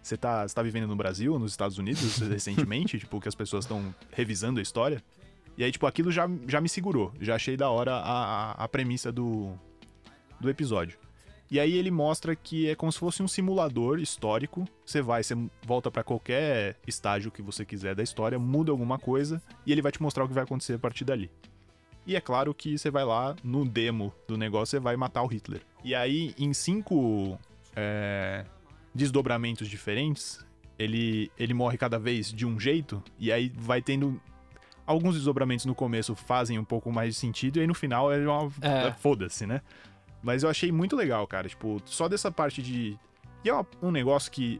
Você 0.00 0.16
tá, 0.16 0.46
você 0.46 0.54
tá 0.54 0.62
vivendo 0.62 0.86
no 0.86 0.96
Brasil, 0.96 1.38
nos 1.38 1.50
Estados 1.50 1.76
Unidos, 1.76 2.18
recentemente? 2.22 2.98
tipo, 2.98 3.20
que 3.20 3.28
as 3.28 3.34
pessoas 3.34 3.64
estão 3.64 3.94
revisando 4.12 4.60
a 4.60 4.62
história? 4.62 5.02
E 5.58 5.64
aí, 5.64 5.70
tipo, 5.70 5.86
aquilo 5.86 6.10
já, 6.10 6.28
já 6.46 6.60
me 6.60 6.68
segurou. 6.68 7.12
Já 7.20 7.34
achei 7.34 7.56
da 7.56 7.68
hora 7.68 7.92
a, 7.94 8.52
a, 8.52 8.64
a 8.64 8.68
premissa 8.68 9.12
do, 9.12 9.52
do 10.40 10.48
episódio. 10.48 10.98
E 11.50 11.60
aí 11.60 11.76
ele 11.76 11.90
mostra 11.90 12.34
que 12.34 12.70
é 12.70 12.74
como 12.74 12.90
se 12.90 12.98
fosse 12.98 13.22
um 13.22 13.28
simulador 13.28 13.98
histórico. 14.00 14.66
Você 14.86 15.02
vai, 15.02 15.22
você 15.22 15.34
volta 15.66 15.90
pra 15.90 16.02
qualquer 16.02 16.78
estágio 16.86 17.30
que 17.30 17.42
você 17.42 17.62
quiser 17.62 17.94
da 17.94 18.02
história, 18.02 18.38
muda 18.38 18.70
alguma 18.70 18.98
coisa 18.98 19.42
e 19.66 19.70
ele 19.70 19.82
vai 19.82 19.92
te 19.92 20.00
mostrar 20.00 20.24
o 20.24 20.28
que 20.28 20.32
vai 20.32 20.44
acontecer 20.44 20.72
a 20.72 20.78
partir 20.78 21.04
dali. 21.04 21.30
E 22.06 22.16
é 22.16 22.20
claro 22.20 22.52
que 22.52 22.76
você 22.76 22.90
vai 22.90 23.04
lá 23.04 23.36
no 23.44 23.64
demo 23.64 24.12
do 24.26 24.36
negócio, 24.36 24.72
você 24.72 24.80
vai 24.80 24.96
matar 24.96 25.22
o 25.22 25.26
Hitler. 25.26 25.62
E 25.84 25.94
aí, 25.94 26.34
em 26.38 26.52
cinco 26.52 27.38
é, 27.76 28.44
desdobramentos 28.94 29.68
diferentes, 29.68 30.44
ele, 30.78 31.30
ele 31.38 31.54
morre 31.54 31.78
cada 31.78 31.98
vez 31.98 32.32
de 32.32 32.44
um 32.44 32.58
jeito, 32.58 33.02
e 33.18 33.32
aí 33.32 33.52
vai 33.56 33.80
tendo. 33.80 34.20
Alguns 34.84 35.14
desdobramentos 35.14 35.64
no 35.64 35.76
começo 35.76 36.14
fazem 36.16 36.58
um 36.58 36.64
pouco 36.64 36.90
mais 36.90 37.14
de 37.14 37.20
sentido, 37.20 37.58
e 37.58 37.60
aí 37.60 37.66
no 37.66 37.74
final 37.74 38.12
é 38.12 38.18
uma. 38.18 38.50
É. 38.60 38.92
Foda-se, 38.92 39.46
né? 39.46 39.60
Mas 40.22 40.42
eu 40.42 40.50
achei 40.50 40.70
muito 40.70 40.96
legal, 40.96 41.26
cara. 41.26 41.48
Tipo, 41.48 41.80
só 41.84 42.08
dessa 42.08 42.30
parte 42.30 42.62
de. 42.62 42.98
E 43.44 43.50
é 43.50 43.66
um 43.80 43.90
negócio 43.90 44.30
que. 44.30 44.58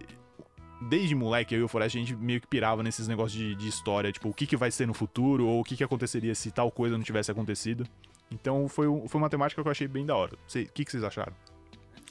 Desde 0.89 1.15
moleque, 1.15 1.55
eu 1.55 1.61
e 1.61 1.63
o 1.63 1.69
Forest, 1.69 1.97
a 1.97 2.01
gente 2.01 2.15
meio 2.17 2.41
que 2.41 2.47
pirava 2.47 2.83
nesses 2.83 3.09
negócios 3.09 3.33
de, 3.39 3.55
de 3.55 3.69
história, 3.69 4.13
tipo, 4.13 4.29
o 4.29 4.35
que, 4.35 4.47
que 4.47 4.57
vai 4.57 4.71
ser 4.71 4.87
no 4.87 4.95
futuro, 4.95 5.47
ou 5.47 5.61
o 5.61 5.65
que, 5.65 5.77
que 5.77 5.85
aconteceria 5.85 6.35
se 6.35 6.51
tal 6.51 6.71
coisa 6.71 6.97
não 6.97 7.05
tivesse 7.05 7.31
acontecido. 7.31 7.87
Então 8.31 8.69
foi, 8.69 8.89
um- 8.89 9.07
foi 9.09 9.21
uma 9.21 9.29
temática 9.31 9.61
que 9.63 9.69
eu 9.69 9.73
achei 9.73 9.87
bem 9.89 10.05
da 10.07 10.17
hora. 10.17 10.35
O 10.35 10.53
que, 10.73 10.85
que 10.85 10.91
vocês 10.91 11.05
acharam? 11.05 11.33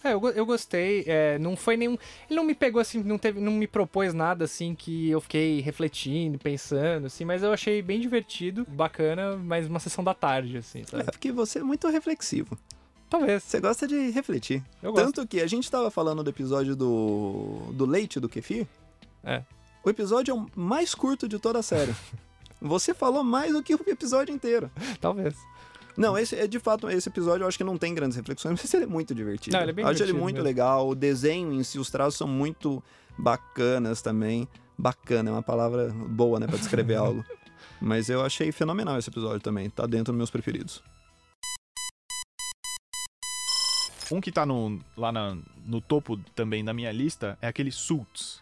É, 0.03 0.13
eu, 0.13 0.27
eu 0.29 0.45
gostei. 0.47 1.03
é, 1.05 1.37
não 1.37 1.55
foi 1.55 1.77
nenhum. 1.77 1.93
Ele 2.27 2.35
não 2.35 2.43
me 2.43 2.55
pegou 2.55 2.81
assim, 2.81 3.03
não, 3.03 3.19
teve, 3.19 3.39
não 3.39 3.51
me 3.51 3.67
propôs 3.67 4.13
nada 4.15 4.45
assim 4.45 4.73
que 4.73 5.09
eu 5.09 5.21
fiquei 5.21 5.61
refletindo, 5.61 6.39
pensando, 6.39 7.05
assim, 7.05 7.23
mas 7.23 7.43
eu 7.43 7.51
achei 7.53 7.81
bem 7.83 7.99
divertido, 7.99 8.65
bacana, 8.67 9.37
mas 9.37 9.67
uma 9.67 9.79
sessão 9.79 10.03
da 10.03 10.13
tarde, 10.15 10.57
assim, 10.57 10.81
É 10.81 10.85
sabe? 10.85 11.03
porque 11.05 11.31
você 11.31 11.59
é 11.59 11.63
muito 11.63 11.87
reflexivo. 11.87 12.57
Talvez. 13.11 13.43
Você 13.43 13.59
gosta 13.59 13.85
de 13.85 14.09
refletir. 14.09 14.63
Eu 14.81 14.93
gosto. 14.93 15.03
Tanto 15.03 15.27
que 15.27 15.41
a 15.41 15.47
gente 15.47 15.69
tava 15.69 15.91
falando 15.91 16.23
do 16.23 16.29
episódio 16.29 16.77
do, 16.77 17.59
do 17.73 17.85
leite 17.85 18.21
do 18.21 18.29
kefir. 18.29 18.65
É. 19.21 19.43
O 19.83 19.89
episódio 19.89 20.31
é 20.31 20.33
o 20.33 20.47
mais 20.55 20.95
curto 20.95 21.27
de 21.27 21.37
toda 21.37 21.59
a 21.59 21.61
série. 21.61 21.93
Você 22.61 22.93
falou 22.93 23.21
mais 23.21 23.51
do 23.51 23.61
que 23.61 23.75
o 23.75 23.79
episódio 23.85 24.33
inteiro. 24.33 24.71
Talvez. 25.01 25.35
Não, 25.97 26.17
esse 26.17 26.37
é 26.37 26.47
de 26.47 26.57
fato, 26.57 26.89
esse 26.89 27.09
episódio 27.09 27.43
eu 27.43 27.49
acho 27.49 27.57
que 27.57 27.65
não 27.65 27.77
tem 27.77 27.93
grandes 27.93 28.15
reflexões, 28.15 28.57
mas 28.63 28.73
ele 28.73 28.85
é 28.85 28.87
muito 28.87 29.13
divertido. 29.13 29.57
Não, 29.57 29.61
ele 29.61 29.71
é 29.71 29.73
bem 29.73 29.83
eu 29.83 29.91
acho 29.91 30.03
ele 30.03 30.13
muito 30.13 30.35
mesmo. 30.35 30.45
legal, 30.45 30.87
o 30.87 30.95
desenho 30.95 31.51
em 31.51 31.63
si, 31.63 31.77
os 31.77 31.91
traços 31.91 32.17
são 32.17 32.29
muito 32.29 32.81
bacanas 33.17 34.01
também. 34.01 34.47
Bacana 34.77 35.31
é 35.31 35.33
uma 35.33 35.43
palavra 35.43 35.89
boa, 35.89 36.39
né, 36.39 36.47
pra 36.47 36.57
descrever 36.57 36.95
algo. 36.95 37.25
Mas 37.81 38.09
eu 38.09 38.23
achei 38.23 38.53
fenomenal 38.53 38.97
esse 38.97 39.09
episódio 39.09 39.41
também, 39.41 39.69
tá 39.69 39.85
dentro 39.85 40.13
dos 40.13 40.17
meus 40.17 40.29
preferidos. 40.29 40.81
Um 44.11 44.19
que 44.21 44.31
tá 44.31 44.45
no, 44.45 44.79
lá 44.97 45.11
na- 45.11 45.37
no 45.65 45.79
topo 45.81 46.17
também 46.35 46.63
da 46.63 46.73
minha 46.73 46.91
lista 46.91 47.37
é 47.41 47.47
aquele 47.47 47.71
Suits, 47.71 48.41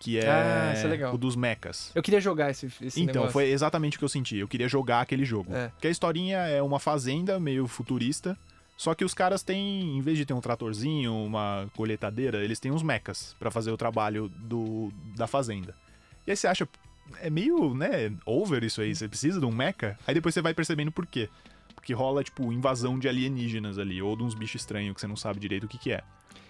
que 0.00 0.18
é, 0.18 0.28
Ah, 0.28 0.72
é 0.76 0.86
legal. 0.86 1.14
o 1.14 1.18
dos 1.18 1.34
mechas. 1.36 1.90
Eu 1.94 2.02
queria 2.02 2.20
jogar 2.20 2.50
esse, 2.50 2.66
esse 2.80 3.00
Então, 3.00 3.14
negócio. 3.22 3.32
foi 3.32 3.48
exatamente 3.50 3.96
o 3.96 3.98
que 3.98 4.04
eu 4.04 4.08
senti. 4.08 4.36
Eu 4.36 4.48
queria 4.48 4.68
jogar 4.68 5.00
aquele 5.00 5.24
jogo. 5.24 5.54
É. 5.54 5.68
Porque 5.68 5.88
a 5.88 5.90
historinha 5.90 6.38
é 6.38 6.62
uma 6.62 6.78
fazenda 6.78 7.38
meio 7.40 7.66
futurista, 7.66 8.36
só 8.76 8.94
que 8.94 9.04
os 9.04 9.12
caras 9.12 9.42
têm, 9.42 9.96
em 9.98 10.00
vez 10.00 10.16
de 10.16 10.24
ter 10.24 10.34
um 10.34 10.40
tratorzinho, 10.40 11.12
uma 11.24 11.68
colheitadeira, 11.74 12.44
eles 12.44 12.60
têm 12.60 12.70
uns 12.70 12.82
mechas 12.82 13.34
pra 13.38 13.50
fazer 13.50 13.70
o 13.72 13.76
trabalho 13.76 14.28
do, 14.28 14.92
da 15.16 15.26
fazenda. 15.26 15.74
E 16.26 16.30
aí 16.30 16.36
você 16.36 16.46
acha, 16.46 16.68
é 17.20 17.28
meio, 17.28 17.74
né, 17.74 18.12
over 18.24 18.62
isso 18.62 18.80
aí, 18.80 18.94
você 18.94 19.08
precisa 19.08 19.40
de 19.40 19.46
um 19.46 19.50
mecha? 19.50 19.98
Aí 20.06 20.14
depois 20.14 20.32
você 20.34 20.40
vai 20.42 20.54
percebendo 20.54 20.92
por 20.92 21.06
quê. 21.06 21.28
Porque 21.78 21.94
rola, 21.94 22.24
tipo, 22.24 22.52
invasão 22.52 22.98
de 22.98 23.08
alienígenas 23.08 23.78
ali, 23.78 24.02
ou 24.02 24.16
de 24.16 24.24
uns 24.24 24.34
bichos 24.34 24.60
estranhos 24.62 24.92
que 24.94 25.00
você 25.00 25.06
não 25.06 25.14
sabe 25.16 25.38
direito 25.38 25.64
o 25.64 25.68
que 25.68 25.78
que 25.78 25.92
é. 25.92 26.02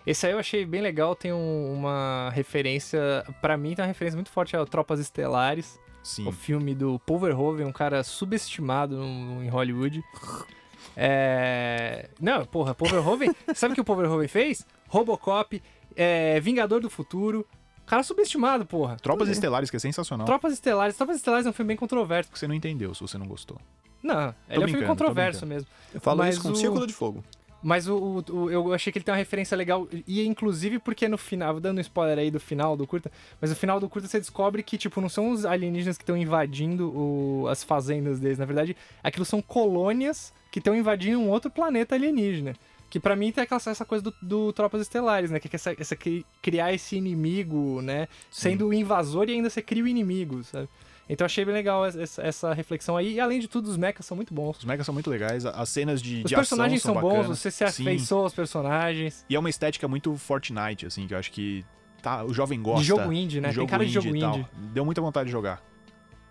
Esse 0.06 0.26
aí 0.26 0.32
eu 0.32 0.38
achei 0.38 0.64
bem 0.64 0.80
legal, 0.80 1.14
tem 1.14 1.32
um- 1.34 1.74
uma 1.74 2.30
referência, 2.34 2.98
pra 3.42 3.56
mim 3.58 3.74
tem 3.74 3.82
uma 3.82 3.88
referência 3.88 4.16
muito 4.16 4.30
forte 4.30 4.56
a 4.56 4.64
Tropas 4.64 4.98
Estelares, 5.00 5.78
Sim. 6.02 6.26
o 6.26 6.32
filme 6.32 6.74
do 6.74 6.98
Paul 7.00 7.18
Verhoeven, 7.18 7.66
um 7.66 7.72
cara 7.72 8.02
subestimado 8.02 8.96
no- 8.96 9.44
em 9.44 9.48
Hollywood. 9.48 10.02
É... 11.00 12.08
Não, 12.20 12.44
porra, 12.44 12.74
Paul 12.74 12.90
Verhoeven, 12.90 13.30
sabe 13.54 13.72
o 13.72 13.74
que 13.76 13.80
o 13.80 13.84
Paul 13.84 13.98
Verhoeven 13.98 14.26
fez? 14.26 14.66
Robocop, 14.88 15.62
é, 15.94 16.40
Vingador 16.40 16.80
do 16.80 16.90
Futuro, 16.90 17.46
cara 17.86 18.02
subestimado, 18.02 18.66
porra. 18.66 18.96
Tropas 18.96 19.28
Estelares, 19.28 19.70
que 19.70 19.76
é 19.76 19.78
sensacional. 19.78 20.26
Tropas 20.26 20.52
Estelares, 20.54 20.96
Tropas 20.96 21.16
Estelares 21.16 21.46
é 21.46 21.50
um 21.50 21.52
filme 21.52 21.68
bem 21.68 21.76
controverso. 21.76 22.30
que 22.32 22.38
você 22.38 22.48
não 22.48 22.54
entendeu 22.54 22.92
se 22.94 23.00
você 23.00 23.16
não 23.16 23.26
gostou. 23.26 23.60
Não, 24.02 24.34
ele 24.48 24.62
é 24.62 24.64
um 24.64 24.68
filme 24.68 24.82
tô 24.82 24.86
controverso 24.88 25.44
mesmo. 25.46 25.68
Eu 25.92 26.00
falo 26.00 26.18
Mas 26.18 26.34
isso 26.36 26.42
com 26.42 26.50
o- 26.50 26.56
Círculo 26.56 26.86
de 26.86 26.92
Fogo. 26.92 27.24
Mas 27.60 27.88
o, 27.88 27.96
o- 27.96 28.32
o- 28.44 28.50
eu 28.50 28.72
achei 28.72 28.92
que 28.92 28.98
ele 28.98 29.04
tem 29.04 29.12
uma 29.12 29.18
referência 29.18 29.56
legal, 29.56 29.88
e 30.06 30.24
inclusive 30.24 30.78
porque 30.78 31.08
no 31.08 31.18
final, 31.18 31.58
dando 31.58 31.78
um 31.78 31.80
spoiler 31.80 32.16
aí 32.16 32.30
do 32.30 32.38
final 32.38 32.76
do 32.76 32.86
curta, 32.86 33.10
mas 33.40 33.50
no 33.50 33.56
final 33.56 33.80
do 33.80 33.88
curta 33.88 34.06
você 34.06 34.20
descobre 34.20 34.62
que, 34.62 34.78
tipo, 34.78 35.00
não 35.00 35.08
são 35.08 35.30
os 35.32 35.44
alienígenas 35.44 35.96
que 35.98 36.04
estão 36.04 36.16
invadindo 36.16 36.88
o- 36.96 37.48
as 37.48 37.64
fazendas 37.64 38.20
deles, 38.20 38.38
na 38.38 38.44
verdade, 38.44 38.76
aquilo 39.02 39.24
são 39.24 39.42
colônias 39.42 40.32
que 40.52 40.60
estão 40.60 40.72
invadindo 40.74 41.18
um 41.18 41.28
outro 41.28 41.50
planeta 41.50 41.96
alienígena. 41.96 42.54
Que 42.90 42.98
pra 43.00 43.14
mim 43.16 43.30
tem 43.32 43.42
aquela, 43.44 43.60
essa 43.66 43.84
coisa 43.84 44.04
do, 44.04 44.14
do 44.22 44.52
Tropas 44.52 44.80
Estelares, 44.80 45.30
né? 45.30 45.38
Que 45.40 45.48
é 45.48 45.50
essa, 45.54 45.74
essa 45.78 45.94
cri- 45.96 46.24
criar 46.40 46.72
esse 46.72 46.96
inimigo, 46.96 47.82
né? 47.82 48.08
Sendo 48.30 48.68
o 48.68 48.72
invasor 48.72 49.28
e 49.28 49.32
ainda 49.32 49.50
você 49.50 49.60
cria 49.60 49.82
o 49.84 49.88
inimigo, 49.88 50.42
sabe? 50.44 50.68
Então 51.08 51.24
eu 51.24 51.26
achei 51.26 51.44
bem 51.44 51.54
legal 51.54 51.86
essa, 51.86 52.20
essa 52.22 52.52
reflexão 52.52 52.96
aí. 52.96 53.14
E 53.14 53.20
além 53.20 53.40
de 53.40 53.48
tudo, 53.48 53.66
os 53.68 53.76
mechas 53.78 54.04
são 54.04 54.14
muito 54.16 54.34
bons. 54.34 54.58
Os 54.58 54.64
mechas 54.64 54.84
são 54.84 54.92
muito 54.92 55.08
legais, 55.08 55.46
as 55.46 55.68
cenas 55.70 56.02
de, 56.02 56.22
Os 56.22 56.28
de 56.28 56.34
personagens 56.34 56.80
ação 56.82 56.92
são 56.94 57.00
são 57.00 57.08
bons, 57.10 57.16
bacanas. 57.18 57.38
você 57.38 57.50
se 57.50 57.64
afeiçoa 57.64 58.22
aos 58.24 58.34
personagens. 58.34 59.24
E 59.28 59.34
é 59.34 59.38
uma 59.38 59.48
estética 59.48 59.88
muito 59.88 60.14
Fortnite, 60.16 60.84
assim, 60.86 61.06
que 61.06 61.14
eu 61.14 61.18
acho 61.18 61.32
que 61.32 61.64
tá, 62.02 62.24
o 62.24 62.34
jovem 62.34 62.60
gosta. 62.60 62.82
De 62.82 62.86
jogo 62.88 63.10
indie, 63.12 63.40
né? 63.40 63.48
de 63.50 63.56
Tem 63.56 63.66
cara 63.66 63.86
de 63.86 63.92
jogo 63.92 64.14
e 64.14 64.20
tal. 64.20 64.34
indie. 64.38 64.46
Deu 64.72 64.84
muita 64.84 65.00
vontade 65.00 65.26
de 65.26 65.32
jogar. 65.32 65.62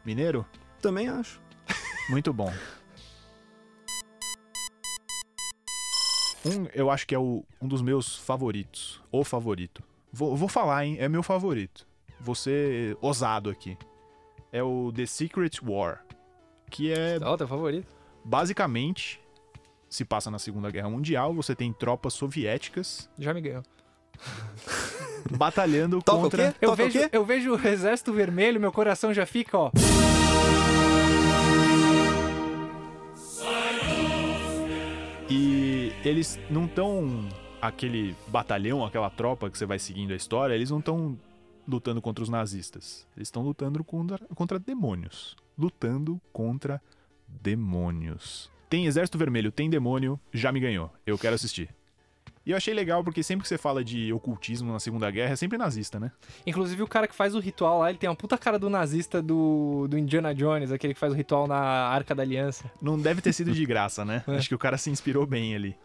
Mineiro? 0.05 0.45
Também 0.81 1.09
acho. 1.09 1.41
Muito 2.09 2.31
bom. 2.31 2.53
Um, 6.45 6.67
eu 6.73 6.89
acho 6.89 7.05
que 7.05 7.13
é 7.15 7.19
o- 7.19 7.43
um 7.61 7.67
dos 7.67 7.81
meus 7.81 8.15
favoritos. 8.15 9.01
O 9.11 9.23
favorito. 9.23 9.83
Vou, 10.13 10.35
vou 10.35 10.47
falar, 10.47 10.85
hein? 10.85 10.95
É 10.99 11.09
meu 11.09 11.21
favorito. 11.23 11.85
Vou 12.21 12.35
ser 12.35 12.95
ousado 13.01 13.49
aqui. 13.49 13.77
É 14.57 14.63
o 14.63 14.91
The 14.91 15.05
Secret 15.05 15.59
War. 15.63 16.03
Que 16.71 16.91
é 16.91 17.19
Ó, 17.21 17.37
teu 17.37 17.47
favorito. 17.47 17.87
basicamente 18.25 19.19
se 19.87 20.03
passa 20.03 20.31
na 20.31 20.39
Segunda 20.39 20.71
Guerra 20.71 20.89
Mundial. 20.89 21.31
Você 21.35 21.53
tem 21.55 21.71
tropas 21.71 22.13
soviéticas 22.13 23.07
Já 23.19 23.33
me 23.35 23.41
ganhou. 23.41 23.61
batalhando 25.37 26.01
Toca 26.01 26.21
contra. 26.23 26.49
o 26.49 26.51
quê? 26.53 26.57
Eu 26.59 26.69
Toca 26.71 26.83
o 26.83 26.85
vejo, 26.87 26.99
quê? 26.99 27.09
eu 27.11 27.25
vejo 27.25 27.53
o 27.55 27.67
exército 27.67 28.11
vermelho, 28.11 28.59
meu 28.59 28.71
coração 28.71 29.13
já 29.13 29.25
fica, 29.27 29.57
ó. 29.57 29.71
E 35.29 35.91
eles 36.03 36.39
não 36.49 36.65
estão. 36.65 37.27
Aquele 37.59 38.15
batalhão, 38.27 38.85
aquela 38.85 39.09
tropa 39.09 39.49
que 39.49 39.57
você 39.57 39.65
vai 39.65 39.79
seguindo 39.79 40.13
a 40.13 40.15
história, 40.15 40.53
eles 40.53 40.69
não 40.69 40.77
estão 40.77 41.17
lutando 41.67 42.01
contra 42.01 42.23
os 42.23 42.29
nazistas. 42.29 43.05
Eles 43.15 43.27
estão 43.27 43.43
lutando 43.43 43.83
contra, 43.83 44.19
contra 44.35 44.57
demônios. 44.57 45.35
Lutando 45.57 46.21
contra 46.31 46.81
demônios. 47.27 48.49
Tem 48.69 48.85
Exército 48.85 49.17
Vermelho, 49.17 49.51
tem 49.51 49.69
demônio, 49.69 50.19
já 50.31 50.51
me 50.51 50.59
ganhou. 50.59 50.91
Eu 51.05 51.17
quero 51.17 51.35
assistir. 51.35 51.69
E 52.45 52.51
eu 52.51 52.57
achei 52.57 52.73
legal 52.73 53.03
porque 53.03 53.21
sempre 53.21 53.43
que 53.43 53.49
você 53.49 53.57
fala 53.57 53.83
de 53.83 54.13
ocultismo 54.13 54.71
na 54.71 54.79
Segunda 54.79 55.11
Guerra 55.11 55.33
é 55.33 55.35
sempre 55.35 55.57
nazista, 55.57 55.99
né? 55.99 56.13
Inclusive 56.45 56.81
o 56.81 56.87
cara 56.87 57.05
que 57.05 57.13
faz 57.13 57.35
o 57.35 57.39
ritual 57.39 57.79
lá, 57.79 57.89
ele 57.89 57.97
tem 57.97 58.09
uma 58.09 58.15
puta 58.15 58.37
cara 58.37 58.57
do 58.57 58.69
nazista 58.69 59.21
do, 59.21 59.85
do 59.89 59.97
Indiana 59.97 60.33
Jones, 60.33 60.71
aquele 60.71 60.93
que 60.93 60.99
faz 60.99 61.11
o 61.11 61.15
ritual 61.15 61.45
na 61.45 61.57
Arca 61.57 62.15
da 62.15 62.23
Aliança. 62.23 62.71
Não 62.81 62.97
deve 62.97 63.21
ter 63.21 63.33
sido 63.33 63.51
de 63.51 63.65
graça, 63.67 64.05
né? 64.05 64.23
É. 64.25 64.37
Acho 64.37 64.47
que 64.47 64.55
o 64.55 64.57
cara 64.57 64.77
se 64.77 64.89
inspirou 64.89 65.25
bem 65.25 65.55
ali. 65.55 65.75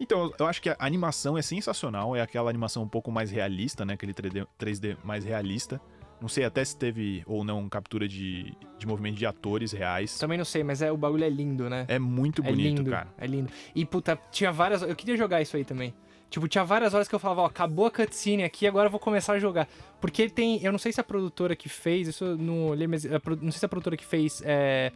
Então, 0.00 0.32
eu 0.38 0.46
acho 0.46 0.60
que 0.60 0.68
a 0.68 0.76
animação 0.78 1.38
é 1.38 1.42
sensacional. 1.42 2.14
É 2.16 2.20
aquela 2.20 2.50
animação 2.50 2.82
um 2.82 2.88
pouco 2.88 3.10
mais 3.10 3.30
realista, 3.30 3.84
né? 3.84 3.94
Aquele 3.94 4.12
3D, 4.12 4.46
3D 4.58 4.96
mais 5.04 5.24
realista. 5.24 5.80
Não 6.20 6.28
sei 6.28 6.44
até 6.44 6.64
se 6.64 6.76
teve 6.76 7.22
ou 7.26 7.44
não 7.44 7.68
captura 7.68 8.08
de, 8.08 8.56
de 8.78 8.86
movimento 8.86 9.16
de 9.16 9.26
atores 9.26 9.72
reais. 9.72 10.16
Também 10.18 10.38
não 10.38 10.44
sei, 10.44 10.62
mas 10.62 10.80
é, 10.80 10.90
o 10.90 10.96
bagulho 10.96 11.24
é 11.24 11.28
lindo, 11.28 11.68
né? 11.68 11.84
É 11.88 11.98
muito 11.98 12.40
É 12.42 12.50
bonito, 12.50 12.78
lindo, 12.78 12.90
cara. 12.90 13.08
é 13.18 13.26
lindo. 13.26 13.50
E, 13.74 13.84
puta, 13.84 14.18
tinha 14.30 14.50
várias... 14.50 14.82
Eu 14.82 14.96
queria 14.96 15.16
jogar 15.16 15.42
isso 15.42 15.56
aí 15.56 15.64
também. 15.64 15.92
Tipo, 16.30 16.48
tinha 16.48 16.64
várias 16.64 16.94
horas 16.94 17.06
que 17.06 17.14
eu 17.14 17.18
falava, 17.18 17.42
ó, 17.42 17.46
acabou 17.46 17.86
a 17.86 17.90
cutscene 17.90 18.42
aqui, 18.42 18.66
agora 18.66 18.86
eu 18.86 18.90
vou 18.90 18.98
começar 18.98 19.34
a 19.34 19.38
jogar. 19.38 19.68
Porque 20.00 20.28
tem... 20.28 20.62
Eu 20.64 20.72
não 20.72 20.78
sei 20.78 20.92
se 20.92 21.00
a 21.00 21.04
produtora 21.04 21.54
que 21.54 21.68
fez, 21.68 22.08
isso 22.08 22.24
eu 22.24 22.38
não 22.38 22.68
olhei, 22.68 22.86
mas... 22.86 23.04
não 23.04 23.52
sei 23.52 23.58
se 23.60 23.66
a 23.66 23.68
produtora 23.68 23.96
que 23.96 24.04
fez 24.04 24.42
é, 24.44 24.92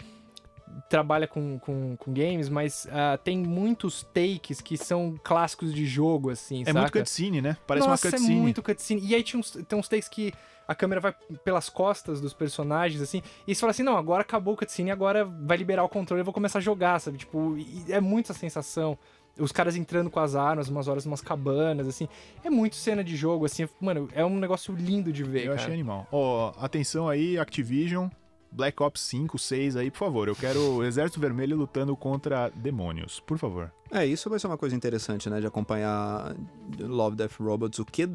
trabalha 0.89 1.27
com, 1.27 1.59
com, 1.59 1.97
com 1.97 2.13
games, 2.13 2.49
mas 2.49 2.87
ah, 2.91 3.19
tem 3.23 3.39
muitos 3.39 4.03
takes 4.15 4.61
que 4.61 4.77
são 4.77 5.19
clássicos 5.23 5.73
de 5.75 5.85
jogo, 5.87 6.31
assim, 6.31 6.63
É 6.63 6.67
saca? 6.67 6.81
muito 6.81 6.93
cutscene, 6.93 7.41
né? 7.41 7.57
Parece 7.67 7.87
Nossa, 7.87 8.07
uma 8.07 8.13
cutscene. 8.13 8.37
é 8.39 8.41
muito 8.41 8.63
cutscene. 8.63 9.01
E 9.05 9.15
aí 9.15 9.23
tinha 9.23 9.39
uns, 9.41 9.51
tem 9.51 9.79
uns 9.79 9.89
takes 9.89 10.09
que 10.09 10.33
a 10.67 10.75
câmera 10.75 11.01
vai 11.01 11.15
pelas 11.45 11.69
costas 11.71 12.21
dos 12.21 12.35
personagens, 12.35 13.01
assim, 13.01 13.23
e 13.47 13.55
você 13.55 13.61
fala 13.61 13.71
assim, 13.71 13.83
não, 13.83 13.97
agora 13.97 14.21
acabou 14.21 14.53
o 14.55 14.57
cutscene, 14.57 14.91
agora 14.91 15.25
vai 15.25 15.57
liberar 15.57 15.83
o 15.85 15.89
controle 15.89 16.21
e 16.21 16.23
eu 16.23 16.25
vou 16.27 16.35
começar 16.35 16.59
a 16.59 16.63
jogar, 16.63 16.99
sabe? 17.01 17.17
Tipo, 17.19 17.57
e 17.57 17.85
é 17.89 18.01
muito 18.01 18.31
essa 18.31 18.39
sensação. 18.39 18.99
Os 19.39 19.53
caras 19.53 19.77
entrando 19.77 20.11
com 20.11 20.19
as 20.19 20.35
armas, 20.35 20.69
umas 20.69 20.89
horas 20.89 21.07
umas 21.07 21.21
cabanas, 21.21 21.87
assim. 21.87 22.09
É 22.43 22.51
muito 22.51 22.75
cena 22.75 23.05
de 23.05 23.15
jogo, 23.17 23.45
assim. 23.47 23.69
Mano, 23.81 24.09
é 24.13 24.25
um 24.25 24.37
negócio 24.37 24.75
lindo 24.75 25.13
de 25.13 25.23
ver, 25.23 25.43
Eu 25.45 25.51
cara. 25.51 25.61
achei 25.61 25.73
animal. 25.75 26.09
Ó, 26.11 26.53
atenção 26.59 27.09
aí, 27.09 27.39
Activision, 27.39 28.09
Black 28.51 28.83
Ops 28.83 29.01
5, 29.03 29.39
6 29.39 29.77
aí, 29.77 29.91
por 29.91 29.99
favor. 29.99 30.29
Eu 30.29 30.37
quero 30.37 30.61
o 30.77 30.85
Exército 30.85 31.21
Vermelho 31.21 31.57
lutando 31.57 31.97
contra 31.97 32.51
demônios, 32.51 33.21
por 33.21 33.39
favor. 33.39 33.73
É, 33.91 34.05
isso 34.05 34.29
vai 34.29 34.39
ser 34.39 34.47
uma 34.47 34.59
coisa 34.59 34.75
interessante, 34.75 35.29
né? 35.31 35.41
De 35.41 35.47
acompanhar 35.47 36.35
Love, 36.79 37.17
Death 37.17 37.37
Robots. 37.39 37.79
O 37.79 37.85
que 37.85 38.09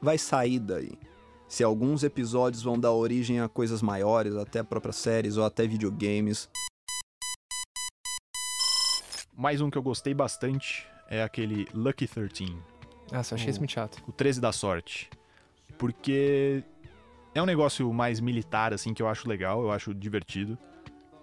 vai 0.00 0.16
sair 0.18 0.58
daí? 0.58 0.92
Se 1.48 1.64
alguns 1.64 2.04
episódios 2.04 2.62
vão 2.62 2.78
dar 2.78 2.92
origem 2.92 3.40
a 3.40 3.48
coisas 3.48 3.82
maiores, 3.82 4.36
até 4.36 4.62
próprias 4.62 4.96
séries 4.96 5.36
ou 5.36 5.44
até 5.44 5.66
videogames. 5.66 6.48
Mais 9.36 9.60
um 9.60 9.70
que 9.70 9.76
eu 9.78 9.82
gostei 9.82 10.14
bastante 10.14 10.86
é 11.08 11.22
aquele 11.22 11.66
Lucky 11.74 12.06
13. 12.06 12.56
Nossa, 13.10 13.34
eu 13.34 13.36
achei 13.36 13.50
isso 13.50 13.58
muito 13.58 13.72
chato. 13.72 14.00
o 14.06 14.12
13 14.12 14.40
da 14.40 14.52
sorte. 14.52 15.10
Porque 15.76 16.62
é 17.34 17.42
um 17.42 17.46
negócio 17.46 17.92
mais 17.92 18.20
militar, 18.20 18.72
assim, 18.72 18.92
que 18.94 19.02
eu 19.02 19.08
acho 19.08 19.28
legal, 19.28 19.62
eu 19.62 19.70
acho 19.70 19.94
divertido. 19.94 20.58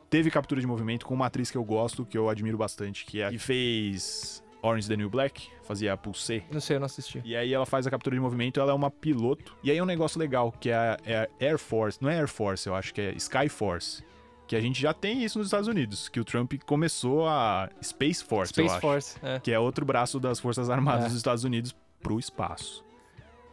Teve 0.10 0.32
captura 0.32 0.62
de 0.62 0.68
movimento 0.68 1.06
com 1.06 1.14
uma 1.14 1.26
atriz 1.26 1.52
que 1.52 1.58
eu 1.58 1.64
gosto, 1.64 2.06
que 2.06 2.18
eu 2.18 2.30
admiro 2.30 2.58
bastante, 2.58 3.06
que 3.06 3.20
é 3.22 3.26
a 3.26 3.30
que 3.30 3.38
fez 3.38 4.42
Orange 4.62 4.88
the 4.88 4.96
New 4.96 5.10
Black, 5.10 5.50
fazia 5.64 5.92
a 5.94 5.98
Pulse. 5.98 6.44
Não 6.50 6.62
sei, 6.62 6.78
eu 6.78 6.80
não 6.80 6.86
assisti. 6.86 7.22
E 7.26 7.36
aí 7.36 7.54
ela 7.54 7.66
faz 7.66 7.86
a 7.86 7.92
captura 7.92 8.16
de 8.16 8.22
movimento, 8.22 8.60
ela 8.60 8.72
é 8.72 8.74
uma 8.76 8.90
piloto. 8.90 9.58
E 9.62 9.70
aí 9.70 9.78
é 9.78 9.84
um 9.84 9.86
negócio 9.86 10.18
legal, 10.18 10.52
que 10.52 10.70
é 10.70 10.76
a, 10.76 10.98
é 11.06 11.18
a 11.18 11.46
Air 11.46 11.58
Force, 11.60 12.02
não 12.02 12.10
é 12.10 12.18
Air 12.20 12.28
Force, 12.30 12.68
eu 12.68 12.74
acho 12.74 12.94
que 12.94 13.02
é 13.02 13.12
Sky 13.16 13.50
Force. 13.50 14.02
Que 14.48 14.56
a 14.56 14.62
gente 14.62 14.82
já 14.82 14.94
tem 14.94 15.26
isso 15.26 15.38
nos 15.38 15.48
Estados 15.48 15.68
Unidos, 15.68 16.08
que 16.08 16.22
o 16.22 16.24
Trump 16.24 16.54
começou 16.66 17.28
a 17.28 17.70
Space 17.84 18.24
Force, 18.24 18.54
eu 18.58 18.64
Space 18.66 18.72
acho. 18.78 18.80
Force, 18.82 19.18
é. 19.22 19.40
Que 19.42 19.52
é 19.52 19.60
outro 19.60 19.86
braço 19.86 20.22
das 20.22 20.40
Forças 20.40 20.70
Armadas 20.70 21.04
É. 21.04 21.08
dos 21.10 21.18
Estados 21.18 21.44
Unidos 21.44 21.76
pro 22.02 22.18
espaço. 22.18 22.82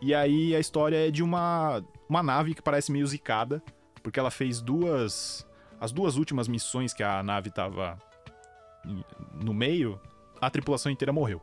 E 0.01 0.15
aí 0.15 0.55
a 0.55 0.61
história 0.61 1.09
é 1.09 1.11
de 1.11 1.21
uma, 1.21 1.83
uma 2.09 2.23
nave 2.23 2.55
que 2.55 2.63
parece 2.63 2.93
meio 2.93 3.07
zicada, 3.07 3.63
porque 4.03 4.19
ela 4.19 4.31
fez 4.31 4.61
duas. 4.61 5.47
As 5.81 5.93
duas 5.93 6.17
últimas 6.17 6.49
missões 6.49 6.95
que 6.95 7.03
a 7.03 7.23
nave 7.23 7.51
tava 7.51 7.99
no 9.35 9.53
meio, 9.53 10.01
a 10.41 10.49
tripulação 10.51 10.91
inteira 10.91 11.13
morreu. 11.13 11.43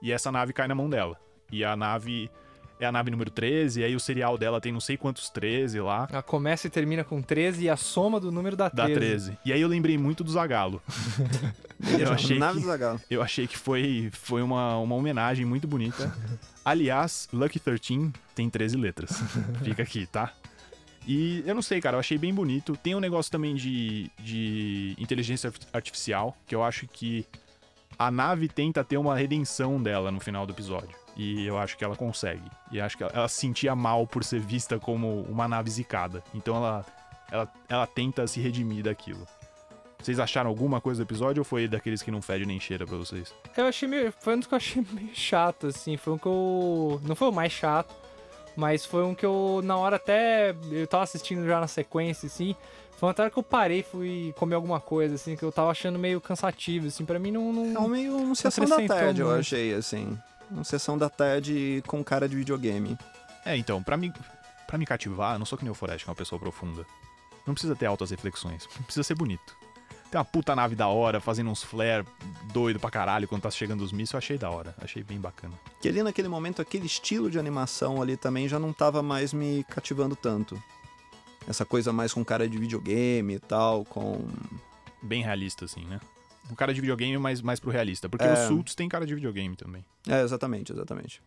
E 0.00 0.12
essa 0.12 0.30
nave 0.30 0.52
cai 0.52 0.68
na 0.68 0.74
mão 0.74 0.88
dela. 0.88 1.18
E 1.50 1.64
a 1.64 1.76
nave 1.76 2.30
é 2.80 2.86
a 2.86 2.92
nave 2.92 3.10
número 3.10 3.30
13, 3.30 3.80
e 3.80 3.84
aí 3.84 3.94
o 3.94 4.00
serial 4.00 4.36
dela 4.36 4.60
tem 4.60 4.72
não 4.72 4.80
sei 4.80 4.96
quantos 4.96 5.30
13 5.30 5.80
lá. 5.80 6.08
Ela 6.10 6.22
começa 6.22 6.66
e 6.66 6.70
termina 6.70 7.04
com 7.04 7.22
13 7.22 7.64
e 7.64 7.70
a 7.70 7.76
soma 7.76 8.18
do 8.18 8.32
número 8.32 8.56
da 8.56 8.68
13. 8.68 8.92
Da 8.92 9.00
13. 9.00 9.38
E 9.44 9.52
aí 9.52 9.60
eu 9.60 9.68
lembrei 9.68 9.96
muito 9.96 10.24
do 10.24 10.30
Zagalo. 10.30 10.82
eu 11.98 12.12
achei 12.12 12.38
Nave 12.38 12.54
que... 12.54 12.60
do 12.60 12.66
Zagalo. 12.66 13.00
Eu 13.10 13.22
achei 13.22 13.46
que 13.46 13.56
foi, 13.56 14.10
foi 14.12 14.42
uma, 14.42 14.76
uma 14.78 14.94
homenagem 14.94 15.44
muito 15.46 15.66
bonita. 15.68 16.12
Aliás, 16.64 17.28
Lucky 17.32 17.60
13 17.60 18.10
tem 18.34 18.50
13 18.50 18.76
letras. 18.76 19.22
Fica 19.62 19.82
aqui, 19.82 20.06
tá? 20.06 20.32
E 21.06 21.42
eu 21.46 21.54
não 21.54 21.62
sei, 21.62 21.80
cara, 21.80 21.96
eu 21.96 22.00
achei 22.00 22.16
bem 22.16 22.32
bonito. 22.32 22.76
Tem 22.76 22.94
um 22.94 23.00
negócio 23.00 23.30
também 23.30 23.54
de, 23.54 24.10
de 24.18 24.96
inteligência 24.98 25.48
arti- 25.48 25.66
artificial, 25.72 26.36
que 26.46 26.54
eu 26.54 26.62
acho 26.64 26.86
que 26.88 27.26
a 27.98 28.10
nave 28.10 28.48
tenta 28.48 28.82
ter 28.82 28.96
uma 28.96 29.14
redenção 29.14 29.80
dela 29.82 30.10
no 30.10 30.18
final 30.18 30.46
do 30.46 30.52
episódio. 30.52 31.03
E 31.16 31.46
eu 31.46 31.56
acho 31.58 31.76
que 31.76 31.84
ela 31.84 31.96
consegue. 31.96 32.50
E 32.72 32.80
acho 32.80 32.96
que 32.96 33.02
ela, 33.02 33.12
ela 33.14 33.28
se 33.28 33.40
sentia 33.40 33.74
mal 33.74 34.06
por 34.06 34.24
ser 34.24 34.40
vista 34.40 34.78
como 34.78 35.22
uma 35.22 35.46
nave 35.46 35.70
zicada. 35.70 36.22
Então 36.34 36.56
ela, 36.56 36.84
ela, 37.30 37.52
ela 37.68 37.86
tenta 37.86 38.26
se 38.26 38.40
redimir 38.40 38.82
daquilo. 38.82 39.26
Vocês 40.04 40.18
acharam 40.18 40.50
alguma 40.50 40.82
coisa 40.82 41.02
do 41.02 41.08
episódio 41.08 41.40
ou 41.40 41.44
foi 41.44 41.66
daqueles 41.66 42.02
que 42.02 42.10
não 42.10 42.20
fede 42.20 42.44
nem 42.44 42.60
cheira 42.60 42.86
pra 42.86 42.96
vocês? 42.96 43.32
Eu 43.56 43.64
achei 43.64 43.88
meio. 43.88 44.12
Foi 44.20 44.34
um 44.34 44.38
dos 44.38 44.46
que 44.46 44.52
eu 44.52 44.56
achei 44.56 44.84
meio 44.92 45.14
chato, 45.14 45.68
assim. 45.68 45.96
Foi 45.96 46.12
um 46.12 46.18
que 46.18 46.26
eu. 46.26 47.00
Não 47.04 47.16
foi 47.16 47.28
o 47.28 47.32
mais 47.32 47.52
chato, 47.52 47.94
mas 48.54 48.84
foi 48.84 49.02
um 49.02 49.14
que 49.14 49.24
eu, 49.24 49.62
na 49.64 49.78
hora 49.78 49.96
até. 49.96 50.54
Eu 50.70 50.86
tava 50.86 51.04
assistindo 51.04 51.46
já 51.46 51.58
na 51.58 51.66
sequência, 51.66 52.26
assim. 52.26 52.54
Foi 52.98 53.08
uma 53.08 53.14
hora 53.18 53.30
que 53.30 53.38
eu 53.38 53.42
parei 53.42 53.82
fui 53.82 54.34
comer 54.36 54.54
alguma 54.56 54.78
coisa, 54.78 55.14
assim, 55.14 55.36
que 55.36 55.42
eu 55.42 55.50
tava 55.50 55.70
achando 55.70 55.98
meio 55.98 56.20
cansativo, 56.20 56.88
assim. 56.88 57.04
Pra 57.06 57.18
mim 57.18 57.30
não. 57.30 57.50
não... 57.50 57.82
É 57.82 57.86
um 57.86 57.88
meio 57.88 58.14
um 58.14 58.34
sessão 58.34 58.66
da 58.66 58.86
tarde, 58.86 59.22
eu 59.22 59.28
muito. 59.28 59.40
achei, 59.40 59.72
assim. 59.72 60.18
Uma 60.50 60.64
sessão 60.64 60.96
da 60.96 61.08
tarde 61.08 61.82
com 61.86 62.02
cara 62.04 62.28
de 62.28 62.36
videogame. 62.36 62.96
É, 63.44 63.56
então, 63.56 63.82
pra 63.82 63.96
me, 63.96 64.12
pra 64.66 64.78
me 64.78 64.86
cativar, 64.86 65.34
eu 65.34 65.38
não 65.38 65.46
sou 65.46 65.58
que 65.58 65.64
nem 65.64 65.70
o 65.70 65.74
Forest, 65.74 66.04
que 66.04 66.10
é 66.10 66.12
uma 66.12 66.16
pessoa 66.16 66.38
profunda. 66.38 66.86
Não 67.46 67.54
precisa 67.54 67.76
ter 67.76 67.86
altas 67.86 68.10
reflexões, 68.10 68.66
precisa 68.84 69.02
ser 69.02 69.14
bonito. 69.14 69.56
Tem 70.10 70.18
uma 70.18 70.24
puta 70.24 70.54
nave 70.54 70.76
da 70.76 70.86
hora, 70.86 71.20
fazendo 71.20 71.50
uns 71.50 71.62
flare 71.62 72.06
doido 72.52 72.78
pra 72.78 72.88
caralho 72.90 73.26
quando 73.26 73.42
tá 73.42 73.50
chegando 73.50 73.82
os 73.82 73.90
mísseis, 73.90 74.12
eu 74.12 74.18
achei 74.18 74.38
da 74.38 74.48
hora, 74.48 74.74
achei 74.80 75.02
bem 75.02 75.20
bacana. 75.20 75.54
Que 75.80 75.88
ali 75.88 76.02
naquele 76.02 76.28
momento, 76.28 76.62
aquele 76.62 76.86
estilo 76.86 77.28
de 77.28 77.38
animação 77.38 78.00
ali 78.00 78.16
também 78.16 78.48
já 78.48 78.58
não 78.58 78.72
tava 78.72 79.02
mais 79.02 79.32
me 79.32 79.64
cativando 79.64 80.14
tanto. 80.14 80.62
Essa 81.48 81.64
coisa 81.64 81.92
mais 81.92 82.14
com 82.14 82.24
cara 82.24 82.48
de 82.48 82.56
videogame 82.56 83.34
e 83.34 83.38
tal, 83.38 83.84
com. 83.84 84.26
Bem 85.02 85.22
realista, 85.22 85.64
assim, 85.64 85.84
né? 85.84 86.00
Um 86.50 86.54
cara 86.54 86.72
de 86.74 86.80
videogame, 86.80 87.16
mas 87.18 87.40
mais 87.40 87.58
pro 87.58 87.70
realista. 87.70 88.08
Porque 88.08 88.24
É. 88.24 88.32
os 88.32 88.38
Sults 88.40 88.74
tem 88.74 88.88
cara 88.88 89.06
de 89.06 89.14
videogame 89.14 89.56
também. 89.56 89.84
É, 90.08 90.22
exatamente, 90.22 90.72
exatamente. 90.72 91.22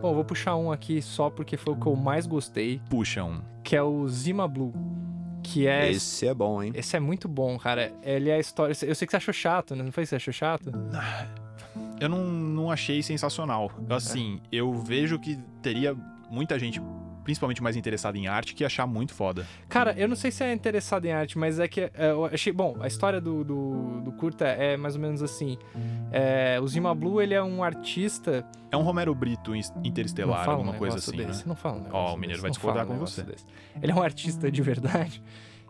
Bom, 0.00 0.12
vou 0.14 0.24
puxar 0.24 0.56
um 0.56 0.70
aqui 0.70 1.00
só 1.00 1.30
porque 1.30 1.56
foi 1.56 1.72
o 1.72 1.76
que 1.76 1.86
eu 1.86 1.96
mais 1.96 2.26
gostei, 2.26 2.80
Puxa 2.90 3.24
um. 3.24 3.40
que 3.62 3.74
é 3.74 3.82
o 3.82 4.06
Zima 4.08 4.46
Blue. 4.46 4.72
Que 5.42 5.66
é. 5.66 5.90
Esse 5.90 6.26
é 6.26 6.34
bom, 6.34 6.62
hein? 6.62 6.72
Esse 6.74 6.96
é 6.96 7.00
muito 7.00 7.28
bom, 7.28 7.58
cara. 7.58 7.92
Ele 8.02 8.30
é 8.30 8.34
a 8.34 8.38
história. 8.38 8.72
Eu 8.82 8.94
sei 8.94 9.06
que 9.06 9.10
você 9.10 9.16
achou 9.16 9.32
chato, 9.34 9.74
né? 9.76 9.82
Não 9.82 9.92
foi 9.92 10.04
que 10.04 10.08
você 10.08 10.16
achou 10.16 10.32
chato? 10.32 10.72
Eu 12.00 12.08
não, 12.08 12.24
não 12.24 12.70
achei 12.70 13.02
sensacional. 13.02 13.70
Assim, 13.90 14.40
eu 14.50 14.72
vejo 14.72 15.18
que 15.18 15.36
teria 15.62 15.94
muita 16.30 16.58
gente, 16.58 16.80
principalmente 17.24 17.62
mais 17.62 17.76
interessada 17.76 18.16
em 18.16 18.28
arte, 18.28 18.54
que 18.54 18.62
ia 18.62 18.66
achar 18.66 18.86
muito 18.86 19.12
foda. 19.14 19.46
Cara, 19.68 19.94
eu 19.96 20.06
não 20.06 20.14
sei 20.14 20.30
se 20.30 20.44
é 20.44 20.52
interessado 20.52 21.06
em 21.06 21.12
arte, 21.12 21.36
mas 21.38 21.58
é 21.58 21.66
que 21.66 21.80
é, 21.80 21.92
eu 21.98 22.26
achei. 22.26 22.52
Bom, 22.52 22.76
a 22.80 22.86
história 22.86 23.20
do, 23.20 23.42
do, 23.42 24.00
do 24.02 24.12
curta 24.12 24.44
é 24.44 24.76
mais 24.76 24.94
ou 24.94 25.00
menos 25.00 25.22
assim. 25.22 25.58
É, 26.12 26.60
o 26.60 26.68
Zima 26.68 26.94
Blue, 26.94 27.20
ele 27.20 27.34
é 27.34 27.42
um 27.42 27.64
artista. 27.64 28.46
É 28.70 28.76
um 28.76 28.82
Romero 28.82 29.14
Brito 29.14 29.52
interestelar, 29.82 30.44
fala 30.44 30.58
um 30.58 30.60
alguma 30.60 30.74
coisa 30.78 30.98
assim, 30.98 31.16
desse, 31.16 31.40
né? 31.40 31.44
Não 31.46 31.56
fala 31.56 31.82
Ó, 31.90 32.14
o 32.14 32.16
Mineiro 32.16 32.42
vai 32.42 32.50
discordar 32.50 32.84
um 32.84 32.88
com 32.88 32.98
você. 32.98 33.22
desse. 33.22 33.44
Ele 33.82 33.90
é 33.90 33.94
um 33.94 34.02
artista 34.02 34.50
de 34.50 34.62
verdade 34.62 35.22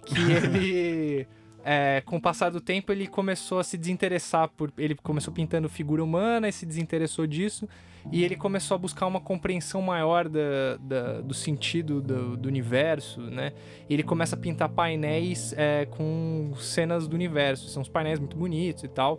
que 0.05 0.20
ele. 0.32 1.26
é, 1.64 2.02
com 2.05 2.16
o 2.16 2.20
passar 2.20 2.50
do 2.50 2.61
tempo, 2.61 2.92
ele 2.92 3.07
começou 3.07 3.59
a 3.59 3.64
se 3.64 3.78
desinteressar 3.78 4.48
por. 4.48 4.72
Ele 4.76 4.94
começou 4.94 5.32
pintando 5.32 5.68
figura 5.68 6.02
humana 6.02 6.48
e 6.48 6.52
se 6.52 6.66
desinteressou 6.66 7.26
disso. 7.26 7.68
E 8.12 8.22
ele 8.22 8.36
começou 8.36 8.74
a 8.74 8.78
buscar 8.78 9.07
uma 9.07 9.20
compreensão 9.20 9.80
maior 9.80 10.28
da, 10.28 10.76
da- 10.78 11.20
do 11.20 11.32
sentido 11.34 12.00
do, 12.00 12.36
do 12.36 12.46
universo, 12.48 13.20
né? 13.22 13.52
Ele 13.88 14.02
começa 14.02 14.36
a 14.36 14.38
pintar 14.38 14.68
painéis 14.68 15.55
é, 15.57 15.86
com 15.86 16.52
cenas 16.59 17.09
do 17.09 17.14
universo. 17.14 17.68
São 17.68 17.80
uns 17.82 17.88
painéis 17.88 18.18
muito 18.18 18.36
bonitos 18.36 18.84
e 18.84 18.88
tal. 18.88 19.18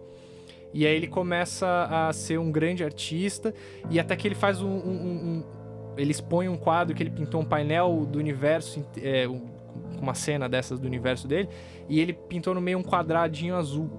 E 0.74 0.86
aí 0.86 0.96
ele 0.96 1.08
começa 1.08 1.88
a 1.90 2.14
ser 2.14 2.38
um 2.38 2.52
grande 2.52 2.84
artista. 2.84 3.54
E 3.90 4.00
até 4.00 4.16
que 4.16 4.28
ele 4.28 4.36
faz 4.36 4.62
um. 4.62 4.68
um- 4.70 4.80
um- 5.40 5.44
ele 5.98 6.12
expõe 6.12 6.50
um 6.50 6.58
quadro 6.58 6.94
que 6.94 7.02
ele 7.02 7.10
pintou 7.10 7.40
um 7.42 7.46
painel 7.46 8.06
do 8.06 8.20
universo, 8.20 8.86
é, 9.02 9.28
um- 9.28 9.50
uma 10.02 10.14
cena 10.14 10.48
dessas 10.48 10.80
do 10.80 10.86
universo 10.86 11.28
dele. 11.28 11.50
E 11.90 12.00
ele 12.00 12.14
pintou 12.14 12.54
no 12.54 12.62
meio 12.62 12.78
um 12.78 12.84
quadradinho 12.84 13.56
azul. 13.56 13.90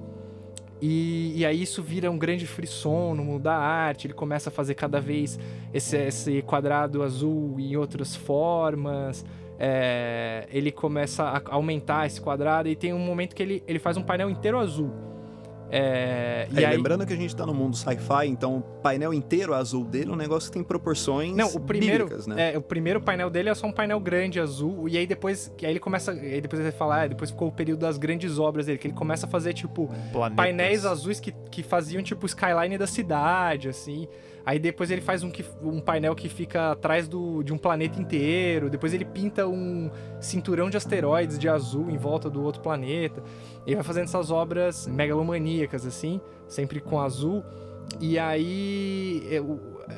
E, 0.80 1.32
e 1.36 1.46
aí 1.46 1.62
isso 1.62 1.82
vira 1.82 2.10
um 2.10 2.18
grande 2.18 2.46
frisson 2.46 3.14
no 3.14 3.24
mundo 3.24 3.42
da 3.42 3.56
arte. 3.56 4.06
Ele 4.06 4.14
começa 4.14 4.50
a 4.50 4.52
fazer 4.52 4.74
cada 4.74 5.00
vez 5.00 5.38
esse, 5.72 5.96
esse 5.96 6.42
quadrado 6.42 7.02
azul 7.02 7.56
em 7.58 7.76
outras 7.76 8.14
formas. 8.14 9.24
É, 9.58 10.46
ele 10.50 10.70
começa 10.70 11.24
a 11.24 11.42
aumentar 11.54 12.06
esse 12.06 12.20
quadrado 12.20 12.68
e 12.68 12.76
tem 12.76 12.92
um 12.92 12.98
momento 12.98 13.34
que 13.34 13.42
ele, 13.42 13.62
ele 13.66 13.78
faz 13.78 13.96
um 13.96 14.02
painel 14.02 14.28
inteiro 14.28 14.58
azul. 14.58 14.92
É, 15.70 16.46
e 16.52 16.62
É, 16.62 16.66
aí, 16.66 16.76
lembrando 16.76 17.04
que 17.06 17.12
a 17.12 17.16
gente 17.16 17.34
tá 17.34 17.44
no 17.44 17.52
mundo 17.54 17.76
sci-fi, 17.76 18.26
então 18.26 18.58
o 18.58 18.60
painel 18.60 19.12
inteiro 19.12 19.52
azul 19.54 19.84
dele 19.84 20.10
é 20.10 20.12
um 20.12 20.16
negócio 20.16 20.48
que 20.50 20.54
tem 20.54 20.62
proporções 20.64 21.34
Não, 21.34 21.48
o 21.54 21.60
primeiro, 21.60 22.04
bíblicas, 22.04 22.26
né? 22.26 22.54
é, 22.54 22.58
o 22.58 22.62
primeiro 22.62 23.00
painel 23.00 23.28
dele 23.28 23.48
é 23.48 23.54
só 23.54 23.66
um 23.66 23.72
painel 23.72 23.98
grande 24.00 24.38
azul 24.38 24.88
e 24.88 24.96
aí 24.96 25.06
depois, 25.06 25.52
que 25.56 25.66
aí 25.66 25.72
ele 25.72 25.80
começa, 25.80 26.12
aí 26.12 26.40
depois 26.40 26.60
ele 26.60 26.70
fala, 26.72 27.02
ah, 27.02 27.06
depois 27.08 27.30
ficou 27.30 27.48
o 27.48 27.52
período 27.52 27.80
das 27.80 27.98
grandes 27.98 28.38
obras 28.38 28.66
dele, 28.66 28.78
que 28.78 28.86
ele 28.86 28.94
começa 28.94 29.26
a 29.26 29.28
fazer 29.28 29.52
tipo 29.52 29.90
Planetas. 30.12 30.36
painéis 30.36 30.84
azuis 30.86 31.18
que, 31.20 31.32
que 31.50 31.62
faziam 31.62 32.02
tipo 32.02 32.24
o 32.24 32.26
skyline 32.26 32.78
da 32.78 32.86
cidade, 32.86 33.68
assim. 33.68 34.06
Aí 34.46 34.60
depois 34.60 34.92
ele 34.92 35.00
faz 35.00 35.24
um, 35.24 35.30
que, 35.30 35.44
um 35.60 35.80
painel 35.80 36.14
que 36.14 36.28
fica 36.28 36.70
atrás 36.70 37.08
do, 37.08 37.42
de 37.42 37.52
um 37.52 37.58
planeta 37.58 38.00
inteiro. 38.00 38.70
Depois 38.70 38.94
ele 38.94 39.04
pinta 39.04 39.44
um 39.48 39.90
cinturão 40.20 40.70
de 40.70 40.76
asteroides 40.76 41.36
de 41.36 41.48
azul 41.48 41.90
em 41.90 41.96
volta 41.96 42.30
do 42.30 42.44
outro 42.44 42.62
planeta. 42.62 43.20
Ele 43.66 43.74
vai 43.74 43.84
fazendo 43.84 44.04
essas 44.04 44.30
obras 44.30 44.86
megalomaníacas, 44.86 45.84
assim, 45.84 46.20
sempre 46.46 46.80
com 46.80 47.00
azul. 47.00 47.42
E 48.00 48.20
aí 48.20 49.22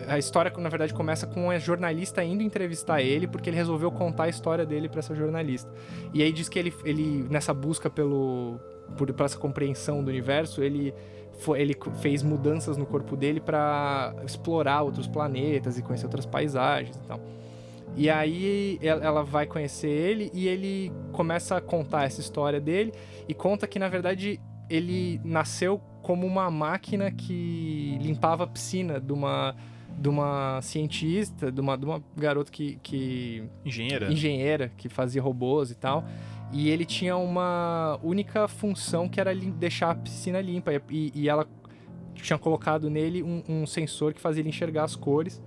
a 0.06 0.18
história, 0.18 0.50
na 0.56 0.68
verdade, 0.70 0.94
começa 0.94 1.26
com 1.26 1.50
a 1.50 1.58
jornalista 1.58 2.24
indo 2.24 2.42
entrevistar 2.42 3.02
ele, 3.02 3.26
porque 3.26 3.50
ele 3.50 3.56
resolveu 3.56 3.90
contar 3.90 4.24
a 4.24 4.28
história 4.28 4.64
dele 4.64 4.88
pra 4.88 5.00
essa 5.00 5.14
jornalista. 5.14 5.70
E 6.12 6.22
aí 6.22 6.32
diz 6.32 6.48
que 6.48 6.58
ele, 6.58 6.72
ele 6.84 7.26
nessa 7.30 7.52
busca 7.52 7.90
pelo, 7.90 8.58
por, 8.96 9.12
por 9.12 9.24
essa 9.24 9.38
compreensão 9.38 10.02
do 10.02 10.08
universo, 10.08 10.62
ele, 10.62 10.94
foi, 11.38 11.60
ele 11.60 11.76
fez 12.00 12.22
mudanças 12.22 12.76
no 12.76 12.84
corpo 12.84 13.16
dele 13.16 13.40
pra 13.40 14.14
explorar 14.24 14.82
outros 14.82 15.06
planetas 15.06 15.78
e 15.78 15.82
conhecer 15.82 16.06
outras 16.06 16.26
paisagens 16.26 16.96
e 16.96 17.00
tal. 17.00 17.20
E 17.96 18.10
aí 18.10 18.78
ela 18.82 19.04
ela 19.04 19.22
vai 19.24 19.46
conhecer 19.46 19.88
ele 19.88 20.30
e 20.34 20.46
ele 20.46 20.92
começa 21.12 21.56
a 21.56 21.60
contar 21.60 22.04
essa 22.04 22.20
história 22.20 22.60
dele 22.60 22.92
e 23.26 23.34
conta 23.34 23.66
que 23.66 23.78
na 23.78 23.88
verdade 23.88 24.40
ele 24.68 25.20
nasceu 25.24 25.80
como 26.02 26.26
uma 26.26 26.50
máquina 26.50 27.10
que 27.10 27.98
limpava 28.00 28.44
a 28.44 28.46
piscina 28.46 29.00
de 29.00 29.12
uma 29.12 29.54
de 29.98 30.08
uma 30.08 30.60
cientista, 30.62 31.50
de 31.50 31.60
uma, 31.60 31.76
de 31.76 31.84
uma 31.84 32.00
garota 32.16 32.52
que, 32.52 32.78
que 32.84 33.42
Engenheira. 33.64 34.12
engenheira 34.12 34.70
que 34.76 34.88
fazia 34.88 35.20
robôs 35.20 35.72
e 35.72 35.74
tal. 35.74 36.04
E 36.52 36.70
ele 36.70 36.84
tinha 36.84 37.16
uma 37.16 37.98
única 38.02 38.48
função 38.48 39.08
que 39.08 39.20
era 39.20 39.34
deixar 39.34 39.90
a 39.90 39.94
piscina 39.94 40.40
limpa. 40.40 40.72
E, 40.90 41.12
e 41.14 41.28
ela 41.28 41.46
tinha 42.14 42.38
colocado 42.38 42.88
nele 42.88 43.22
um, 43.22 43.42
um 43.48 43.66
sensor 43.66 44.14
que 44.14 44.20
fazia 44.20 44.40
ele 44.40 44.48
enxergar 44.48 44.84
as 44.84 44.96
cores. 44.96 45.42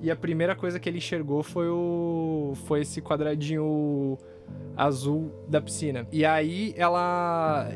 E 0.00 0.10
a 0.10 0.16
primeira 0.16 0.54
coisa 0.54 0.78
que 0.78 0.88
ele 0.88 0.98
enxergou 0.98 1.42
foi 1.42 1.68
o 1.68 2.52
foi 2.66 2.82
esse 2.82 3.02
quadradinho 3.02 4.16
azul 4.76 5.32
da 5.48 5.60
piscina. 5.60 6.06
E 6.12 6.24
aí 6.24 6.72
ela 6.76 7.68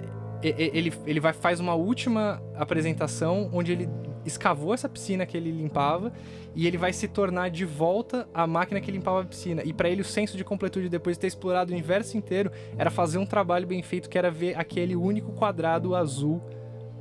ele, 0.43 0.93
ele 1.07 1.21
vai 1.21 1.33
faz 1.33 1.61
uma 1.61 1.75
última 1.75 2.43
apresentação 2.57 3.49
onde 3.53 3.73
ele 3.73 3.89
escavou 4.25 4.73
essa 4.73 4.89
piscina 4.89 5.27
que 5.27 5.37
ele 5.37 5.51
limpava 5.51 6.13
e 6.55 6.67
ele 6.67 6.77
vai 6.77 6.93
se 6.93 7.09
tornar 7.09 7.51
de 7.51 7.65
volta 7.65 8.29
a 8.33 8.47
máquina 8.47 8.81
que 8.81 8.91
limpava 8.91 9.23
a 9.23 9.25
piscina. 9.25 9.63
E 9.65 9.73
pra 9.73 9.89
ele 9.89 10.03
o 10.03 10.05
senso 10.05 10.37
de 10.37 10.45
completude 10.45 10.89
depois 10.89 11.17
de 11.17 11.21
ter 11.21 11.27
explorado 11.27 11.71
o 11.71 11.75
universo 11.75 12.17
inteiro 12.17 12.51
era 12.77 12.91
fazer 12.91 13.19
um 13.19 13.27
trabalho 13.27 13.67
bem 13.67 13.83
feito 13.83 14.09
que 14.09 14.19
era 14.19 14.31
ver 14.31 14.59
aquele 14.59 14.95
único 14.97 15.33
quadrado 15.33 15.95
azul 15.95 16.43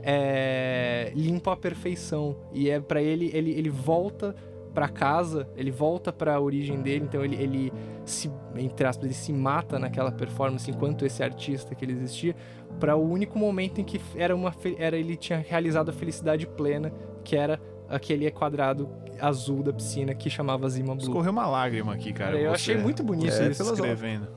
é, 0.03 1.11
limpo 1.15 1.49
à 1.49 1.57
perfeição. 1.57 2.35
E 2.53 2.69
é 2.69 2.79
pra 2.79 3.01
ele 3.01 3.29
ele 3.33 3.51
ele 3.51 3.69
volta 3.69 4.35
pra 4.73 4.87
casa, 4.87 5.47
ele 5.55 5.71
volta 5.71 6.13
pra 6.13 6.39
origem 6.39 6.81
dele, 6.81 7.05
então 7.05 7.23
ele, 7.23 7.35
ele 7.35 7.73
se, 8.05 8.31
entre 8.55 8.85
aspas, 8.87 9.05
ele 9.05 9.13
se 9.13 9.33
mata 9.33 9.77
naquela 9.77 10.11
performance 10.11 10.69
enquanto 10.69 11.05
esse 11.05 11.21
artista 11.21 11.75
que 11.75 11.83
ele 11.83 11.91
existia, 11.93 12.35
para 12.79 12.95
o 12.95 13.09
único 13.09 13.37
momento 13.37 13.81
em 13.81 13.83
que 13.83 13.99
era 14.15 14.35
uma 14.35 14.53
era 14.77 14.97
ele 14.97 15.17
tinha 15.17 15.39
realizado 15.39 15.89
a 15.89 15.93
felicidade 15.93 16.47
plena, 16.47 16.91
que 17.23 17.35
era 17.35 17.59
aquele 17.89 18.29
quadrado 18.31 18.89
azul 19.19 19.61
da 19.61 19.73
piscina 19.73 20.15
que 20.15 20.29
chamava 20.29 20.67
Zima 20.69 20.95
Blue. 20.95 21.03
Escorreu 21.03 21.31
uma 21.31 21.47
lágrima 21.47 21.93
aqui, 21.93 22.13
cara. 22.13 22.37
eu 22.37 22.49
você 22.51 22.71
achei 22.71 22.77
muito 22.77 23.03
bonito 23.03 23.33
É, 23.33 23.49
isso. 23.49 23.63
escrevendo. 23.63 24.27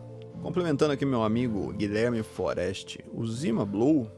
Complementando 0.42 0.92
aqui 0.92 1.06
meu 1.06 1.22
amigo 1.22 1.72
Guilherme 1.72 2.22
Forest, 2.22 2.98
o 3.14 3.26
Zima 3.26 3.64
Blue, 3.64 4.10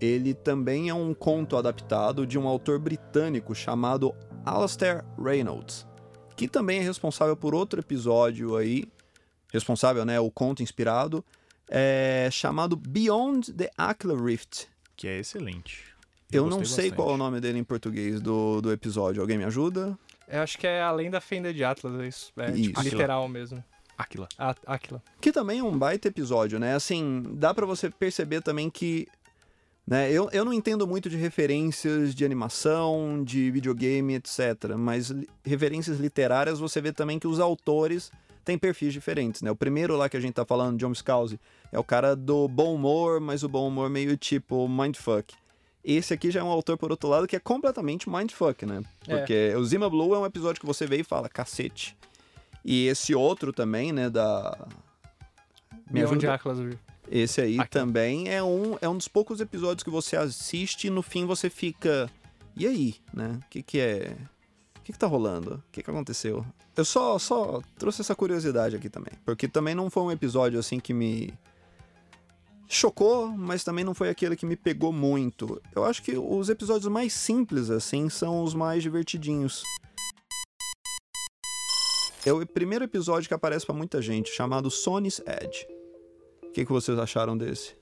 ele 0.00 0.34
também 0.34 0.88
é 0.88 0.94
um 0.94 1.14
conto 1.14 1.56
adaptado 1.56 2.26
de 2.26 2.38
um 2.38 2.46
autor 2.46 2.78
britânico 2.78 3.54
chamado 3.54 4.14
Alastair 4.44 5.04
Reynolds, 5.18 5.86
que 6.36 6.48
também 6.48 6.78
é 6.78 6.82
responsável 6.82 7.36
por 7.36 7.54
outro 7.54 7.80
episódio 7.80 8.56
aí, 8.56 8.84
responsável, 9.52 10.04
né, 10.04 10.18
o 10.18 10.30
conto 10.30 10.62
inspirado, 10.62 11.24
é 11.68 12.28
chamado 12.30 12.76
Beyond 12.76 13.52
the 13.52 13.70
Aquila 13.76 14.20
Rift. 14.20 14.66
Que 14.96 15.08
é 15.08 15.18
excelente. 15.18 15.84
Eu 16.30 16.46
não 16.46 16.58
gostei 16.58 16.66
sei 16.74 16.90
bastante. 16.90 16.96
qual 16.96 17.10
é 17.10 17.14
o 17.14 17.16
nome 17.16 17.40
dele 17.40 17.58
em 17.58 17.64
português 17.64 18.20
do, 18.20 18.60
do 18.60 18.72
episódio. 18.72 19.20
Alguém 19.20 19.36
me 19.36 19.44
ajuda? 19.44 19.98
Eu 20.26 20.40
acho 20.40 20.56
que 20.58 20.66
é 20.66 20.80
além 20.82 21.10
da 21.10 21.20
fenda 21.20 21.52
de 21.52 21.62
Atlas, 21.62 22.00
é 22.00 22.06
isso. 22.06 22.32
É 22.38 22.50
Isso. 22.52 22.62
tipo, 22.62 22.80
literal 22.80 23.28
mesmo. 23.28 23.62
Aquila. 23.98 24.26
Aquila. 24.66 25.02
Que 25.20 25.30
também 25.30 25.58
é 25.58 25.62
um 25.62 25.76
baita 25.76 26.08
episódio, 26.08 26.58
né? 26.58 26.74
Assim, 26.74 27.22
dá 27.34 27.52
pra 27.52 27.66
você 27.66 27.90
perceber 27.90 28.40
também 28.40 28.70
que. 28.70 29.06
Né, 29.84 30.12
eu, 30.12 30.30
eu 30.32 30.44
não 30.44 30.52
entendo 30.52 30.86
muito 30.86 31.10
de 31.10 31.16
referências 31.16 32.14
de 32.14 32.24
animação, 32.24 33.22
de 33.24 33.50
videogame, 33.50 34.14
etc. 34.14 34.76
Mas 34.78 35.10
li- 35.10 35.28
referências 35.44 35.98
literárias 35.98 36.60
você 36.60 36.80
vê 36.80 36.92
também 36.92 37.18
que 37.18 37.26
os 37.26 37.40
autores 37.40 38.12
têm 38.44 38.56
perfis 38.56 38.92
diferentes, 38.92 39.42
né? 39.42 39.50
O 39.50 39.56
primeiro 39.56 39.96
lá 39.96 40.08
que 40.08 40.16
a 40.16 40.20
gente 40.20 40.34
tá 40.34 40.44
falando, 40.44 40.78
John 40.78 40.94
Scalzi, 40.94 41.38
é 41.72 41.78
o 41.78 41.84
cara 41.84 42.14
do 42.14 42.46
bom 42.48 42.74
humor, 42.74 43.20
mas 43.20 43.42
o 43.42 43.48
bom 43.48 43.66
humor 43.66 43.90
meio 43.90 44.16
tipo 44.16 44.68
mindfuck. 44.68 45.34
Esse 45.84 46.14
aqui 46.14 46.30
já 46.30 46.40
é 46.40 46.44
um 46.44 46.48
autor, 46.50 46.78
por 46.78 46.92
outro 46.92 47.08
lado, 47.08 47.26
que 47.26 47.34
é 47.34 47.40
completamente 47.40 48.08
mindfuck, 48.08 48.64
né? 48.64 48.82
É. 49.08 49.16
Porque 49.18 49.52
o 49.56 49.64
Zima 49.64 49.90
Blue 49.90 50.14
é 50.14 50.18
um 50.18 50.26
episódio 50.26 50.60
que 50.60 50.66
você 50.66 50.86
vê 50.86 50.98
e 50.98 51.04
fala, 51.04 51.28
cacete. 51.28 51.96
E 52.64 52.86
esse 52.86 53.16
outro 53.16 53.52
também, 53.52 53.90
né, 53.90 54.08
da... 54.08 54.56
Me 55.90 56.00
Beyond 56.00 56.24
ajuda? 56.26 56.34
Atlas. 56.34 56.58
Esse 57.14 57.42
aí 57.42 57.60
Aqui. 57.60 57.70
também 57.70 58.30
é 58.30 58.42
um, 58.42 58.78
é 58.80 58.88
um 58.88 58.96
dos 58.96 59.06
poucos 59.06 59.38
episódios 59.38 59.84
que 59.84 59.90
você 59.90 60.16
assiste 60.16 60.86
e 60.86 60.90
no 60.90 61.02
fim 61.02 61.26
você 61.26 61.50
fica. 61.50 62.10
E 62.56 62.66
aí, 62.66 62.94
né? 63.12 63.38
O 63.44 63.50
que, 63.50 63.62
que 63.62 63.78
é. 63.78 64.16
O 64.78 64.80
que, 64.80 64.92
que 64.92 64.98
tá 64.98 65.06
rolando? 65.06 65.56
O 65.56 65.62
que, 65.70 65.82
que 65.82 65.90
aconteceu? 65.90 66.44
Eu 66.74 66.86
só, 66.86 67.18
só 67.18 67.60
trouxe 67.78 68.00
essa 68.00 68.14
curiosidade 68.14 68.76
aqui 68.76 68.88
também. 68.88 69.12
Porque 69.26 69.46
também 69.46 69.74
não 69.74 69.90
foi 69.90 70.02
um 70.04 70.10
episódio 70.10 70.58
assim 70.58 70.80
que 70.80 70.94
me. 70.94 71.34
Chocou, 72.66 73.28
mas 73.28 73.62
também 73.62 73.84
não 73.84 73.92
foi 73.92 74.08
aquele 74.08 74.34
que 74.34 74.46
me 74.46 74.56
pegou 74.56 74.90
muito. 74.90 75.60
Eu 75.76 75.84
acho 75.84 76.02
que 76.02 76.16
os 76.16 76.48
episódios 76.48 76.90
mais 76.90 77.12
simples, 77.12 77.68
assim, 77.68 78.08
são 78.08 78.42
os 78.42 78.54
mais 78.54 78.82
divertidinhos. 78.82 79.62
É 82.24 82.32
o 82.32 82.46
primeiro 82.46 82.86
episódio 82.86 83.28
que 83.28 83.34
aparece 83.34 83.66
pra 83.66 83.74
muita 83.74 84.00
gente, 84.00 84.30
chamado 84.30 84.70
Sony's 84.70 85.20
Edge. 85.26 85.66
O 86.52 86.54
que, 86.54 86.66
que 86.66 86.70
vocês 86.72 86.98
acharam 86.98 87.34
desse? 87.34 87.74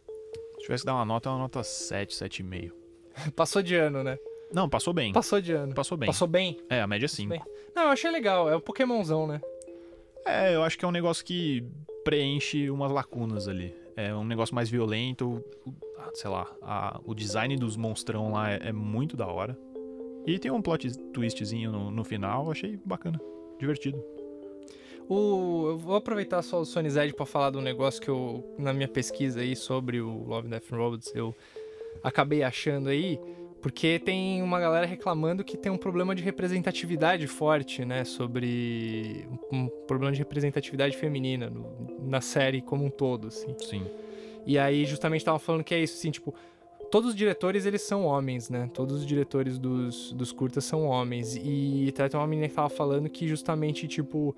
Se 0.59 0.63
tivesse 0.63 0.83
que 0.85 0.87
dar 0.87 0.95
uma 0.95 1.05
nota, 1.05 1.29
é 1.29 1.33
uma 1.33 1.41
nota 1.41 1.61
7, 1.65 2.15
7,5. 2.15 2.71
Passou 3.35 3.61
de 3.63 3.75
ano, 3.75 4.05
né? 4.05 4.17
Não, 4.53 4.69
passou 4.69 4.93
bem. 4.93 5.13
Passou 5.13 5.41
de 5.41 5.53
ano. 5.53 5.75
Passou 5.75 5.99
bem. 5.99 6.07
Passou 6.09 6.27
bem? 6.29 6.57
É, 6.69 6.81
a 6.81 6.87
média 6.87 7.07
5. 7.09 7.29
bem. 7.29 7.41
Não, 7.75 7.85
eu 7.85 7.89
achei 7.91 8.11
legal. 8.11 8.49
É 8.49 8.55
o 8.57 8.61
Pokémonzão, 8.61 9.27
né? 9.27 9.41
É, 10.27 10.55
eu 10.55 10.63
acho 10.63 10.77
que 10.79 10.85
é 10.85 10.89
um 10.89 10.93
negócio 10.93 11.25
que 11.25 11.65
preenche 12.05 12.69
umas 12.71 12.91
lacunas 12.93 13.47
ali. 13.49 13.75
É 13.97 14.15
um 14.15 14.25
negócio 14.25 14.55
mais 14.55 14.69
violento. 14.71 15.45
Sei 16.15 16.29
lá, 16.31 16.47
a- 16.63 17.01
o 17.05 17.15
design 17.15 17.57
dos 17.57 17.77
monstrão 17.77 18.33
lá 18.33 18.53
é, 18.53 18.69
é 18.69 18.73
muito 18.73 19.17
da 19.17 19.27
hora. 19.27 19.57
E 20.27 20.39
tem 20.39 20.51
um 20.51 20.61
plot 20.63 20.97
twistzinho 21.13 21.71
no, 21.73 21.91
no 21.91 22.03
final, 22.05 22.51
achei 22.51 22.77
bacana. 22.85 23.21
Divertido. 23.59 24.03
O, 25.13 25.71
eu 25.71 25.77
vou 25.77 25.97
aproveitar 25.97 26.41
só 26.41 26.61
o 26.61 26.65
Sony 26.65 26.89
Zed 26.89 27.13
pra 27.15 27.27
falar 27.27 27.51
de 27.51 27.59
um 27.59 27.61
negócio 27.61 28.01
que 28.01 28.09
eu, 28.09 28.45
na 28.57 28.73
minha 28.73 28.87
pesquisa 28.87 29.41
aí 29.41 29.57
sobre 29.57 30.01
o 30.01 30.23
Love, 30.25 30.47
Death 30.47 30.73
and 30.73 30.77
Robots, 30.77 31.13
eu 31.17 31.35
acabei 32.01 32.45
achando 32.45 32.89
aí, 32.89 33.19
porque 33.61 33.99
tem 33.99 34.41
uma 34.41 34.61
galera 34.61 34.87
reclamando 34.87 35.43
que 35.43 35.57
tem 35.57 35.73
um 35.73 35.77
problema 35.77 36.15
de 36.15 36.23
representatividade 36.23 37.27
forte, 37.27 37.85
né, 37.85 38.05
sobre 38.05 39.27
um 39.51 39.67
problema 39.89 40.13
de 40.13 40.19
representatividade 40.21 40.97
feminina 40.97 41.51
no- 41.51 41.99
na 42.09 42.21
série 42.21 42.63
como 42.63 42.85
um 42.85 42.91
todo, 42.91 43.27
assim. 43.27 43.53
Sim. 43.59 43.83
E 44.47 44.57
aí 44.61 44.85
justamente 44.85 45.25
tava 45.25 45.41
falando 45.41 45.65
que 45.65 45.75
é 45.75 45.81
isso, 45.83 45.95
assim, 45.99 46.13
tipo, 46.13 46.33
todos 46.89 47.11
os 47.11 47.17
diretores 47.17 47.67
eles 47.67 47.83
são 47.83 48.05
homens, 48.05 48.49
né? 48.49 48.71
Todos 48.73 48.99
os 49.01 49.05
diretores 49.07 49.59
dos, 49.59 50.13
dos 50.13 50.31
curtas 50.31 50.65
são 50.65 50.85
homens. 50.87 51.35
E 51.37 51.87
até 51.89 52.09
tem 52.09 52.19
uma 52.19 52.27
menina 52.29 52.49
que 52.49 52.55
tava 52.55 52.69
falando 52.71 53.09
que 53.11 53.27
justamente, 53.29 53.87
tipo, 53.89 54.35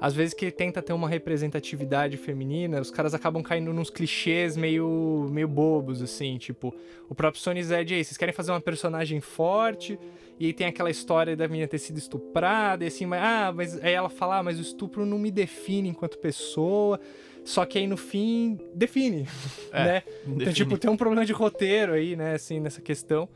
às 0.00 0.14
vezes 0.14 0.34
que 0.34 0.50
tenta 0.50 0.82
ter 0.82 0.92
uma 0.92 1.08
representatividade 1.08 2.16
feminina, 2.16 2.80
os 2.80 2.90
caras 2.90 3.14
acabam 3.14 3.42
caindo 3.42 3.72
nos 3.72 3.90
clichês 3.90 4.56
meio, 4.56 5.28
meio 5.30 5.48
bobos, 5.48 6.02
assim, 6.02 6.36
tipo, 6.38 6.74
o 7.08 7.14
próprio 7.14 7.42
Sony 7.42 7.62
Zed 7.62 7.94
aí, 7.94 8.04
vocês 8.04 8.16
querem 8.16 8.34
fazer 8.34 8.50
uma 8.50 8.60
personagem 8.60 9.20
forte, 9.20 9.98
e 10.38 10.46
aí 10.46 10.52
tem 10.52 10.66
aquela 10.66 10.90
história 10.90 11.34
da 11.34 11.48
menina 11.48 11.66
ter 11.66 11.78
sido 11.78 11.98
estuprada, 11.98 12.84
e 12.84 12.88
assim, 12.88 13.06
mas, 13.06 13.22
ah, 13.22 13.52
mas 13.54 13.82
aí 13.82 13.94
ela 13.94 14.10
fala, 14.10 14.38
ah, 14.38 14.42
mas 14.42 14.58
o 14.58 14.62
estupro 14.62 15.06
não 15.06 15.18
me 15.18 15.30
define 15.30 15.88
enquanto 15.88 16.18
pessoa. 16.18 17.00
Só 17.42 17.64
que 17.64 17.78
aí 17.78 17.86
no 17.86 17.96
fim 17.96 18.58
define, 18.74 19.24
É, 19.72 19.84
né? 19.84 20.02
Então, 20.22 20.34
define. 20.38 20.54
tipo, 20.54 20.76
tem 20.76 20.90
um 20.90 20.96
problema 20.96 21.24
de 21.24 21.32
roteiro 21.32 21.92
aí, 21.92 22.16
né, 22.16 22.34
assim, 22.34 22.58
nessa 22.58 22.80
questão. 22.80 23.28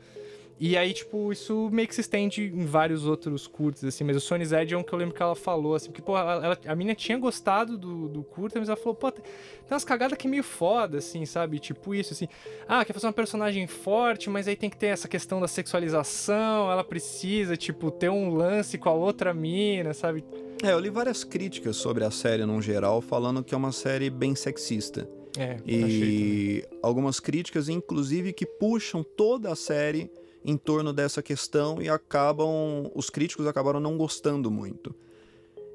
E 0.63 0.77
aí, 0.77 0.93
tipo, 0.93 1.31
isso 1.31 1.71
meio 1.71 1.87
que 1.87 1.95
se 1.95 2.01
estende 2.01 2.43
em 2.43 2.67
vários 2.67 3.07
outros 3.07 3.47
curtas, 3.47 3.83
assim, 3.83 4.03
mas 4.03 4.15
o 4.15 4.19
Sony 4.19 4.45
Zed 4.45 4.71
é 4.71 4.77
um 4.77 4.83
que 4.83 4.93
eu 4.93 4.99
lembro 4.99 5.15
que 5.15 5.23
ela 5.23 5.33
falou, 5.33 5.73
assim, 5.73 5.87
porque, 5.87 6.03
pô, 6.03 6.15
ela, 6.15 6.55
a 6.67 6.75
menina 6.75 6.93
tinha 6.93 7.17
gostado 7.17 7.75
do, 7.75 8.07
do 8.07 8.21
curta, 8.21 8.59
mas 8.59 8.69
ela 8.69 8.77
falou, 8.77 8.93
pô, 8.93 9.11
tem, 9.11 9.23
tem 9.23 9.71
umas 9.71 9.83
cagadas 9.83 10.15
que 10.15 10.27
é 10.27 10.29
meio 10.29 10.43
foda, 10.43 10.99
assim, 10.99 11.25
sabe? 11.25 11.57
Tipo 11.57 11.95
isso, 11.95 12.13
assim, 12.13 12.27
ah, 12.67 12.85
quer 12.85 12.93
fazer 12.93 13.07
uma 13.07 13.13
personagem 13.13 13.65
forte, 13.65 14.29
mas 14.29 14.47
aí 14.47 14.55
tem 14.55 14.69
que 14.69 14.77
ter 14.77 14.85
essa 14.87 15.07
questão 15.07 15.41
da 15.41 15.47
sexualização, 15.47 16.71
ela 16.71 16.83
precisa, 16.83 17.57
tipo, 17.57 17.89
ter 17.89 18.11
um 18.11 18.29
lance 18.29 18.77
com 18.77 18.87
a 18.87 18.93
outra 18.93 19.33
mina, 19.33 19.95
sabe? 19.95 20.23
É, 20.61 20.73
eu 20.73 20.79
li 20.79 20.91
várias 20.91 21.23
críticas 21.23 21.75
sobre 21.75 22.03
a 22.03 22.11
série 22.11 22.45
num 22.45 22.61
geral, 22.61 23.01
falando 23.01 23.43
que 23.43 23.55
é 23.55 23.57
uma 23.57 23.71
série 23.71 24.11
bem 24.11 24.35
sexista. 24.35 25.09
É, 25.35 25.53
achei 25.53 25.59
também. 25.59 25.89
E 25.89 26.65
algumas 26.83 27.19
críticas, 27.19 27.67
inclusive, 27.67 28.31
que 28.31 28.45
puxam 28.45 29.01
toda 29.01 29.51
a 29.51 29.55
série 29.55 30.07
em 30.43 30.57
torno 30.57 30.91
dessa 30.91 31.21
questão 31.21 31.81
e 31.81 31.89
acabam. 31.89 32.91
Os 32.95 33.09
críticos 33.09 33.47
acabaram 33.47 33.79
não 33.79 33.97
gostando 33.97 34.49
muito. 34.49 34.93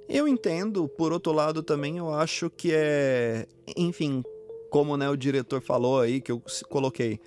Eu 0.08 0.28
entendo, 0.28 0.88
por 0.88 1.12
outro 1.12 1.32
lado, 1.32 1.62
também 1.62 1.98
eu 1.98 2.12
acho 2.12 2.48
que 2.50 2.70
é. 2.72 3.46
Enfim, 3.76 4.22
como 4.70 4.96
né, 4.96 5.08
o 5.08 5.16
diretor 5.16 5.60
falou 5.60 6.00
aí, 6.00 6.20
que 6.20 6.30
eu 6.30 6.42
coloquei, 6.68 7.20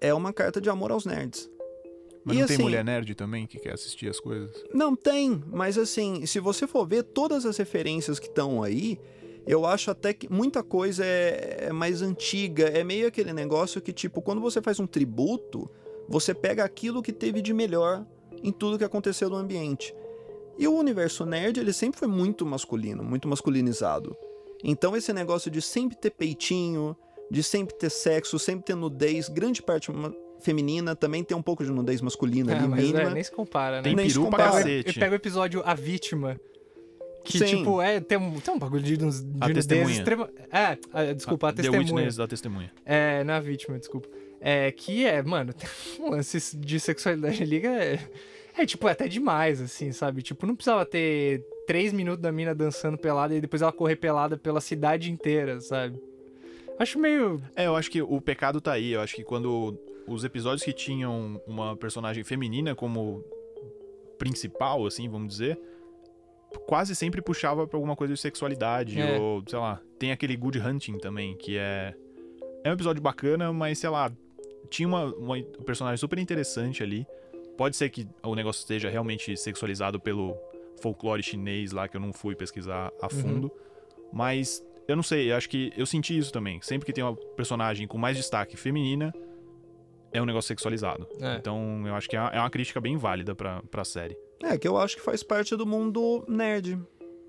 é 0.00 0.12
uma 0.14 0.32
carta 0.32 0.60
de 0.60 0.70
amor 0.70 0.90
aos 0.92 1.04
nerds. 1.04 1.50
Mas 2.24 2.36
e 2.36 2.40
não 2.40 2.46
tem 2.46 2.54
assim- 2.56 2.62
mulher 2.62 2.84
nerd 2.84 3.14
também 3.14 3.46
que 3.46 3.58
quer 3.58 3.72
assistir 3.72 4.08
as 4.08 4.20
coisas? 4.20 4.64
Não 4.74 4.94
tem, 4.94 5.42
mas 5.46 5.78
assim, 5.78 6.26
se 6.26 6.38
você 6.38 6.66
for 6.66 6.86
ver 6.86 7.02
todas 7.02 7.46
as 7.46 7.56
referências 7.56 8.18
que 8.18 8.26
estão 8.28 8.62
aí, 8.62 8.98
eu 9.46 9.64
acho 9.64 9.90
até 9.90 10.12
que 10.12 10.30
muita 10.30 10.62
coisa 10.62 11.04
é, 11.04 11.66
é 11.68 11.72
mais 11.72 12.02
antiga. 12.02 12.64
É 12.68 12.84
meio 12.84 13.08
aquele 13.08 13.32
negócio 13.32 13.80
que, 13.80 13.92
tipo, 13.92 14.20
quando 14.20 14.40
você 14.40 14.60
faz 14.60 14.78
um 14.78 14.86
tributo, 14.86 15.68
você 16.10 16.34
pega 16.34 16.62
aquilo 16.64 17.00
que 17.02 17.12
teve 17.12 17.40
de 17.40 17.54
melhor 17.54 18.04
em 18.42 18.52
tudo 18.52 18.76
que 18.76 18.84
aconteceu 18.84 19.30
no 19.30 19.36
ambiente. 19.36 19.94
E 20.58 20.68
o 20.68 20.74
universo 20.74 21.24
nerd, 21.24 21.58
ele 21.58 21.72
sempre 21.72 21.98
foi 21.98 22.08
muito 22.08 22.44
masculino, 22.44 23.02
muito 23.02 23.26
masculinizado. 23.28 24.14
Então 24.62 24.94
esse 24.96 25.12
negócio 25.12 25.50
de 25.50 25.62
sempre 25.62 25.96
ter 25.96 26.10
peitinho, 26.10 26.94
de 27.30 27.42
sempre 27.42 27.74
ter 27.78 27.88
sexo, 27.90 28.38
sempre 28.38 28.64
ter 28.66 28.74
nudez, 28.74 29.28
grande 29.30 29.62
parte 29.62 29.90
feminina, 30.40 30.94
também 30.96 31.22
tem 31.24 31.36
um 31.36 31.42
pouco 31.42 31.64
de 31.64 31.70
nudez 31.70 32.00
masculina 32.02 32.52
Ah, 32.52 32.58
ali, 32.58 32.68
mas 32.68 32.80
mínima. 32.82 33.00
é, 33.02 33.10
nem 33.14 33.22
se 33.24 33.30
compara, 33.32 33.76
né? 33.76 33.82
Tem 33.82 33.94
Nem 33.94 34.08
se 34.08 34.14
peru 34.18 34.28
pra 34.30 34.38
compara. 34.46 34.62
cacete. 34.64 34.88
Eu 34.88 34.94
pego 34.94 35.12
o 35.12 35.16
episódio 35.16 35.62
A 35.64 35.74
Vítima. 35.74 36.38
Que, 37.22 37.38
Sim. 37.38 37.44
tipo, 37.58 37.82
é, 37.82 38.00
tem 38.00 38.16
um, 38.16 38.40
tem 38.40 38.54
um 38.54 38.58
bagulho 38.58 38.82
de, 38.82 38.96
de 38.96 39.04
A 39.04 39.08
nudez 39.48 39.66
testemunha. 39.66 39.94
extrema... 39.94 40.30
É, 40.50 40.78
a- 40.92 41.12
desculpa, 41.12 41.48
a 41.48 41.52
The 41.52 41.62
testemunha. 41.62 41.94
Witness 41.94 42.16
da 42.16 42.26
testemunha. 42.26 42.72
É, 42.84 43.22
não 43.24 43.34
é 43.34 43.36
a 43.36 43.40
vítima, 43.40 43.78
desculpa. 43.78 44.08
É, 44.40 44.72
que 44.72 45.04
é, 45.04 45.22
mano, 45.22 45.52
um 46.00 46.10
lance 46.10 46.56
de 46.56 46.80
sexualidade 46.80 47.42
ali 47.42 47.66
é, 47.66 47.98
é, 48.56 48.66
tipo, 48.66 48.88
é 48.88 48.92
até 48.92 49.06
demais, 49.06 49.60
assim, 49.60 49.92
sabe? 49.92 50.22
Tipo, 50.22 50.46
não 50.46 50.54
precisava 50.54 50.84
ter 50.84 51.44
três 51.66 51.92
minutos 51.92 52.22
da 52.22 52.32
mina 52.32 52.54
dançando 52.54 52.98
pelada 52.98 53.34
e 53.34 53.40
depois 53.40 53.62
ela 53.62 53.72
correr 53.72 53.96
pelada 53.96 54.36
pela 54.36 54.60
cidade 54.60 55.10
inteira, 55.10 55.60
sabe? 55.60 56.00
Acho 56.78 56.98
meio... 56.98 57.40
É, 57.54 57.66
eu 57.66 57.76
acho 57.76 57.90
que 57.90 58.00
o 58.00 58.20
pecado 58.20 58.60
tá 58.60 58.72
aí. 58.72 58.92
Eu 58.92 59.02
acho 59.02 59.14
que 59.14 59.22
quando 59.22 59.78
os 60.06 60.24
episódios 60.24 60.62
que 60.62 60.72
tinham 60.72 61.40
uma 61.46 61.76
personagem 61.76 62.24
feminina 62.24 62.74
como 62.74 63.22
principal, 64.18 64.86
assim, 64.86 65.08
vamos 65.08 65.28
dizer, 65.28 65.58
quase 66.66 66.94
sempre 66.94 67.22
puxava 67.22 67.66
pra 67.66 67.76
alguma 67.76 67.94
coisa 67.94 68.14
de 68.14 68.20
sexualidade. 68.20 69.00
É. 69.00 69.18
Ou, 69.18 69.42
sei 69.46 69.58
lá, 69.58 69.80
tem 69.98 70.10
aquele 70.10 70.36
Good 70.36 70.58
Hunting 70.58 70.98
também, 70.98 71.36
que 71.36 71.56
é. 71.56 71.94
É 72.62 72.68
um 72.68 72.74
episódio 72.74 73.00
bacana, 73.00 73.52
mas 73.52 73.78
sei 73.78 73.88
lá, 73.88 74.12
tinha 74.68 74.88
uma, 74.88 75.06
uma 75.14 75.36
um 75.36 75.64
personagem 75.64 75.96
super 75.96 76.18
interessante 76.18 76.82
ali. 76.82 77.06
Pode 77.56 77.76
ser 77.76 77.90
que 77.90 78.06
o 78.22 78.34
negócio 78.34 78.60
esteja 78.60 78.88
realmente 78.88 79.36
sexualizado 79.36 80.00
pelo 80.00 80.36
folclore 80.80 81.22
chinês 81.22 81.72
lá, 81.72 81.88
que 81.88 81.96
eu 81.96 82.00
não 82.00 82.12
fui 82.12 82.34
pesquisar 82.34 82.92
a 83.00 83.08
fundo. 83.08 83.50
Mas 84.12 84.64
eu 84.88 84.96
não 84.96 85.02
sei, 85.02 85.30
eu 85.30 85.36
acho 85.36 85.48
que 85.48 85.72
eu 85.76 85.86
senti 85.86 86.16
isso 86.16 86.32
também. 86.32 86.60
Sempre 86.62 86.86
que 86.86 86.92
tem 86.92 87.04
uma 87.04 87.14
personagem 87.14 87.86
com 87.86 87.98
mais 87.98 88.16
destaque 88.16 88.56
feminina, 88.56 89.14
é 90.12 90.20
um 90.20 90.24
negócio 90.24 90.48
sexualizado. 90.48 91.06
É. 91.20 91.36
Então 91.36 91.86
eu 91.86 91.94
acho 91.94 92.08
que 92.08 92.16
é 92.16 92.20
uma, 92.20 92.30
é 92.30 92.38
uma 92.40 92.50
crítica 92.50 92.80
bem 92.80 92.96
válida 92.96 93.34
pra, 93.34 93.62
pra 93.70 93.84
série. 93.84 94.16
É, 94.42 94.56
que 94.56 94.66
eu 94.66 94.76
acho 94.76 94.96
que 94.96 95.02
faz 95.02 95.22
parte 95.22 95.54
do 95.54 95.66
mundo 95.66 96.24
nerd. 96.26 96.78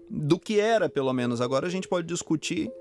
Do 0.10 0.40
que 0.40 0.60
era, 0.60 0.90
pelo 0.90 1.12
menos. 1.14 1.42
Agora 1.42 1.68
a 1.68 1.70
gente 1.70 1.88
pode 1.88 2.08
discutir. 2.08 2.72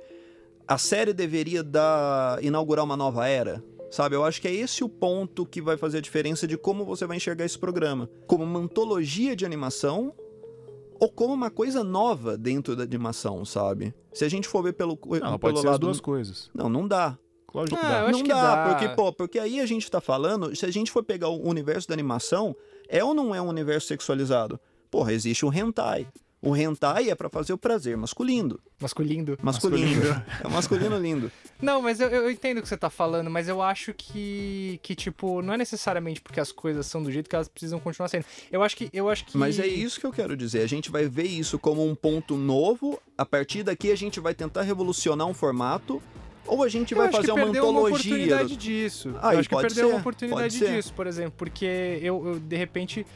A 0.66 0.78
série 0.78 1.12
deveria 1.12 1.62
dar, 1.62 2.42
inaugurar 2.42 2.84
uma 2.84 2.96
nova 2.96 3.28
era. 3.28 3.62
Sabe, 3.90 4.14
eu 4.14 4.24
acho 4.24 4.40
que 4.40 4.46
é 4.46 4.54
esse 4.54 4.84
o 4.84 4.88
ponto 4.88 5.44
que 5.44 5.60
vai 5.60 5.76
fazer 5.76 5.98
a 5.98 6.00
diferença 6.00 6.46
de 6.46 6.56
como 6.56 6.84
você 6.84 7.06
vai 7.06 7.16
enxergar 7.16 7.44
esse 7.44 7.58
programa. 7.58 8.08
Como 8.26 8.44
uma 8.44 8.60
antologia 8.60 9.34
de 9.34 9.44
animação 9.44 10.14
ou 11.00 11.10
como 11.10 11.34
uma 11.34 11.50
coisa 11.50 11.82
nova 11.82 12.38
dentro 12.38 12.76
da 12.76 12.84
animação, 12.84 13.44
sabe? 13.44 13.92
Se 14.12 14.24
a 14.24 14.28
gente 14.28 14.46
for 14.46 14.62
ver 14.62 14.74
pelo, 14.74 14.96
Não, 15.04 15.18
pelo 15.20 15.38
pode 15.38 15.60
ser 15.60 15.66
as 15.66 15.72
lado... 15.72 15.80
duas 15.80 16.00
coisas. 16.00 16.50
Não, 16.54 16.68
não 16.68 16.86
dá. 16.86 17.18
Lógico 17.52 17.76
que 17.80 17.84
Ah, 17.84 17.88
dá. 17.88 17.98
eu 18.02 18.06
acho 18.06 18.12
não 18.18 18.22
que 18.22 18.28
dá, 18.28 18.54
dá. 18.64 18.70
porque, 18.70 18.88
pô, 18.94 19.12
porque 19.12 19.38
aí 19.38 19.58
a 19.60 19.66
gente 19.66 19.90
tá 19.90 20.00
falando, 20.00 20.54
se 20.54 20.64
a 20.64 20.70
gente 20.70 20.90
for 20.92 21.02
pegar 21.02 21.28
o 21.28 21.42
universo 21.48 21.88
da 21.88 21.94
animação, 21.94 22.54
é 22.88 23.02
ou 23.02 23.12
não 23.12 23.34
é 23.34 23.42
um 23.42 23.48
universo 23.48 23.88
sexualizado? 23.88 24.60
Porra, 24.88 25.12
existe 25.12 25.44
o 25.44 25.52
hentai. 25.52 26.06
O 26.42 26.56
hentai 26.56 27.10
é 27.10 27.14
pra 27.14 27.28
fazer 27.28 27.52
o 27.52 27.58
prazer 27.58 27.98
masculino. 27.98 28.58
Masculino. 28.80 29.36
Masculino. 29.42 30.24
é 30.42 30.48
masculino 30.48 30.98
lindo. 30.98 31.30
Não, 31.60 31.82
mas 31.82 32.00
eu, 32.00 32.08
eu 32.08 32.30
entendo 32.30 32.58
o 32.58 32.62
que 32.62 32.68
você 32.68 32.78
tá 32.78 32.88
falando, 32.88 33.28
mas 33.28 33.46
eu 33.46 33.60
acho 33.60 33.92
que, 33.92 34.80
que, 34.82 34.94
tipo, 34.94 35.42
não 35.42 35.52
é 35.52 35.58
necessariamente 35.58 36.22
porque 36.22 36.40
as 36.40 36.50
coisas 36.50 36.86
são 36.86 37.02
do 37.02 37.12
jeito 37.12 37.28
que 37.28 37.36
elas 37.36 37.46
precisam 37.46 37.78
continuar 37.78 38.08
sendo. 38.08 38.24
Eu 38.50 38.62
acho 38.62 38.74
que. 38.74 38.88
Eu 38.90 39.10
acho 39.10 39.26
que... 39.26 39.36
Mas 39.36 39.58
é 39.58 39.66
isso 39.66 40.00
que 40.00 40.06
eu 40.06 40.12
quero 40.12 40.34
dizer. 40.34 40.62
A 40.62 40.66
gente 40.66 40.90
vai 40.90 41.06
ver 41.06 41.24
isso 41.26 41.58
como 41.58 41.86
um 41.86 41.94
ponto 41.94 42.36
novo. 42.38 42.98
A 43.18 43.26
partir 43.26 43.62
daqui 43.62 43.92
a 43.92 43.96
gente 43.96 44.18
vai 44.18 44.34
tentar 44.34 44.62
revolucionar 44.62 45.26
um 45.26 45.34
formato. 45.34 46.02
Ou 46.46 46.62
a 46.64 46.68
gente 46.70 46.92
Eu 46.92 46.98
vai 46.98 47.08
acho 47.08 47.16
fazer 47.18 47.26
que 47.26 47.32
uma 47.32 47.44
perdeu 47.44 47.68
uma 47.68 47.80
antologia. 47.80 48.14
oportunidade 48.14 48.56
disso. 48.56 49.14
Aí, 49.20 49.34
eu 49.36 49.40
acho 49.40 49.48
que 49.50 49.54
pode 49.54 49.66
perdeu 49.68 49.88
uma 49.88 49.94
ser, 49.96 50.00
oportunidade 50.00 50.42
pode 50.42 50.54
ser. 50.54 50.74
disso, 50.76 50.92
por 50.94 51.06
exemplo, 51.06 51.34
porque 51.36 51.98
eu, 52.00 52.26
eu, 52.26 52.40
de 52.40 52.56
repente 52.56 53.06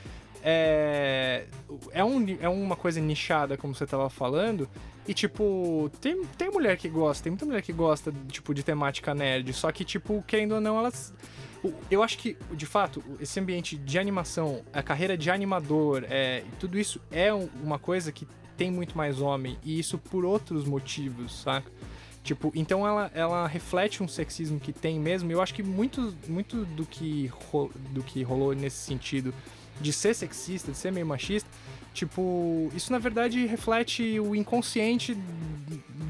é 0.44 1.46
é, 1.92 2.04
um, 2.04 2.24
é 2.40 2.48
uma 2.48 2.76
coisa 2.76 3.00
nichada, 3.00 3.56
como 3.56 3.74
você 3.74 3.86
tava 3.86 4.08
falando, 4.10 4.68
e 5.08 5.14
tipo, 5.14 5.90
tem, 6.00 6.22
tem 6.38 6.50
mulher 6.50 6.76
que 6.76 6.88
gosta, 6.88 7.24
tem 7.24 7.30
muita 7.32 7.46
mulher 7.46 7.62
que 7.62 7.72
gosta, 7.72 8.12
tipo, 8.28 8.52
de 8.54 8.62
temática 8.62 9.14
nerd, 9.14 9.52
só 9.54 9.72
que, 9.72 9.84
tipo, 9.84 10.22
querendo 10.26 10.52
ou 10.56 10.60
não, 10.60 10.78
elas 10.78 11.12
eu 11.90 12.02
acho 12.02 12.18
que, 12.18 12.36
de 12.52 12.66
fato, 12.66 13.02
esse 13.18 13.40
ambiente 13.40 13.74
de 13.74 13.98
animação, 13.98 14.62
a 14.70 14.82
carreira 14.82 15.16
de 15.16 15.30
animador, 15.30 16.04
é, 16.10 16.44
tudo 16.60 16.78
isso 16.78 17.00
é 17.10 17.32
um- 17.32 17.48
uma 17.62 17.78
coisa 17.78 18.12
que 18.12 18.28
tem 18.54 18.70
muito 18.70 18.96
mais 18.98 19.18
homem, 19.22 19.56
e 19.64 19.78
isso 19.78 19.96
por 19.96 20.26
outros 20.26 20.66
motivos, 20.66 21.40
saca? 21.40 21.70
Tipo, 22.22 22.52
então 22.54 22.86
ela, 22.86 23.10
ela 23.14 23.46
reflete 23.46 24.02
um 24.02 24.08
sexismo 24.08 24.60
que 24.60 24.72
tem 24.74 25.00
mesmo, 25.00 25.30
e 25.30 25.32
eu 25.34 25.40
acho 25.40 25.54
que 25.54 25.62
muito, 25.62 26.14
muito 26.28 26.64
do, 26.66 26.84
que 26.84 27.30
do 27.92 28.02
que 28.02 28.22
rolou 28.22 28.54
nesse 28.54 28.76
sentido 28.78 29.32
de 29.80 29.92
ser 29.92 30.14
sexista, 30.14 30.70
de 30.72 30.78
ser 30.78 30.92
meio 30.92 31.06
machista, 31.06 31.48
tipo, 31.92 32.70
isso 32.74 32.90
na 32.92 32.98
verdade 32.98 33.44
reflete 33.46 34.18
o 34.20 34.34
inconsciente 34.34 35.16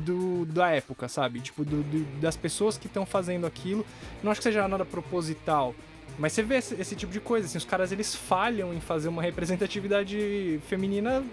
do, 0.04 0.44
da 0.46 0.70
época, 0.70 1.08
sabe? 1.08 1.40
Tipo, 1.40 1.64
do- 1.64 1.82
do- 1.82 2.20
das 2.20 2.36
pessoas 2.36 2.76
que 2.76 2.86
estão 2.86 3.06
fazendo 3.06 3.46
aquilo. 3.46 3.84
Não 4.22 4.30
acho 4.30 4.40
que 4.40 4.44
seja 4.44 4.66
nada 4.68 4.84
proposital. 4.84 5.74
Mas 6.18 6.32
você 6.32 6.42
vê 6.42 6.56
esse, 6.56 6.74
esse 6.80 6.94
tipo 6.94 7.12
de 7.12 7.20
coisa, 7.20 7.46
assim, 7.46 7.58
os 7.58 7.64
caras 7.64 7.90
eles 7.90 8.14
falham 8.14 8.72
em 8.72 8.80
fazer 8.80 9.08
uma 9.08 9.22
representatividade 9.22 10.60
feminina 10.68 11.24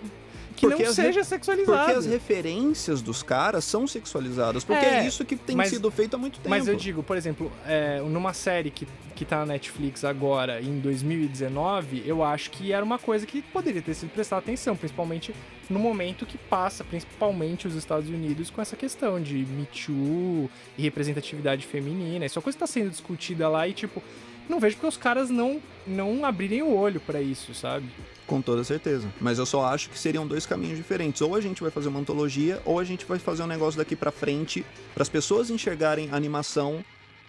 que 0.55 0.67
Porque 0.67 0.83
não 0.83 0.93
seja 0.93 1.23
sexualizada. 1.23 1.77
Porque 1.85 1.97
as 1.99 2.05
referências 2.05 3.01
dos 3.01 3.23
caras 3.23 3.63
são 3.63 3.87
sexualizadas. 3.87 4.63
Porque 4.63 4.85
é, 4.85 4.99
É, 4.99 5.07
isso 5.07 5.23
que 5.25 5.35
tem 5.35 5.55
mas- 5.55 5.69
sido 5.69 5.89
feito 5.91 6.15
há 6.15 6.17
muito 6.17 6.35
tempo. 6.39 6.49
Mas 6.49 6.67
eu 6.67 6.75
digo, 6.75 7.01
por 7.03 7.17
exemplo, 7.17 7.51
é, 7.65 7.99
numa 8.01 8.33
série 8.33 8.69
que, 8.71 8.87
que 9.15 9.25
tá 9.25 9.39
na 9.39 9.45
Netflix 9.47 10.03
agora, 10.03 10.61
em 10.61 10.79
2019, 10.79 12.03
eu 12.05 12.23
acho 12.23 12.51
que 12.51 12.71
era 12.73 12.83
uma 12.83 12.99
coisa 12.99 13.25
que 13.25 13.41
poderia 13.41 13.81
ter 13.81 13.93
sido 13.93 14.09
prestada 14.11 14.39
atenção, 14.41 14.75
principalmente 14.75 15.33
no 15.69 15.79
momento 15.79 16.25
que 16.25 16.37
passa, 16.37 16.83
principalmente 16.83 17.67
os 17.67 17.75
Estados 17.75 18.09
Unidos, 18.09 18.49
com 18.49 18.61
essa 18.61 18.75
questão 18.75 19.21
de 19.21 19.35
Me 19.35 19.65
Too 19.67 20.49
e 20.77 20.81
representatividade 20.81 21.65
feminina. 21.65 22.25
Isso 22.25 22.37
é 22.37 22.39
uma 22.39 22.43
coisa 22.43 22.57
que 22.57 22.59
tá 22.59 22.67
sendo 22.67 22.89
discutida 22.89 23.47
lá 23.47 23.67
e, 23.67 23.73
tipo, 23.73 24.03
não 24.49 24.59
vejo 24.59 24.75
porque 24.75 24.87
os 24.87 24.97
caras 24.97 25.29
não, 25.29 25.61
não 25.85 26.25
abrirem 26.25 26.61
o 26.61 26.73
olho 26.75 26.99
pra 26.99 27.21
isso, 27.21 27.53
sabe? 27.53 27.87
Com 28.27 28.41
toda 28.41 28.63
certeza. 28.63 29.11
Mas 29.19 29.39
eu 29.39 29.45
só 29.45 29.65
acho 29.65 29.89
que 29.89 29.99
seriam 29.99 30.25
dois 30.25 30.45
caminhos 30.45 30.77
diferentes. 30.77 31.21
Ou 31.21 31.35
a 31.35 31.41
gente 31.41 31.61
vai 31.61 31.71
fazer 31.71 31.89
uma 31.89 31.99
antologia, 31.99 32.61
ou 32.65 32.79
a 32.79 32.83
gente 32.83 33.05
vai 33.05 33.19
fazer 33.19 33.43
um 33.43 33.47
negócio 33.47 33.77
daqui 33.77 33.95
pra 33.95 34.11
frente 34.11 34.65
para 34.93 35.03
as 35.03 35.09
pessoas 35.09 35.49
enxergarem 35.49 36.09
a 36.11 36.15
animação 36.15 36.83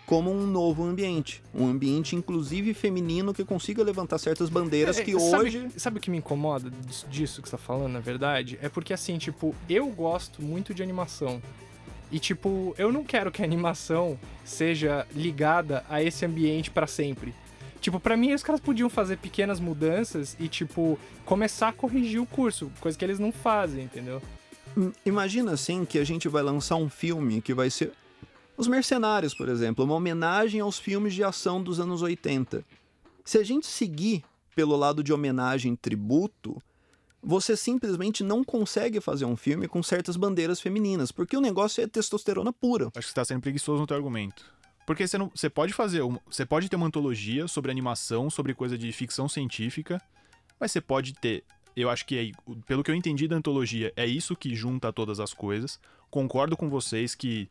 como 0.07 0.31
um 0.31 0.47
novo 0.47 0.85
ambiente. 0.85 1.43
Um 1.55 1.67
ambiente, 1.67 2.15
inclusive, 2.15 2.75
feminino 2.75 3.33
que 3.33 3.45
consiga 3.45 3.83
levantar 3.83 4.19
certas 4.19 4.49
bandeiras 4.49 4.99
É, 4.99 5.05
que 5.05 5.19
sabe, 5.19 5.45
hoje. 5.45 5.69
Sabe 5.77 5.99
o 5.99 6.01
que 6.01 6.11
me 6.11 6.19
incomoda 6.19 6.71
disso, 6.71 7.07
disso 7.09 7.43
que 7.43 7.49
você 7.49 7.57
tá 7.57 7.63
falando, 7.63 7.93
na 7.93 8.01
verdade? 8.01 8.59
É 8.61 8.69
porque, 8.69 8.93
assim, 8.93 9.17
tipo, 9.19 9.55
eu 9.69 9.87
gosto 9.89 10.43
muito 10.43 10.75
de 10.75 10.83
animação. 10.83 11.41
E, 12.13 12.19
tipo, 12.19 12.75
eu 12.77 12.93
não 12.93 13.03
quero 13.03 13.33
que 13.33 13.41
a 13.41 13.45
animação 13.45 14.21
seja 14.45 15.07
ligada 15.17 15.83
a 15.89 16.03
esse 16.03 16.27
ambiente 16.27 16.71
pra 16.71 16.87
sempre. 16.87 17.35
Tipo, 17.81 17.99
pra 17.99 18.17
mim, 18.19 18.35
os 18.35 18.43
caras 18.43 18.61
podiam 18.61 18.91
fazer 18.91 19.17
pequenas 19.17 19.59
mudanças 19.59 20.37
e, 20.39 20.47
tipo, 20.47 20.99
começar 21.25 21.69
a 21.69 21.73
corrigir 21.73 22.21
o 22.21 22.27
curso, 22.27 22.71
coisa 22.81 22.97
que 22.99 23.05
eles 23.05 23.19
não 23.19 23.33
fazem, 23.33 23.85
entendeu? 23.85 24.23
Hum, 24.77 24.93
Imagina 25.07 25.53
assim 25.53 25.87
que 25.87 25.99
a 25.99 26.05
gente 26.05 26.29
vai 26.29 26.43
lançar 26.43 26.77
um 26.77 26.91
filme 26.91 27.41
que 27.41 27.55
vai 27.55 27.71
ser. 27.71 27.93
Os 28.59 28.69
Mercenários, 28.69 29.35
por 29.35 29.49
exemplo, 29.49 29.83
uma 29.85 29.95
homenagem 29.95 30.61
aos 30.61 30.79
filmes 30.79 31.15
de 31.15 31.25
ação 31.25 31.63
dos 31.63 31.81
anos 31.81 32.03
80. 32.03 32.63
Se 33.25 33.39
a 33.39 33.43
gente 33.43 33.67
seguir 33.67 34.23
pelo 34.55 34.77
lado 34.77 35.03
de 35.03 35.13
homenagem 35.15 35.75
tributo, 35.75 36.63
você 37.23 37.57
simplesmente 37.57 38.25
não 38.25 38.43
consegue 38.43 39.01
fazer 39.01 39.25
um 39.25 39.37
filme 39.37 39.69
com 39.69 39.83
certas 39.83 40.17
bandeiras 40.17 40.61
femininas, 40.61 41.13
porque 41.13 41.37
o 41.37 41.41
negócio 41.41 41.83
é 41.83 41.87
testosterona 41.87 42.53
pura. 42.53 42.87
Acho 42.97 43.07
que 43.07 43.11
você 43.11 43.15
tá 43.15 43.25
sendo 43.25 43.41
preguiçoso 43.41 43.81
no 43.81 43.87
teu 43.87 43.97
argumento. 43.97 44.45
Porque 44.85 45.07
você, 45.07 45.17
não, 45.17 45.31
você 45.33 45.49
pode 45.49 45.73
fazer. 45.73 46.03
Você 46.27 46.45
pode 46.45 46.69
ter 46.69 46.75
uma 46.75 46.87
antologia 46.87 47.47
sobre 47.47 47.71
animação, 47.71 48.29
sobre 48.29 48.53
coisa 48.53 48.77
de 48.77 48.91
ficção 48.91 49.29
científica, 49.29 50.03
mas 50.59 50.73
você 50.73 50.81
pode 50.81 51.13
ter. 51.15 51.45
Eu 51.77 51.89
acho 51.89 52.05
que, 52.05 52.19
é- 52.19 52.53
pelo 52.67 52.83
que 52.83 52.91
eu 52.91 52.95
entendi 52.95 53.29
da 53.29 53.37
antologia, 53.37 53.93
é 53.97 54.05
isso 54.05 54.35
que 54.35 54.55
junta 54.55 54.93
todas 54.93 55.21
as 55.21 55.33
coisas. 55.33 55.79
Concordo 56.11 56.57
com 56.57 56.69
vocês 56.69 57.15
que 57.15 57.49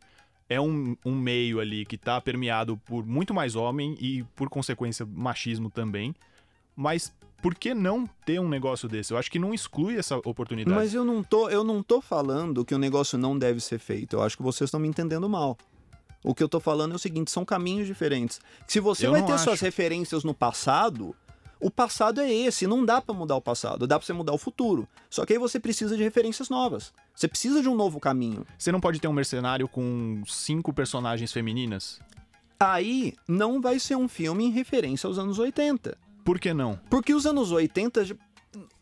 é 0.50 0.60
um, 0.60 0.98
um 1.06 1.16
meio 1.16 1.62
ali 1.62 1.86
que 1.86 1.98
tá 1.98 2.20
permeado 2.20 2.76
por 2.78 3.06
muito 3.06 3.34
mais 3.34 3.56
homem 3.56 3.96
e, 4.00 4.24
por 4.36 4.50
consequência, 4.50 5.06
machismo 5.06 5.70
também. 5.70 6.14
Mas 6.76 7.14
por 7.42 7.56
que 7.56 7.74
não 7.74 8.08
ter 8.26 8.40
um 8.40 8.48
negócio 8.48 8.88
desse? 8.88 9.14
Eu 9.14 9.18
acho 9.18 9.32
que 9.32 9.40
não 9.40 9.54
exclui 9.54 9.98
essa 9.98 10.18
oportunidade. 10.18 10.76
Mas 10.76 10.94
eu 10.94 11.04
não 11.04 11.24
tô, 11.24 11.50
eu 11.50 11.64
não 11.64 11.82
tô 11.82 12.00
falando 12.00 12.64
que 12.64 12.76
o 12.76 12.78
negócio 12.78 13.18
não 13.18 13.38
deve 13.38 13.60
ser 13.60 13.80
feito. 13.80 14.16
Eu 14.16 14.24
acho 14.24 14.38
que 14.38 14.44
vocês 14.44 14.68
estão 14.68 14.80
me 14.80 14.88
entendendo 14.88 15.28
mal. 15.28 15.58
O 16.24 16.36
que 16.36 16.44
eu 16.44 16.50
tô 16.50 16.60
falando 16.60 16.92
é 16.92 16.96
o 16.96 17.00
seguinte, 17.00 17.32
são 17.32 17.44
caminhos 17.44 17.88
diferentes. 17.88 18.40
Se 18.68 18.80
você 18.80 19.08
Eu 19.08 19.12
vai 19.12 19.26
ter 19.26 19.34
acho. 19.34 19.46
suas 19.46 19.60
referências 19.60 20.24
no 20.24 20.36
passado, 20.36 21.16
o 21.60 21.72
passado 21.72 22.22
é 22.22 22.32
esse, 22.32 22.68
não 22.68 22.86
dá 22.86 23.02
pra 23.02 23.14
mudar 23.14 23.36
o 23.36 23.42
passado, 23.42 23.88
dá 23.88 23.98
pra 23.98 24.06
você 24.06 24.14
mudar 24.14 24.32
o 24.34 24.38
futuro. 24.38 24.88
Só 25.10 25.26
que 25.26 25.34
aí 25.34 25.40
você 25.40 25.60
precisa 25.60 25.98
de 25.98 26.04
referências 26.04 26.48
novas. 26.48 26.94
Você 27.16 27.28
precisa 27.28 27.60
de 27.60 27.68
um 27.68 27.76
novo 27.76 28.00
caminho. 28.00 28.46
Você 28.56 28.72
não 28.72 28.80
pode 28.80 29.00
ter 29.00 29.08
um 29.08 29.14
mercenário 29.14 29.68
com 29.68 30.22
cinco 30.28 30.72
personagens 30.72 31.34
femininas? 31.34 32.00
Aí 32.60 33.16
não 33.28 33.60
vai 33.60 33.80
ser 33.80 33.96
um 33.96 34.08
filme 34.08 34.46
em 34.46 34.52
referência 34.52 35.08
aos 35.08 35.18
anos 35.18 35.40
80. 35.40 35.98
Por 36.24 36.40
que 36.40 36.54
não? 36.54 36.80
Porque 36.90 37.14
os 37.14 37.26
anos 37.26 37.52
80, 37.52 38.06
já- 38.06 38.16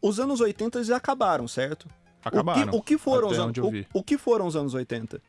os 0.02 0.20
anos 0.20 0.42
80 0.42 0.84
já 0.84 0.98
acabaram, 0.98 1.48
certo? 1.48 1.88
Acabaram. 2.24 2.62
O 2.62 2.72
que, 2.72 2.78
o 2.78 2.82
que 2.82 2.98
foram 2.98 3.30
os 3.30 3.38
o, 3.38 3.72
o 3.94 4.04
que 4.04 4.18
foram 4.18 4.46
os 4.48 4.56
anos 4.56 4.74
80? 4.74 5.22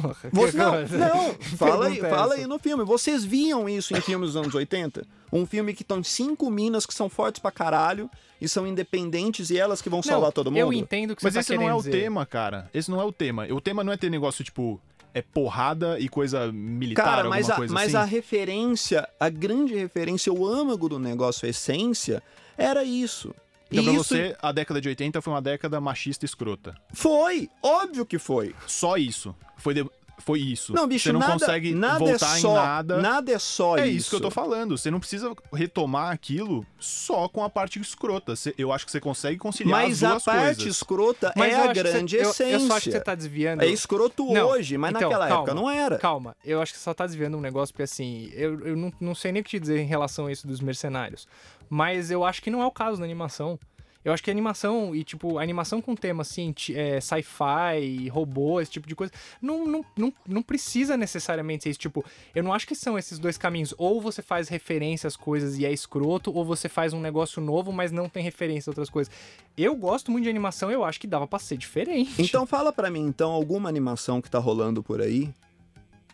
Porra, 0.00 0.16
Você, 0.32 0.56
não, 0.56 0.72
não, 0.72 1.34
fala 1.58 1.86
aí, 1.88 2.00
fala 2.00 2.34
aí 2.34 2.46
no 2.46 2.58
filme. 2.58 2.84
Vocês 2.84 3.24
viam 3.24 3.68
isso 3.68 3.94
em 3.96 4.00
filmes 4.00 4.28
dos 4.32 4.36
anos 4.36 4.54
80? 4.54 5.04
Um 5.32 5.44
filme 5.44 5.74
que 5.74 5.82
estão 5.82 6.02
cinco 6.04 6.48
minas 6.50 6.86
que 6.86 6.94
são 6.94 7.08
fortes 7.08 7.40
pra 7.42 7.50
caralho 7.50 8.08
e 8.40 8.48
são 8.48 8.66
independentes 8.66 9.50
e 9.50 9.58
elas 9.58 9.82
que 9.82 9.90
vão 9.90 10.02
salvar 10.02 10.28
Não, 10.28 10.32
todo 10.32 10.50
mundo? 10.50 10.58
Eu 10.60 10.72
entendo 10.72 11.10
o 11.12 11.16
que 11.16 11.24
Mas 11.24 11.32
você 11.34 11.38
tá 11.38 11.40
esse 11.40 11.50
não 11.54 11.62
é 11.62 11.64
querendo 11.66 11.78
o 11.80 11.82
dizer. 11.82 11.90
tema, 12.02 12.24
cara. 12.24 12.70
Esse 12.72 12.90
não 12.90 13.00
é 13.00 13.04
o 13.04 13.12
tema. 13.12 13.46
O 13.52 13.60
tema 13.60 13.82
não 13.82 13.92
é 13.92 13.96
ter 13.96 14.08
negócio, 14.10 14.44
tipo, 14.44 14.80
é 15.14 15.20
porrada 15.22 15.98
e 15.98 16.08
coisa 16.08 16.50
militar, 16.52 17.04
Cara, 17.04 17.16
alguma 17.18 17.36
mas, 17.36 17.50
a, 17.50 17.54
coisa 17.56 17.74
mas 17.74 17.94
assim. 17.94 17.96
a 17.96 18.04
referência, 18.04 19.08
a 19.20 19.28
grande 19.28 19.74
referência, 19.74 20.32
o 20.32 20.46
âmago 20.46 20.88
do 20.88 20.98
negócio, 20.98 21.46
a 21.46 21.48
essência, 21.50 22.22
era 22.56 22.82
isso. 22.84 23.34
Então, 23.70 23.84
pra 23.84 23.92
isso 23.94 24.04
você, 24.04 24.36
a 24.42 24.52
década 24.52 24.80
de 24.80 24.88
80 24.88 25.22
foi 25.22 25.32
uma 25.32 25.40
década 25.42 25.80
machista 25.80 26.24
escrota. 26.26 26.74
foi, 26.92 27.48
óbvio 27.62 28.04
que 28.04 28.18
foi. 28.18 28.54
Só 28.66 28.96
isso. 28.98 29.34
Foi, 29.56 29.72
de- 29.74 29.86
foi 30.24 30.40
isso. 30.40 30.72
Não, 30.72 30.86
bicho, 30.86 31.04
Você 31.04 31.12
não 31.12 31.20
nada, 31.20 31.32
consegue 31.32 31.74
nada 31.74 31.98
voltar 31.98 32.36
é 32.36 32.40
só, 32.40 32.50
em 32.50 32.54
nada. 32.54 32.96
Nada 32.98 33.32
é 33.32 33.38
só 33.38 33.76
é 33.78 33.86
isso. 33.86 33.96
isso 33.98 34.10
que 34.10 34.16
eu 34.16 34.20
tô 34.20 34.30
falando. 34.30 34.76
Você 34.78 34.90
não 34.90 34.98
precisa 35.00 35.34
retomar 35.52 36.12
aquilo 36.12 36.66
só 36.78 37.28
com 37.28 37.42
a 37.44 37.50
parte 37.50 37.80
escrota. 37.80 38.34
Você- 38.36 38.54
eu 38.56 38.72
acho 38.72 38.84
que 38.86 38.92
você 38.92 39.00
consegue 39.00 39.38
conciliar 39.38 39.82
Mas 39.82 40.02
as 40.02 40.04
a 40.04 40.10
duas 40.12 40.24
parte 40.24 40.44
coisas. 40.56 40.66
escrota 40.76 41.32
Mas 41.36 41.52
é 41.52 41.56
eu 41.56 41.70
a 41.70 41.72
grande 41.72 42.16
você, 42.16 42.24
eu- 42.24 42.30
essência. 42.30 42.52
Eu, 42.54 42.60
só 42.60 42.76
acho 42.76 42.84
que 42.86 42.92
você 42.92 43.00
tá 43.00 43.14
desviando. 43.14 43.62
É 43.62 43.66
escroto 43.68 44.32
Não, 44.32 44.48
hoje, 44.48 44.78
mas 44.78 44.90
então, 44.90 45.02
naquela 45.10 45.26
calma, 45.28 45.42
época 45.42 45.54
não 45.54 45.70
era. 45.70 45.98
Calma, 45.98 46.36
eu 46.44 46.60
acho 46.62 46.72
que 46.72 46.78
você 46.78 46.84
só 46.84 46.94
tá 46.94 47.06
desviando 47.06 47.36
um 47.36 47.40
negócio, 47.40 47.72
porque 47.72 47.82
assim, 47.82 48.30
eu, 48.34 48.60
eu 48.66 48.76
não, 48.76 48.92
não 49.00 49.14
sei 49.14 49.32
nem 49.32 49.40
o 49.40 49.44
que 49.44 49.50
te 49.50 49.60
dizer 49.60 49.80
em 49.80 49.86
relação 49.86 50.26
a 50.26 50.32
isso 50.32 50.46
dos 50.46 50.60
mercenários. 50.60 51.26
Mas 51.68 52.10
eu 52.10 52.24
acho 52.24 52.42
que 52.42 52.50
não 52.50 52.60
é 52.62 52.66
o 52.66 52.70
caso 52.70 52.98
na 52.98 53.04
animação. 53.04 53.58
Eu 54.04 54.12
acho 54.12 54.22
que 54.22 54.30
animação, 54.30 54.94
e 54.94 55.04
tipo, 55.04 55.38
animação 55.38 55.80
com 55.80 55.94
tema 55.94 56.22
assim, 56.22 56.54
é, 56.74 57.00
sci-fi, 57.00 58.08
robô, 58.08 58.60
esse 58.60 58.70
tipo 58.70 58.88
de 58.88 58.94
coisa, 58.94 59.12
não, 59.40 59.66
não, 59.66 59.84
não, 59.96 60.12
não 60.26 60.42
precisa 60.42 60.96
necessariamente 60.96 61.64
ser 61.64 61.70
isso. 61.70 61.78
Tipo, 61.78 62.04
eu 62.34 62.42
não 62.42 62.52
acho 62.52 62.66
que 62.66 62.74
são 62.74 62.98
esses 62.98 63.18
dois 63.18 63.38
caminhos. 63.38 63.74
Ou 63.78 64.00
você 64.00 64.22
faz 64.22 64.48
referência 64.48 65.06
às 65.06 65.16
coisas 65.16 65.58
e 65.58 65.64
é 65.64 65.72
escroto, 65.72 66.34
ou 66.34 66.44
você 66.44 66.68
faz 66.68 66.92
um 66.92 67.00
negócio 67.00 67.40
novo, 67.40 67.72
mas 67.72 67.92
não 67.92 68.08
tem 68.08 68.22
referência 68.22 68.68
a 68.68 68.72
outras 68.72 68.90
coisas. 68.90 69.12
Eu 69.56 69.74
gosto 69.76 70.10
muito 70.10 70.24
de 70.24 70.30
animação, 70.30 70.70
eu 70.70 70.84
acho 70.84 70.98
que 71.00 71.06
dava 71.06 71.26
pra 71.26 71.38
ser 71.38 71.56
diferente. 71.56 72.20
Então 72.20 72.46
fala 72.46 72.72
pra 72.72 72.90
mim, 72.90 73.06
então, 73.06 73.30
alguma 73.30 73.68
animação 73.68 74.20
que 74.20 74.30
tá 74.30 74.38
rolando 74.38 74.82
por 74.82 75.00
aí 75.00 75.32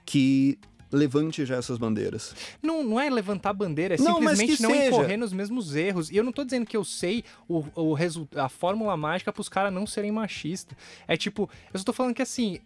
que 0.04 0.58
levante 0.90 1.44
já 1.44 1.56
essas 1.56 1.78
bandeiras. 1.78 2.34
Não, 2.62 2.82
não 2.82 2.98
é 3.00 3.10
levantar 3.10 3.52
bandeira, 3.52 3.94
é 3.94 3.98
Não, 3.98 4.16
simplesmente 4.16 4.62
não 4.62 4.70
seja. 4.70 4.86
incorrer 4.86 5.18
nos 5.18 5.32
mesmos 5.32 5.74
erros. 5.74 6.10
E 6.10 6.16
eu 6.16 6.24
não 6.24 6.32
tô 6.32 6.44
dizendo 6.44 6.66
que 6.66 6.76
eu 6.76 6.84
sei 6.84 7.24
o, 7.48 7.64
o 7.74 7.96
a 8.36 8.48
fórmula 8.48 8.96
mágica 8.96 9.32
pros 9.32 9.48
caras 9.48 9.72
não 9.72 9.86
serem 9.86 10.10
machistas. 10.12 10.76
É 11.06 11.16
tipo, 11.16 11.48
eu 11.72 11.78
só 11.78 11.84
tô 11.84 11.92
falando 11.92 12.14
que 12.14 12.22
assim. 12.22 12.58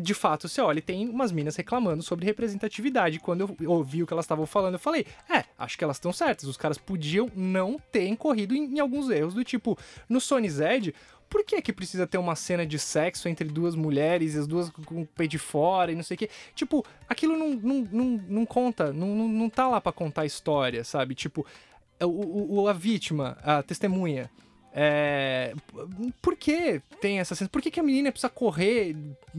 De 0.00 0.14
fato, 0.14 0.48
você 0.48 0.60
olha, 0.60 0.82
tem 0.82 1.08
umas 1.08 1.30
minas 1.30 1.54
reclamando 1.54 2.02
sobre 2.02 2.26
representatividade. 2.26 3.20
Quando 3.20 3.56
eu 3.60 3.70
ouvi 3.70 4.02
o 4.02 4.06
que 4.06 4.12
elas 4.12 4.24
estavam 4.24 4.44
falando, 4.44 4.74
eu 4.74 4.80
falei: 4.80 5.06
é, 5.30 5.44
acho 5.56 5.78
que 5.78 5.84
elas 5.84 5.96
estão 5.96 6.12
certas. 6.12 6.48
Os 6.48 6.56
caras 6.56 6.76
podiam 6.76 7.30
não 7.36 7.80
ter 7.92 8.08
incorrido 8.08 8.54
em, 8.54 8.64
em 8.64 8.80
alguns 8.80 9.08
erros, 9.08 9.32
do 9.32 9.44
tipo, 9.44 9.78
no 10.08 10.20
Sony 10.20 10.50
Zed, 10.50 10.92
por 11.28 11.44
que 11.44 11.60
que 11.60 11.72
precisa 11.72 12.06
ter 12.06 12.18
uma 12.18 12.34
cena 12.36 12.64
de 12.66 12.78
sexo 12.78 13.28
entre 13.28 13.48
duas 13.48 13.74
mulheres 13.74 14.34
e 14.34 14.38
as 14.38 14.46
duas 14.46 14.70
com 14.70 15.02
o 15.02 15.06
pé 15.06 15.26
de 15.26 15.38
fora 15.38 15.92
e 15.92 15.94
não 15.94 16.02
sei 16.02 16.14
o 16.14 16.18
quê? 16.18 16.30
Tipo, 16.54 16.84
aquilo 17.08 17.36
não, 17.36 17.50
não, 17.54 17.88
não, 17.92 18.24
não 18.28 18.46
conta, 18.46 18.92
não, 18.92 19.08
não, 19.08 19.28
não 19.28 19.50
tá 19.50 19.66
lá 19.68 19.80
pra 19.80 19.92
contar 19.92 20.22
a 20.22 20.26
história, 20.26 20.84
sabe? 20.84 21.14
Tipo, 21.14 21.44
o, 22.02 22.60
o- 22.62 22.68
a 22.68 22.72
vítima, 22.72 23.36
a 23.42 23.62
testemunha. 23.62 24.30
É, 24.78 25.54
por 26.20 26.36
que 26.36 26.82
tem 27.00 27.18
essa 27.18 27.34
cena? 27.34 27.48
Por 27.48 27.62
que, 27.62 27.70
que 27.70 27.80
a 27.80 27.82
menina 27.82 28.12
precisa 28.12 28.28
correr 28.28 28.94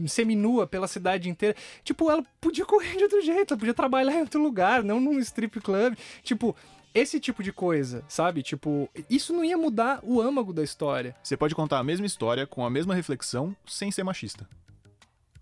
seminua 0.08 0.66
pela 0.66 0.88
cidade 0.88 1.28
inteira? 1.30 1.54
Tipo, 1.84 2.10
ela 2.10 2.24
podia 2.40 2.66
correr 2.66 2.96
de 2.96 3.04
outro 3.04 3.22
jeito, 3.22 3.54
ela 3.54 3.58
podia 3.58 3.72
trabalhar 3.74 4.14
em 4.14 4.20
outro 4.22 4.42
lugar, 4.42 4.82
não 4.82 4.98
num 4.98 5.16
strip 5.20 5.60
club. 5.60 5.96
Tipo, 6.24 6.56
esse 6.98 7.18
tipo 7.20 7.42
de 7.42 7.52
coisa, 7.52 8.04
sabe? 8.08 8.42
Tipo, 8.42 8.88
isso 9.08 9.32
não 9.32 9.44
ia 9.44 9.56
mudar 9.56 10.00
o 10.02 10.20
âmago 10.20 10.52
da 10.52 10.62
história. 10.62 11.14
Você 11.22 11.36
pode 11.36 11.54
contar 11.54 11.78
a 11.78 11.84
mesma 11.84 12.06
história 12.06 12.46
com 12.46 12.64
a 12.64 12.70
mesma 12.70 12.94
reflexão 12.94 13.54
sem 13.66 13.90
ser 13.90 14.02
machista. 14.04 14.48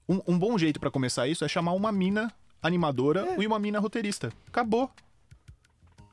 Um, 0.09 0.21
um 0.27 0.39
bom 0.39 0.57
jeito 0.57 0.79
pra 0.79 0.91
começar 0.91 1.27
isso 1.27 1.45
é 1.45 1.49
chamar 1.49 1.73
uma 1.73 1.91
mina 1.91 2.33
animadora 2.63 3.27
É. 3.37 3.43
e 3.43 3.47
uma 3.47 3.59
mina 3.59 3.79
roteirista. 3.81 4.33
Acabou. 4.47 4.91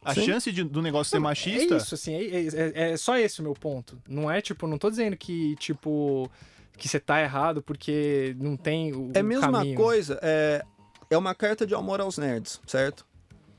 A 0.04 0.14
Sim. 0.14 0.26
chance 0.26 0.52
de- 0.52 0.64
do 0.64 0.82
negócio 0.82 1.12
ser 1.12 1.20
machista. 1.20 1.76
É 1.76 1.78
isso, 1.78 1.96
assim, 1.96 2.14
é, 2.14 2.48
é- 2.48 2.92
é 2.92 2.98
só 2.98 3.18
esse 3.18 3.40
o 3.40 3.44
meu 3.44 3.54
ponto. 3.54 3.98
Não 4.08 4.30
é, 4.30 4.42
tipo, 4.42 4.68
não 4.68 4.78
tô 4.78 4.90
dizendo 4.90 5.16
que, 5.16 5.56
tipo, 5.56 6.30
que 6.78 6.90
você 6.90 7.00
tá 7.00 7.22
errado 7.22 7.62
porque 7.64 8.36
não 8.40 8.58
tem 8.58 8.92
o 8.94 9.12
É 9.14 9.20
a 9.20 9.24
mesma 9.24 9.50
caminho. 9.52 9.76
coisa, 9.78 10.20
é, 10.22 10.62
é 11.10 11.18
uma 11.18 11.34
carta 11.34 11.66
de 11.66 11.74
amor 11.74 12.02
aos 12.02 12.18
nerds, 12.18 12.60
certo? 12.68 13.06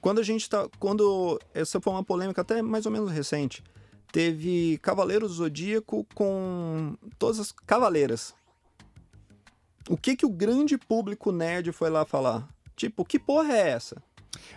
Quando 0.05 0.19
a 0.19 0.23
gente 0.23 0.51
tá. 0.51 0.69
Quando. 0.79 1.41
Essa 1.55 1.81
foi 1.81 1.91
uma 1.91 2.05
polêmica 2.05 2.43
até 2.43 2.61
mais 2.61 2.85
ou 2.85 2.93
menos 2.93 3.11
recente. 3.11 3.65
Teve 4.13 4.79
Cavaleiro 4.83 5.27
do 5.27 5.33
Zodíaco 5.33 6.07
com 6.15 6.95
todas 7.19 7.41
as 7.41 7.51
cavaleiras. 7.51 8.35
O 9.89 9.97
que 9.97 10.15
que 10.15 10.27
o 10.27 10.29
grande 10.29 10.77
público 10.77 11.33
nerd 11.33 11.73
foi 11.73 11.89
lá 11.89 12.05
falar? 12.05 12.47
Tipo, 12.77 13.03
que 13.03 13.19
porra 13.19 13.55
é 13.57 13.71
essa? 13.71 13.97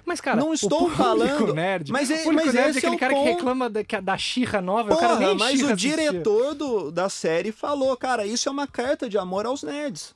Mas, 0.05 0.19
cara, 0.19 0.35
Não 0.41 0.49
o 0.49 0.53
estou 0.53 0.89
falando- 0.89 1.53
nerd, 1.53 1.93
mas 1.93 2.09
o 2.09 2.13
é- 2.13 2.23
público 2.23 2.45
mas 2.45 2.53
nerd 2.53 2.69
esse 2.71 2.77
é 2.77 2.79
aquele 2.79 2.93
é 2.93 2.97
o 2.97 2.99
cara 2.99 3.13
que 3.13 3.19
ponto. 3.21 3.35
reclama 3.37 3.69
da, 3.69 3.83
que- 3.85 4.01
da 4.01 4.17
Xirra 4.17 4.59
nova, 4.61 4.93
o 4.93 4.97
cara 4.97 5.15
Porra, 5.15 5.27
nem 5.27 5.37
mas 5.37 5.61
o 5.63 5.73
diretor 5.73 6.55
do, 6.55 6.91
da 6.91 7.07
série 7.07 7.53
falou, 7.53 7.95
cara, 7.95 8.25
isso 8.25 8.49
é 8.49 8.51
uma 8.51 8.67
carta 8.67 9.07
de 9.07 9.17
amor 9.17 9.45
aos 9.45 9.63
nerds. 9.63 10.13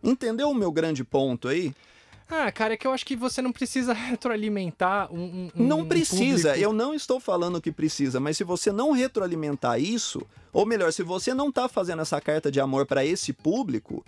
Entendeu 0.00 0.48
o 0.48 0.54
meu 0.54 0.70
grande 0.70 1.02
ponto 1.02 1.48
aí? 1.48 1.74
Ah, 2.36 2.50
cara, 2.52 2.74
é 2.74 2.76
que 2.76 2.86
eu 2.86 2.92
acho 2.92 3.04
que 3.06 3.14
você 3.16 3.40
não 3.42 3.52
precisa 3.52 3.92
retroalimentar 3.94 5.12
um, 5.12 5.18
um- 5.22 5.50
um 5.56 5.66
Não 5.66 5.84
precisa, 5.86 6.48
público. 6.50 6.64
eu 6.64 6.72
não 6.72 6.94
estou 6.94 7.20
falando 7.20 7.60
que 7.60 7.70
precisa, 7.70 8.18
mas 8.18 8.36
se 8.36 8.44
você 8.44 8.72
não 8.72 8.90
retroalimentar 8.92 9.80
isso, 9.80 10.20
ou 10.52 10.66
melhor, 10.66 10.92
se 10.92 11.02
você 11.02 11.32
não 11.34 11.50
tá 11.52 11.68
fazendo 11.68 12.02
essa 12.02 12.20
carta 12.20 12.50
de 12.50 12.60
amor 12.60 12.86
para 12.86 13.04
esse 13.04 13.32
público, 13.32 14.04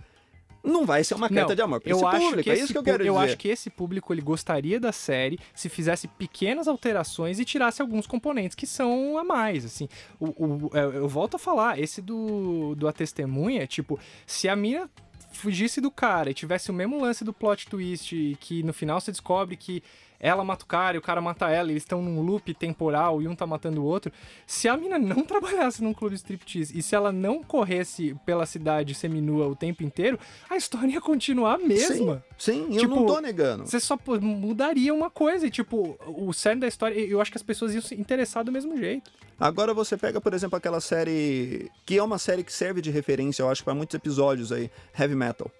não 0.63 0.85
vai 0.85 1.01
ser 1.03 1.13
uma 1.13 1.29
carta 1.29 1.49
Não, 1.49 1.55
de 1.55 1.61
amor 1.61 1.79
para 1.79 1.91
eu 1.91 1.95
esse 1.97 2.05
acho 2.05 2.19
público, 2.19 2.43
que 2.43 2.49
é 2.49 2.55
isso 2.55 2.73
que 2.73 2.77
eu 2.77 2.83
quero 2.83 3.05
Eu 3.05 3.13
dizer. 3.13 3.25
acho 3.25 3.37
que 3.37 3.47
esse 3.47 3.69
público 3.69 4.13
ele 4.13 4.21
gostaria 4.21 4.79
da 4.79 4.91
série 4.91 5.39
se 5.55 5.69
fizesse 5.69 6.07
pequenas 6.09 6.67
alterações 6.67 7.39
e 7.39 7.45
tirasse 7.45 7.81
alguns 7.81 8.05
componentes 8.05 8.53
que 8.55 8.67
são 8.67 9.17
a 9.17 9.23
mais, 9.23 9.63
assim. 9.63 9.87
O, 10.19 10.25
o- 10.65 10.69
eu, 10.73 10.91
eu 10.93 11.07
volto 11.07 11.35
a 11.35 11.39
falar, 11.39 11.79
esse 11.79 12.01
do, 12.01 12.75
do 12.75 12.85
A 12.87 12.91
Testemunha, 12.91 13.65
tipo, 13.65 13.97
se 14.25 14.49
a 14.49 14.55
mina 14.57 14.89
fugisse 15.37 15.79
do 15.79 15.89
cara 15.91 16.29
e 16.29 16.33
tivesse 16.33 16.69
o 16.71 16.73
mesmo 16.73 16.99
lance 16.99 17.23
do 17.23 17.31
plot 17.31 17.67
twist 17.67 18.37
que 18.39 18.63
no 18.63 18.73
final 18.73 18.99
você 18.99 19.11
descobre 19.11 19.55
que 19.55 19.83
ela 20.19 20.43
mata 20.43 20.63
o 20.63 20.67
cara 20.67 20.95
e 20.95 20.99
o 20.99 21.01
cara 21.01 21.21
mata 21.21 21.49
ela, 21.49 21.69
e 21.69 21.73
eles 21.73 21.83
estão 21.83 22.01
num 22.01 22.21
loop 22.21 22.53
temporal 22.53 23.21
e 23.21 23.27
um 23.27 23.35
tá 23.35 23.45
matando 23.45 23.81
o 23.81 23.85
outro. 23.85 24.11
Se 24.45 24.67
a 24.67 24.75
mina 24.75 24.97
não 24.97 25.23
trabalhasse 25.25 25.83
num 25.83 25.93
clube 25.93 26.15
striptease 26.15 26.77
e 26.77 26.81
se 26.81 26.95
ela 26.95 27.11
não 27.11 27.43
corresse 27.43 28.15
pela 28.25 28.45
cidade 28.45 28.93
seminua 28.95 29.47
o 29.47 29.55
tempo 29.55 29.83
inteiro, 29.83 30.19
a 30.49 30.57
história 30.57 30.87
ia 30.93 31.01
continuar 31.01 31.55
a 31.55 31.57
mesma. 31.57 32.23
Sim, 32.37 32.67
eu 32.71 32.79
Tipo, 32.79 32.95
não 32.95 33.05
tô 33.05 33.19
negando. 33.21 33.65
Você 33.65 33.79
só 33.79 33.97
mudaria 34.21 34.93
uma 34.93 35.09
coisa 35.09 35.47
e, 35.47 35.51
tipo, 35.51 35.97
o 36.05 36.33
cerne 36.33 36.61
da 36.61 36.67
história, 36.67 36.99
eu 36.99 37.21
acho 37.21 37.31
que 37.31 37.37
as 37.37 37.43
pessoas 37.43 37.73
iam 37.73 37.81
se 37.81 37.95
interessar 37.95 38.43
do 38.43 38.51
mesmo 38.51 38.77
jeito. 38.77 39.11
Agora 39.39 39.73
você 39.73 39.95
pega, 39.95 40.19
por 40.19 40.33
exemplo, 40.33 40.57
aquela 40.57 40.81
série 40.81 41.69
que 41.85 41.97
é 41.97 42.03
uma 42.03 42.17
série 42.17 42.43
que 42.43 42.51
serve 42.51 42.81
de 42.81 42.89
referência, 42.89 43.43
eu 43.43 43.49
acho, 43.49 43.63
para 43.63 43.75
muitos 43.75 43.93
episódios 43.93 44.51
aí, 44.51 44.71
Heavy 44.97 45.15
Metal. 45.15 45.51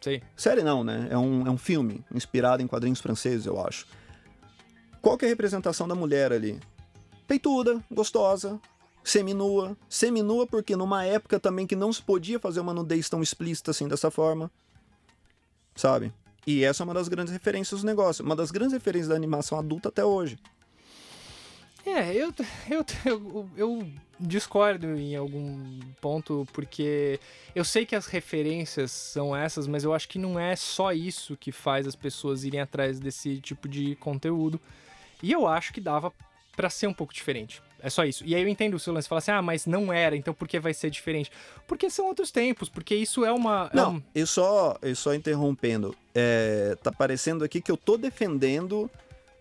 Sei. 0.00 0.22
Série 0.34 0.62
não, 0.62 0.82
né? 0.82 1.08
É 1.10 1.18
um, 1.18 1.46
é 1.46 1.50
um 1.50 1.58
filme 1.58 2.02
inspirado 2.12 2.62
em 2.62 2.66
quadrinhos 2.66 3.00
franceses, 3.00 3.46
eu 3.46 3.60
acho. 3.64 3.86
Qual 5.00 5.16
que 5.16 5.24
é 5.24 5.28
a 5.28 5.30
representação 5.30 5.88
da 5.88 5.94
mulher 5.94 6.32
ali? 6.32 6.60
Peituda, 7.26 7.82
gostosa, 7.90 8.60
seminua. 9.02 9.76
Seminua 9.88 10.46
porque 10.46 10.76
numa 10.76 11.04
época 11.04 11.40
também 11.40 11.66
que 11.66 11.76
não 11.76 11.92
se 11.92 12.02
podia 12.02 12.38
fazer 12.38 12.60
uma 12.60 12.74
nudez 12.74 13.08
tão 13.08 13.22
explícita 13.22 13.70
assim 13.70 13.88
dessa 13.88 14.10
forma. 14.10 14.50
Sabe? 15.74 16.12
E 16.46 16.64
essa 16.64 16.82
é 16.82 16.84
uma 16.84 16.94
das 16.94 17.08
grandes 17.08 17.32
referências 17.32 17.80
do 17.80 17.86
negócio. 17.86 18.24
Uma 18.24 18.36
das 18.36 18.50
grandes 18.50 18.72
referências 18.72 19.08
da 19.08 19.14
animação 19.14 19.58
adulta 19.58 19.88
até 19.88 20.04
hoje. 20.04 20.38
É, 21.86 22.14
eu, 22.14 22.32
eu, 22.68 22.84
eu, 23.06 23.50
eu 23.56 23.92
discordo 24.18 24.86
em 24.98 25.16
algum 25.16 25.80
ponto, 26.00 26.46
porque 26.52 27.18
eu 27.54 27.64
sei 27.64 27.86
que 27.86 27.96
as 27.96 28.06
referências 28.06 28.90
são 28.90 29.34
essas, 29.34 29.66
mas 29.66 29.82
eu 29.82 29.94
acho 29.94 30.08
que 30.08 30.18
não 30.18 30.38
é 30.38 30.54
só 30.56 30.92
isso 30.92 31.36
que 31.36 31.50
faz 31.50 31.86
as 31.86 31.96
pessoas 31.96 32.44
irem 32.44 32.60
atrás 32.60 33.00
desse 33.00 33.40
tipo 33.40 33.66
de 33.66 33.96
conteúdo. 33.96 34.60
E 35.22 35.32
eu 35.32 35.46
acho 35.46 35.72
que 35.72 35.80
dava 35.80 36.12
pra 36.56 36.68
ser 36.70 36.86
um 36.86 36.92
pouco 36.92 37.12
diferente. 37.14 37.62
É 37.82 37.88
só 37.88 38.04
isso. 38.04 38.22
E 38.26 38.34
aí 38.34 38.42
eu 38.42 38.48
entendo 38.48 38.74
o 38.74 38.78
seu 38.78 38.92
lance, 38.92 39.08
falar 39.08 39.20
assim, 39.20 39.30
ah, 39.30 39.40
mas 39.40 39.64
não 39.66 39.90
era, 39.92 40.14
então 40.14 40.34
por 40.34 40.46
que 40.46 40.60
vai 40.60 40.74
ser 40.74 40.90
diferente? 40.90 41.30
Porque 41.66 41.88
são 41.88 42.06
outros 42.06 42.30
tempos, 42.30 42.68
porque 42.68 42.94
isso 42.94 43.24
é 43.24 43.32
uma... 43.32 43.70
é 43.72 43.76
Não, 43.76 43.94
um- 43.94 44.02
eu 44.14 44.26
só, 44.26 44.76
eu 44.82 44.94
só 44.94 45.14
interrompendo. 45.14 45.96
É, 46.14 46.76
tá 46.82 46.92
parecendo 46.92 47.42
aqui 47.44 47.62
que 47.62 47.70
eu 47.70 47.76
tô 47.78 47.96
defendendo, 47.96 48.90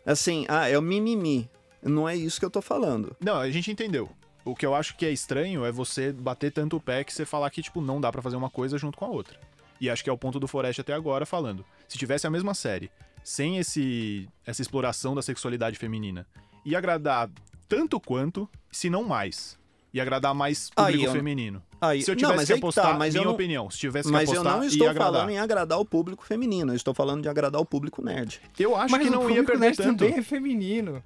assim, 0.06 0.46
ah, 0.48 0.70
é 0.70 0.78
o 0.78 0.82
mimimi. 0.82 1.50
Não 1.84 2.08
é 2.08 2.16
isso 2.16 2.40
que 2.40 2.46
eu 2.46 2.50
tô 2.50 2.62
falando. 2.62 3.16
Não, 3.20 3.36
a 3.38 3.50
gente 3.50 3.72
entendeu. 3.72 4.10
O 4.46 4.56
que 4.56 4.66
eu 4.66 4.74
acho 4.74 4.96
que 4.96 5.06
é 5.06 5.12
estranho 5.12 5.66
é 5.66 5.72
você 5.72 6.14
bater 6.14 6.52
tanto 6.52 6.78
o 6.78 6.82
pé 6.82 7.04
que 7.04 7.14
você 7.14 7.26
falar 7.26 7.50
que, 7.50 7.62
tipo, 7.62 7.82
não 7.82 8.00
dá 8.00 8.10
pra 8.12 8.22
fazer 8.22 8.38
uma 8.38 8.50
coisa 8.50 8.78
junto 8.78 8.98
com 8.98 9.06
a 9.06 9.10
outra. 9.10 9.38
E 9.80 9.90
acho 9.90 10.04
que 10.04 10.10
é 10.10 10.14
o 10.14 10.18
ponto 10.18 10.40
do 10.40 10.48
Forest 10.48 10.82
até 10.82 10.94
agora 10.94 11.26
falando. 11.26 11.66
Se 11.88 11.98
tivesse 11.98 12.28
a 12.28 12.30
mesma 12.30 12.54
série, 12.54 12.92
sem 13.24 13.58
esse 13.58 14.28
essa 14.46 14.62
exploração 14.62 15.16
da 15.16 15.22
sexualidade 15.22 15.78
feminina, 15.78 16.26
ia 16.66 16.78
agradar 16.78 17.30
tanto 17.68 18.00
quanto, 18.00 18.50
se 18.72 18.90
não 18.90 19.04
mais. 19.04 19.58
Ia 19.94 20.04
agradar 20.04 20.36
mais 20.36 20.70
Aí 20.76 20.86
público 20.94 21.06
eu- 21.10 21.14
feminino. 21.14 21.64
Aí, 21.82 22.04
Se 22.04 22.12
eu 22.12 22.14
não, 22.16 22.20
tivesse 22.20 22.36
mas 22.38 22.46
que 22.48 22.54
aí 22.54 22.60
que 22.60 22.64
apostar, 22.66 22.86
tá, 22.92 22.94
mas 22.98 23.16
eu 23.16 23.22
minha 23.22 23.28
não, 23.30 23.34
opinião, 23.34 23.70
se 23.72 23.78
tivesse 23.80 24.08
que 24.10 24.12
Mas 24.12 24.28
eu 24.30 24.34
apostar, 24.42 24.58
não 24.58 24.64
ia 24.64 24.68
estou 24.68 24.90
agradar. 24.90 25.14
falando 25.14 25.30
em 25.30 25.40
agradar 25.40 25.80
o 25.80 25.86
público 25.86 26.26
feminino, 26.26 26.74
eu 26.74 26.76
estou 26.76 26.94
falando 26.94 27.22
de 27.24 27.30
agradar 27.30 27.60
o 27.62 27.66
público 27.66 28.04
nerd. 28.04 28.42
Eu 28.60 28.76
acho 28.76 28.92
Mas 28.92 29.02
que 29.04 29.10
não 29.10 29.22
ia 29.22 29.28
público 29.28 29.46
perder 29.46 29.60
nerd 29.66 29.78
tanto. 29.78 29.98
também 30.06 30.20
é 30.20 30.22
feminino. 30.22 31.02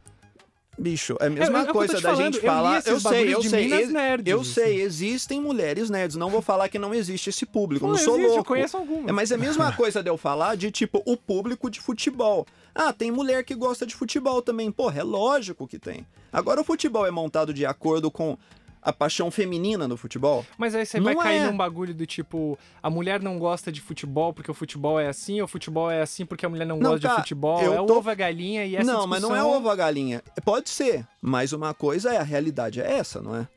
Bicho, 0.78 1.16
é 1.20 1.24
a 1.24 1.28
É- 1.28 1.30
mesma 1.30 1.60
é 1.60 1.62
eu 1.62 1.66
tô 1.68 1.74
coisa 1.74 1.94
da 1.94 2.02
falando, 2.02 2.18
gente 2.34 2.38
eu 2.38 2.42
falar. 2.42 2.82
Eu 2.86 3.00
sei, 3.00 3.34
eu 3.36 3.44
sei. 3.44 3.72
ex- 3.74 3.92
nerds, 3.92 4.32
eu 4.32 4.42
assim. 4.42 4.52
sei, 4.54 4.82
existem 4.82 5.40
mulheres 5.40 5.90
nerds. 5.90 6.16
Não 6.18 6.30
vou 6.32 6.42
falar 6.42 6.68
que 6.68 6.80
não 6.80 6.94
existe 6.96 7.30
esse 7.30 7.46
público. 7.46 7.86
Pô, 7.86 7.92
não 7.92 7.98
sou 8.00 8.14
existe, 8.16 8.30
eu 8.30 8.36
louco. 8.36 8.48
conheço 8.48 8.78
algumas. 8.78 9.08
É, 9.08 9.12
mas 9.12 9.32
é 9.32 9.36
a 9.36 9.38
mesma 9.38 9.72
coisa 9.78 10.02
de 10.02 10.10
eu 10.10 10.18
falar 10.18 10.56
de 10.58 10.72
tipo 10.72 11.02
o 11.06 11.16
público 11.16 11.70
de 11.70 11.80
futebol. 11.80 12.48
Ah, 12.74 12.92
tem 12.92 13.12
mulher 13.12 13.44
que 13.44 13.54
gosta 13.54 13.86
de 13.86 13.94
futebol 13.96 14.42
também. 14.42 14.72
Porra, 14.72 15.02
é 15.02 15.04
lógico 15.04 15.68
que 15.68 15.78
tem. 15.78 16.08
Agora 16.32 16.60
o 16.62 16.64
futebol 16.64 17.06
é 17.06 17.12
montado 17.12 17.54
de 17.54 17.66
acordo 17.68 18.10
com 18.10 18.36
a 18.84 18.92
paixão 18.92 19.32
feminina 19.32 19.88
no 19.88 19.96
futebol? 19.96 20.46
Mas 20.58 20.76
aí 20.76 20.86
você 20.86 20.98
Não 20.98 21.06
vai 21.06 21.16
cair 21.16 21.38
é. 21.38 21.46
num 21.50 21.56
bagulho 21.58 21.94
do 21.94 22.06
tipo, 22.06 22.58
a 22.82 22.90
mulher 22.90 23.22
não 23.22 23.40
gosta 23.40 23.72
de 23.72 23.80
futebol 23.82 24.34
porque 24.34 24.52
o 24.52 24.54
futebol 24.54 25.00
é 25.00 25.08
assim, 25.08 25.40
ou 25.40 25.46
o 25.46 25.48
futebol 25.48 25.90
é 25.90 26.02
assim 26.02 26.26
porque 26.26 26.46
a 26.46 26.50
mulher 26.50 26.66
não, 26.66 26.78
Não, 26.78 26.92
gosta 26.92 27.08
cara, 27.08 27.16
de 27.16 27.22
futebol. 27.24 27.60
É 27.62 27.76
tô- 27.86 27.98
ovo 27.98 28.10
a 28.10 28.16
galinha 28.16 28.66
e 28.66 28.76
essa 28.76 28.92
não, 28.92 29.08
mas 29.08 29.22
não 29.22 29.30
é 29.32 29.40
discussão- 29.40 29.58
ovo 29.58 29.70
a 29.70 29.76
galinha. 29.76 30.22
Pode 30.44 30.70
ser, 30.70 31.08
mas 31.22 31.54
uma 31.54 31.74
coisa 31.74 32.14
é 32.14 32.18
a 32.18 32.24
realidade 32.24 32.82
é 32.82 32.92
essa, 32.92 33.22
não 33.22 33.36
é? 33.36 33.48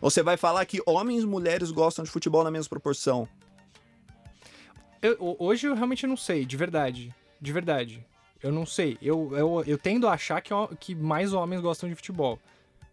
Você 0.00 0.22
vai 0.22 0.36
falar 0.36 0.64
que 0.64 0.80
homens 0.86 1.22
e 1.24 1.26
mulheres 1.26 1.70
gostam 1.70 2.04
de 2.04 2.10
futebol 2.10 2.42
na 2.44 2.50
mesma 2.50 2.68
proporção. 2.70 3.28
Eu- 5.02 5.16
ho- 5.18 5.36
hoje 5.38 5.66
eu 5.66 5.74
realmente 5.74 6.06
não 6.06 6.16
sei, 6.16 6.44
de 6.44 6.56
verdade. 6.56 7.14
De 7.40 7.52
verdade. 7.52 8.04
Eu 8.42 8.52
não 8.52 8.64
sei. 8.66 8.96
Eu, 9.02 9.30
eu, 9.36 9.64
eu 9.66 9.78
tendo 9.78 10.06
a 10.08 10.12
achar 10.12 10.40
que, 10.40 10.52
que 10.78 10.94
mais 10.94 11.32
homens 11.32 11.60
gostam 11.60 11.88
de 11.88 11.94
futebol. 11.94 12.38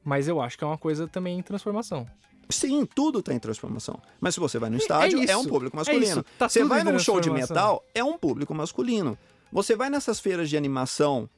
Mas 0.07 0.25
eu 0.29 0.39
acho 0.41 0.57
que 0.57 0.63
é 0.63 0.67
uma 0.67 0.77
coisa 0.77 1.05
também 1.05 1.37
em 1.37 1.41
transformação. 1.41 2.07
Sim, 2.49 2.85
tudo 2.85 3.21
tem 3.21 3.37
transformação. 3.37 3.99
Mas 4.21 4.35
se 4.35 4.39
você 4.39 4.57
vai 4.57 4.69
no 4.69 4.77
estádio, 4.77 5.19
é, 5.19 5.25
isso, 5.25 5.37
um 5.37 5.43
público 5.45 5.75
é 5.75 5.79
masculino. 5.79 6.05
isso, 6.05 6.25
tá 6.39 6.47
você 6.47 6.63
vai 6.63 6.81
num 6.81 6.97
show 6.97 7.19
de 7.19 7.29
metal, 7.29 7.83
é 7.93 8.01
um 8.01 8.17
público 8.17 8.55
masculino. 8.55 9.17
Você 9.51 9.75
vai 9.75 9.89
nessas 9.89 10.17
feiras 10.21 10.49
de 10.49 10.55
animação, 10.55 11.29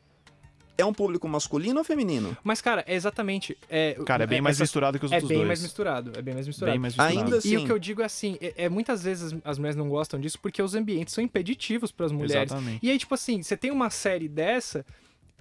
é 0.78 0.86
um 0.86 0.94
público 0.94 1.28
masculino 1.28 1.80
ou 1.80 1.84
feminino? 1.84 2.38
Mas, 2.44 2.62
cara, 2.62 2.84
é 2.88 2.94
exatamente. 2.94 3.58
É, 3.68 3.96
Cara, 4.06 4.26
é 4.26 4.28
bem 4.28 4.40
mais 4.40 4.58
essa- 4.58 4.64
misturado 4.66 5.00
que 5.00 5.06
os 5.08 5.12
É 5.12 5.16
outros 5.16 5.30
bem 5.30 5.38
dois. 5.40 5.48
mais 5.48 5.62
misturado. 5.64 6.12
É 6.16 6.22
bem 6.22 6.36
mais 6.36 6.46
misturado. 6.46 6.72
Bem 6.74 6.80
mais 6.80 6.94
misturado. 6.96 7.18
Ainda 7.26 7.36
E 7.38 7.40
assim, 7.40 7.58
o 7.58 7.66
que 7.66 7.72
eu 7.72 7.80
digo 7.80 8.04
é 8.04 8.06
assim, 8.06 8.38
é, 8.40 8.54
é 8.66 8.70
muitas 8.70 9.02
vezes 9.04 9.34
as, 9.34 9.40
as 9.44 9.58
mulheres 9.58 9.76
não 9.76 9.90
gostam 9.90 10.20
disso 10.20 10.38
porque 10.40 10.62
os 10.62 10.76
ambientes 10.76 11.12
são 11.16 11.24
impeditivos 11.24 11.92
para 11.92 12.06
as 12.06 12.12
mulheres. 12.12 12.52
Exatamente. 12.52 12.86
E 12.86 12.92
aí, 12.92 13.00
tipo 13.00 13.16
assim, 13.16 13.42
você 13.42 13.58
tem 13.58 13.72
uma 13.72 13.90
série 13.90 14.28
dessa 14.30 14.86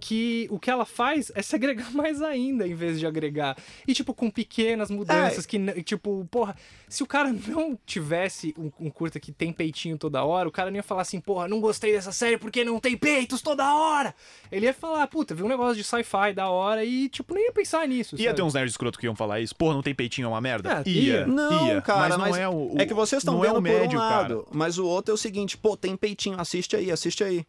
que 0.00 0.46
o 0.50 0.58
que 0.58 0.70
ela 0.70 0.84
faz 0.84 1.30
é 1.34 1.42
segregar 1.42 1.90
mais 1.94 2.22
ainda 2.22 2.66
em 2.66 2.74
vez 2.74 2.98
de 2.98 3.06
agregar. 3.06 3.56
E, 3.86 3.92
tipo, 3.94 4.14
com 4.14 4.30
pequenas 4.30 4.90
mudanças 4.90 5.44
que, 5.44 5.58
n- 5.58 5.82
tipo, 5.82 6.26
porra, 6.30 6.54
se 6.88 7.02
o 7.02 7.06
cara 7.06 7.32
não 7.48 7.78
tivesse 7.84 8.54
um, 8.56 8.70
um 8.86 8.90
curta 8.90 9.18
que 9.18 9.32
tem 9.32 9.52
peitinho 9.52 9.98
toda 9.98 10.24
hora, 10.24 10.48
o 10.48 10.52
cara 10.52 10.70
não 10.70 10.76
ia 10.76 10.82
falar 10.82 11.02
assim, 11.02 11.20
porra, 11.20 11.48
não 11.48 11.60
gostei 11.60 11.92
dessa 11.92 12.12
série 12.12 12.38
porque 12.38 12.64
não 12.64 12.78
tem 12.80 12.96
peitos 12.96 13.42
toda 13.42 13.74
hora. 13.74 14.14
Ele 14.52 14.66
ia 14.66 14.74
falar, 14.74 15.06
puta, 15.08 15.34
viu 15.34 15.46
um 15.46 15.48
negócio 15.48 15.76
de 15.76 15.84
sci-fi 15.84 16.32
da 16.34 16.48
hora 16.48 16.84
e, 16.84 17.08
tipo, 17.08 17.34
nem 17.34 17.46
ia 17.46 17.52
pensar 17.52 17.86
nisso. 17.88 18.14
Ia 18.16 18.24
sabe? 18.26 18.36
ter 18.36 18.42
uns 18.42 18.54
nerds 18.54 18.72
escroto 18.72 18.98
que 18.98 19.06
iam 19.06 19.16
falar 19.16 19.40
isso. 19.40 19.54
Porra, 19.56 19.74
não 19.74 19.82
tem 19.82 19.94
peitinho, 19.94 20.26
é 20.26 20.28
uma 20.28 20.40
merda? 20.40 20.78
Ah, 20.78 20.82
ia, 20.88 21.00
ia. 21.00 21.26
Não, 21.26 21.66
ia. 21.66 21.80
cara, 21.82 22.00
mas 22.00 22.10
não 22.10 22.18
mas 22.18 22.36
é 22.38 22.48
o, 22.48 22.52
o- 22.52 22.80
É 22.80 22.86
que 22.86 22.94
vocês 22.94 23.20
estão 23.20 23.40
vendo 23.40 23.56
é 23.56 23.58
o 23.58 23.62
médio, 23.62 23.88
por 23.90 23.96
um 23.96 23.98
cara. 23.98 24.16
lado, 24.22 24.48
mas 24.52 24.78
o 24.78 24.86
outro 24.86 25.12
é 25.12 25.14
o 25.14 25.18
seguinte, 25.18 25.56
pô, 25.58 25.76
tem 25.76 25.96
peitinho, 25.96 26.40
assiste 26.40 26.76
aí, 26.76 26.90
assiste 26.90 27.22
aí. 27.24 27.44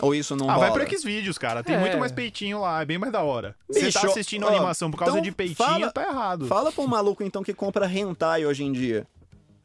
Ou 0.00 0.14
isso 0.14 0.36
não 0.36 0.48
Ah, 0.50 0.58
vai 0.58 0.68
rola? 0.70 0.84
pra 0.84 0.98
Xvideos, 0.98 1.38
cara. 1.38 1.62
Tem 1.62 1.74
É. 1.76 1.78
muito 1.78 1.96
mais 1.98 2.12
peitinho 2.12 2.60
lá, 2.60 2.82
é 2.82 2.84
bem 2.84 2.98
mais 2.98 3.12
da 3.12 3.22
hora. 3.22 3.54
Você 3.68 3.90
tá 3.90 4.06
assistindo 4.06 4.44
ó, 4.44 4.48
animação 4.48 4.90
por 4.90 4.98
causa 4.98 5.12
então 5.12 5.22
de 5.22 5.32
peitinho, 5.32 5.56
fala- 5.56 5.90
tá 5.90 6.02
errado. 6.02 6.46
Fala 6.46 6.70
pra 6.72 6.82
um 6.84 6.86
maluco 6.86 7.22
então 7.22 7.42
que 7.42 7.54
compra 7.54 7.86
hentai 7.90 8.44
hoje 8.44 8.62
em 8.64 8.72
dia. 8.72 9.06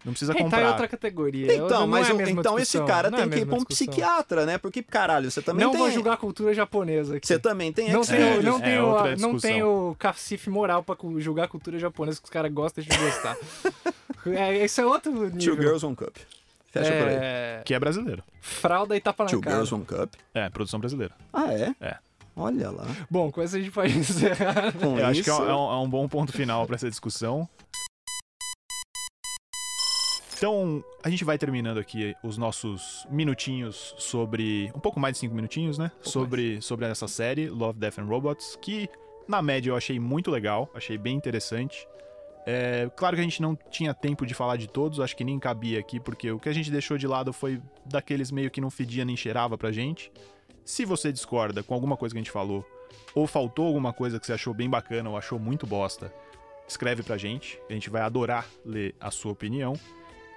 Não 0.03 0.13
precisa 0.13 0.31
Hentai 0.31 0.43
comprar. 0.45 0.61
é 0.61 0.67
outra 0.69 0.87
categoria. 0.87 1.53
Então, 1.53 1.81
não 1.81 1.87
mas 1.87 2.09
é 2.09 2.11
a 2.13 2.29
então 2.31 2.57
esse 2.57 2.79
cara 2.85 3.11
não 3.11 3.19
é 3.19 3.21
a 3.21 3.27
tem 3.27 3.33
que 3.37 3.39
ir 3.41 3.45
pra 3.45 3.55
um 3.55 3.59
discussão. 3.59 3.85
psiquiatra, 3.87 4.45
né? 4.47 4.57
Porque, 4.57 4.81
caralho, 4.81 5.29
você 5.29 5.43
também 5.43 5.63
Não 5.63 5.71
tem... 5.73 5.79
vou 5.79 5.91
julgar 5.91 6.13
a 6.13 6.17
cultura 6.17 6.55
japonesa 6.55 7.17
aqui. 7.17 7.27
Você 7.27 7.37
também 7.37 7.71
tem 7.71 7.91
Não 7.91 8.01
tenho, 8.01 8.23
Xvideos. 8.33 8.43
não 8.43 8.57
É 8.57 8.61
tenho, 8.61 8.85
outra 8.87 9.15
não 9.17 9.37
tenho 9.37 9.95
cacife 9.99 10.49
moral 10.49 10.81
pra 10.81 10.95
julgar 11.19 11.43
a 11.43 11.47
cultura 11.47 11.77
japonesa 11.77 12.17
que 12.19 12.23
os 12.23 12.31
caras 12.31 12.51
gostam 12.51 12.83
de 12.83 12.89
gostar. 12.97 13.37
é, 14.25 14.57
esse 14.63 14.81
é 14.81 14.85
outro 14.87 15.11
nível. 15.11 15.37
Two 15.55 15.61
Girls, 15.61 15.85
One 15.85 15.95
Cup. 15.95 16.15
Fecha 16.71 16.91
por 16.91 17.07
aí. 17.07 17.15
é... 17.15 17.61
Que 17.65 17.73
é 17.73 17.79
brasileiro. 17.79 18.23
Fralda 18.39 18.95
e 18.95 19.01
tapa 19.01 19.23
na 19.25 19.29
Two 19.29 19.41
cara. 19.41 19.55
Girls, 19.57 19.73
One 19.75 19.85
Cup. 19.85 20.13
É, 20.33 20.49
produção 20.49 20.79
brasileira. 20.79 21.13
Ah, 21.33 21.53
é? 21.53 21.75
É. 21.81 21.97
Olha 22.35 22.71
lá. 22.71 22.85
Bom, 23.09 23.29
com 23.31 23.41
essa 23.41 23.57
a 23.57 23.59
gente 23.59 23.71
pode 23.71 23.97
encerrar. 23.97 24.71
Com 24.73 24.97
Eu 24.97 25.05
acho 25.05 25.19
isso... 25.19 25.23
que 25.23 25.29
é 25.29 25.33
um, 25.43 25.49
é 25.49 25.55
um- 25.55 25.71
é 25.71 25.77
um 25.79 25.89
bom 25.89 26.07
ponto 26.07 26.31
final 26.31 26.65
pra 26.65 26.75
essa 26.75 26.89
discussão. 26.89 27.47
Então, 30.37 30.83
a 31.03 31.09
gente 31.09 31.23
vai 31.23 31.37
terminando 31.37 31.77
aqui 31.77 32.15
os 32.23 32.35
nossos 32.37 33.05
minutinhos 33.11 33.93
sobre. 33.97 34.71
Um 34.75 34.79
pouco 34.79 34.99
mais 34.99 35.13
de 35.13 35.19
cinco 35.19 35.35
minutinhos, 35.35 35.77
né? 35.77 35.91
Sobre, 36.01 36.59
sobre 36.61 36.85
essa 36.87 37.07
série, 37.07 37.47
Love, 37.47 37.77
Death 37.77 37.99
and 37.99 38.05
Robots, 38.05 38.57
que 38.59 38.89
na 39.27 39.39
média 39.41 39.69
eu 39.69 39.75
achei 39.75 39.99
muito 39.99 40.31
legal, 40.31 40.67
achei 40.73 40.97
bem 40.97 41.15
interessante. 41.15 41.87
É, 42.45 42.89
claro 42.95 43.15
que 43.15 43.21
a 43.21 43.23
gente 43.23 43.41
não 43.41 43.55
tinha 43.55 43.93
tempo 43.93 44.25
de 44.25 44.33
falar 44.33 44.57
de 44.57 44.67
todos, 44.67 44.99
acho 44.99 45.15
que 45.15 45.23
nem 45.23 45.39
cabia 45.39 45.79
aqui, 45.79 45.99
porque 45.99 46.31
o 46.31 46.39
que 46.39 46.49
a 46.49 46.53
gente 46.53 46.71
deixou 46.71 46.97
de 46.97 47.07
lado 47.07 47.31
foi 47.31 47.61
daqueles 47.85 48.31
meio 48.31 48.49
que 48.49 48.59
não 48.59 48.69
fedia 48.69 49.05
nem 49.05 49.15
cheirava 49.15 49.57
pra 49.57 49.71
gente. 49.71 50.11
Se 50.65 50.85
você 50.85 51.11
discorda 51.11 51.61
com 51.61 51.73
alguma 51.73 51.95
coisa 51.97 52.13
que 52.13 52.19
a 52.19 52.21
gente 52.21 52.31
falou, 52.31 52.65
ou 53.13 53.27
faltou 53.27 53.65
alguma 53.67 53.93
coisa 53.93 54.19
que 54.19 54.25
você 54.25 54.33
achou 54.33 54.53
bem 54.53 54.69
bacana 54.69 55.09
ou 55.09 55.17
achou 55.17 55.39
muito 55.39 55.67
bosta, 55.67 56.13
escreve 56.67 57.03
pra 57.03 57.17
gente. 57.17 57.59
A 57.69 57.73
gente 57.73 57.89
vai 57.89 58.01
adorar 58.01 58.45
ler 58.65 58.95
a 58.99 59.11
sua 59.11 59.31
opinião. 59.31 59.73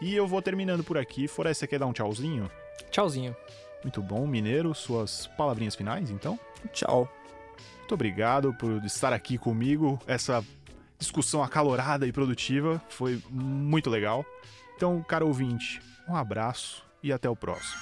E 0.00 0.14
eu 0.14 0.26
vou 0.26 0.42
terminando 0.42 0.82
por 0.82 0.98
aqui. 0.98 1.28
Fora 1.28 1.54
você 1.54 1.66
quer 1.66 1.78
dar 1.78 1.86
um 1.86 1.92
tchauzinho? 1.92 2.50
Tchauzinho. 2.90 3.34
Muito 3.82 4.02
bom, 4.02 4.26
Mineiro. 4.26 4.74
Suas 4.74 5.26
palavrinhas 5.38 5.74
finais, 5.74 6.10
então? 6.10 6.38
Tchau. 6.72 7.08
Muito 7.78 7.94
obrigado 7.94 8.52
por 8.54 8.84
estar 8.84 9.12
aqui 9.12 9.38
comigo. 9.38 9.98
Essa 10.06 10.44
discussão 11.04 11.42
acalorada 11.42 12.06
e 12.06 12.12
produtiva. 12.12 12.82
Foi 12.88 13.22
muito 13.30 13.88
legal. 13.88 14.24
Então, 14.76 15.02
cara 15.02 15.24
ouvinte, 15.24 15.80
um 16.08 16.16
abraço 16.16 16.84
e 17.02 17.12
até 17.12 17.28
o 17.28 17.36
próximo. 17.36 17.80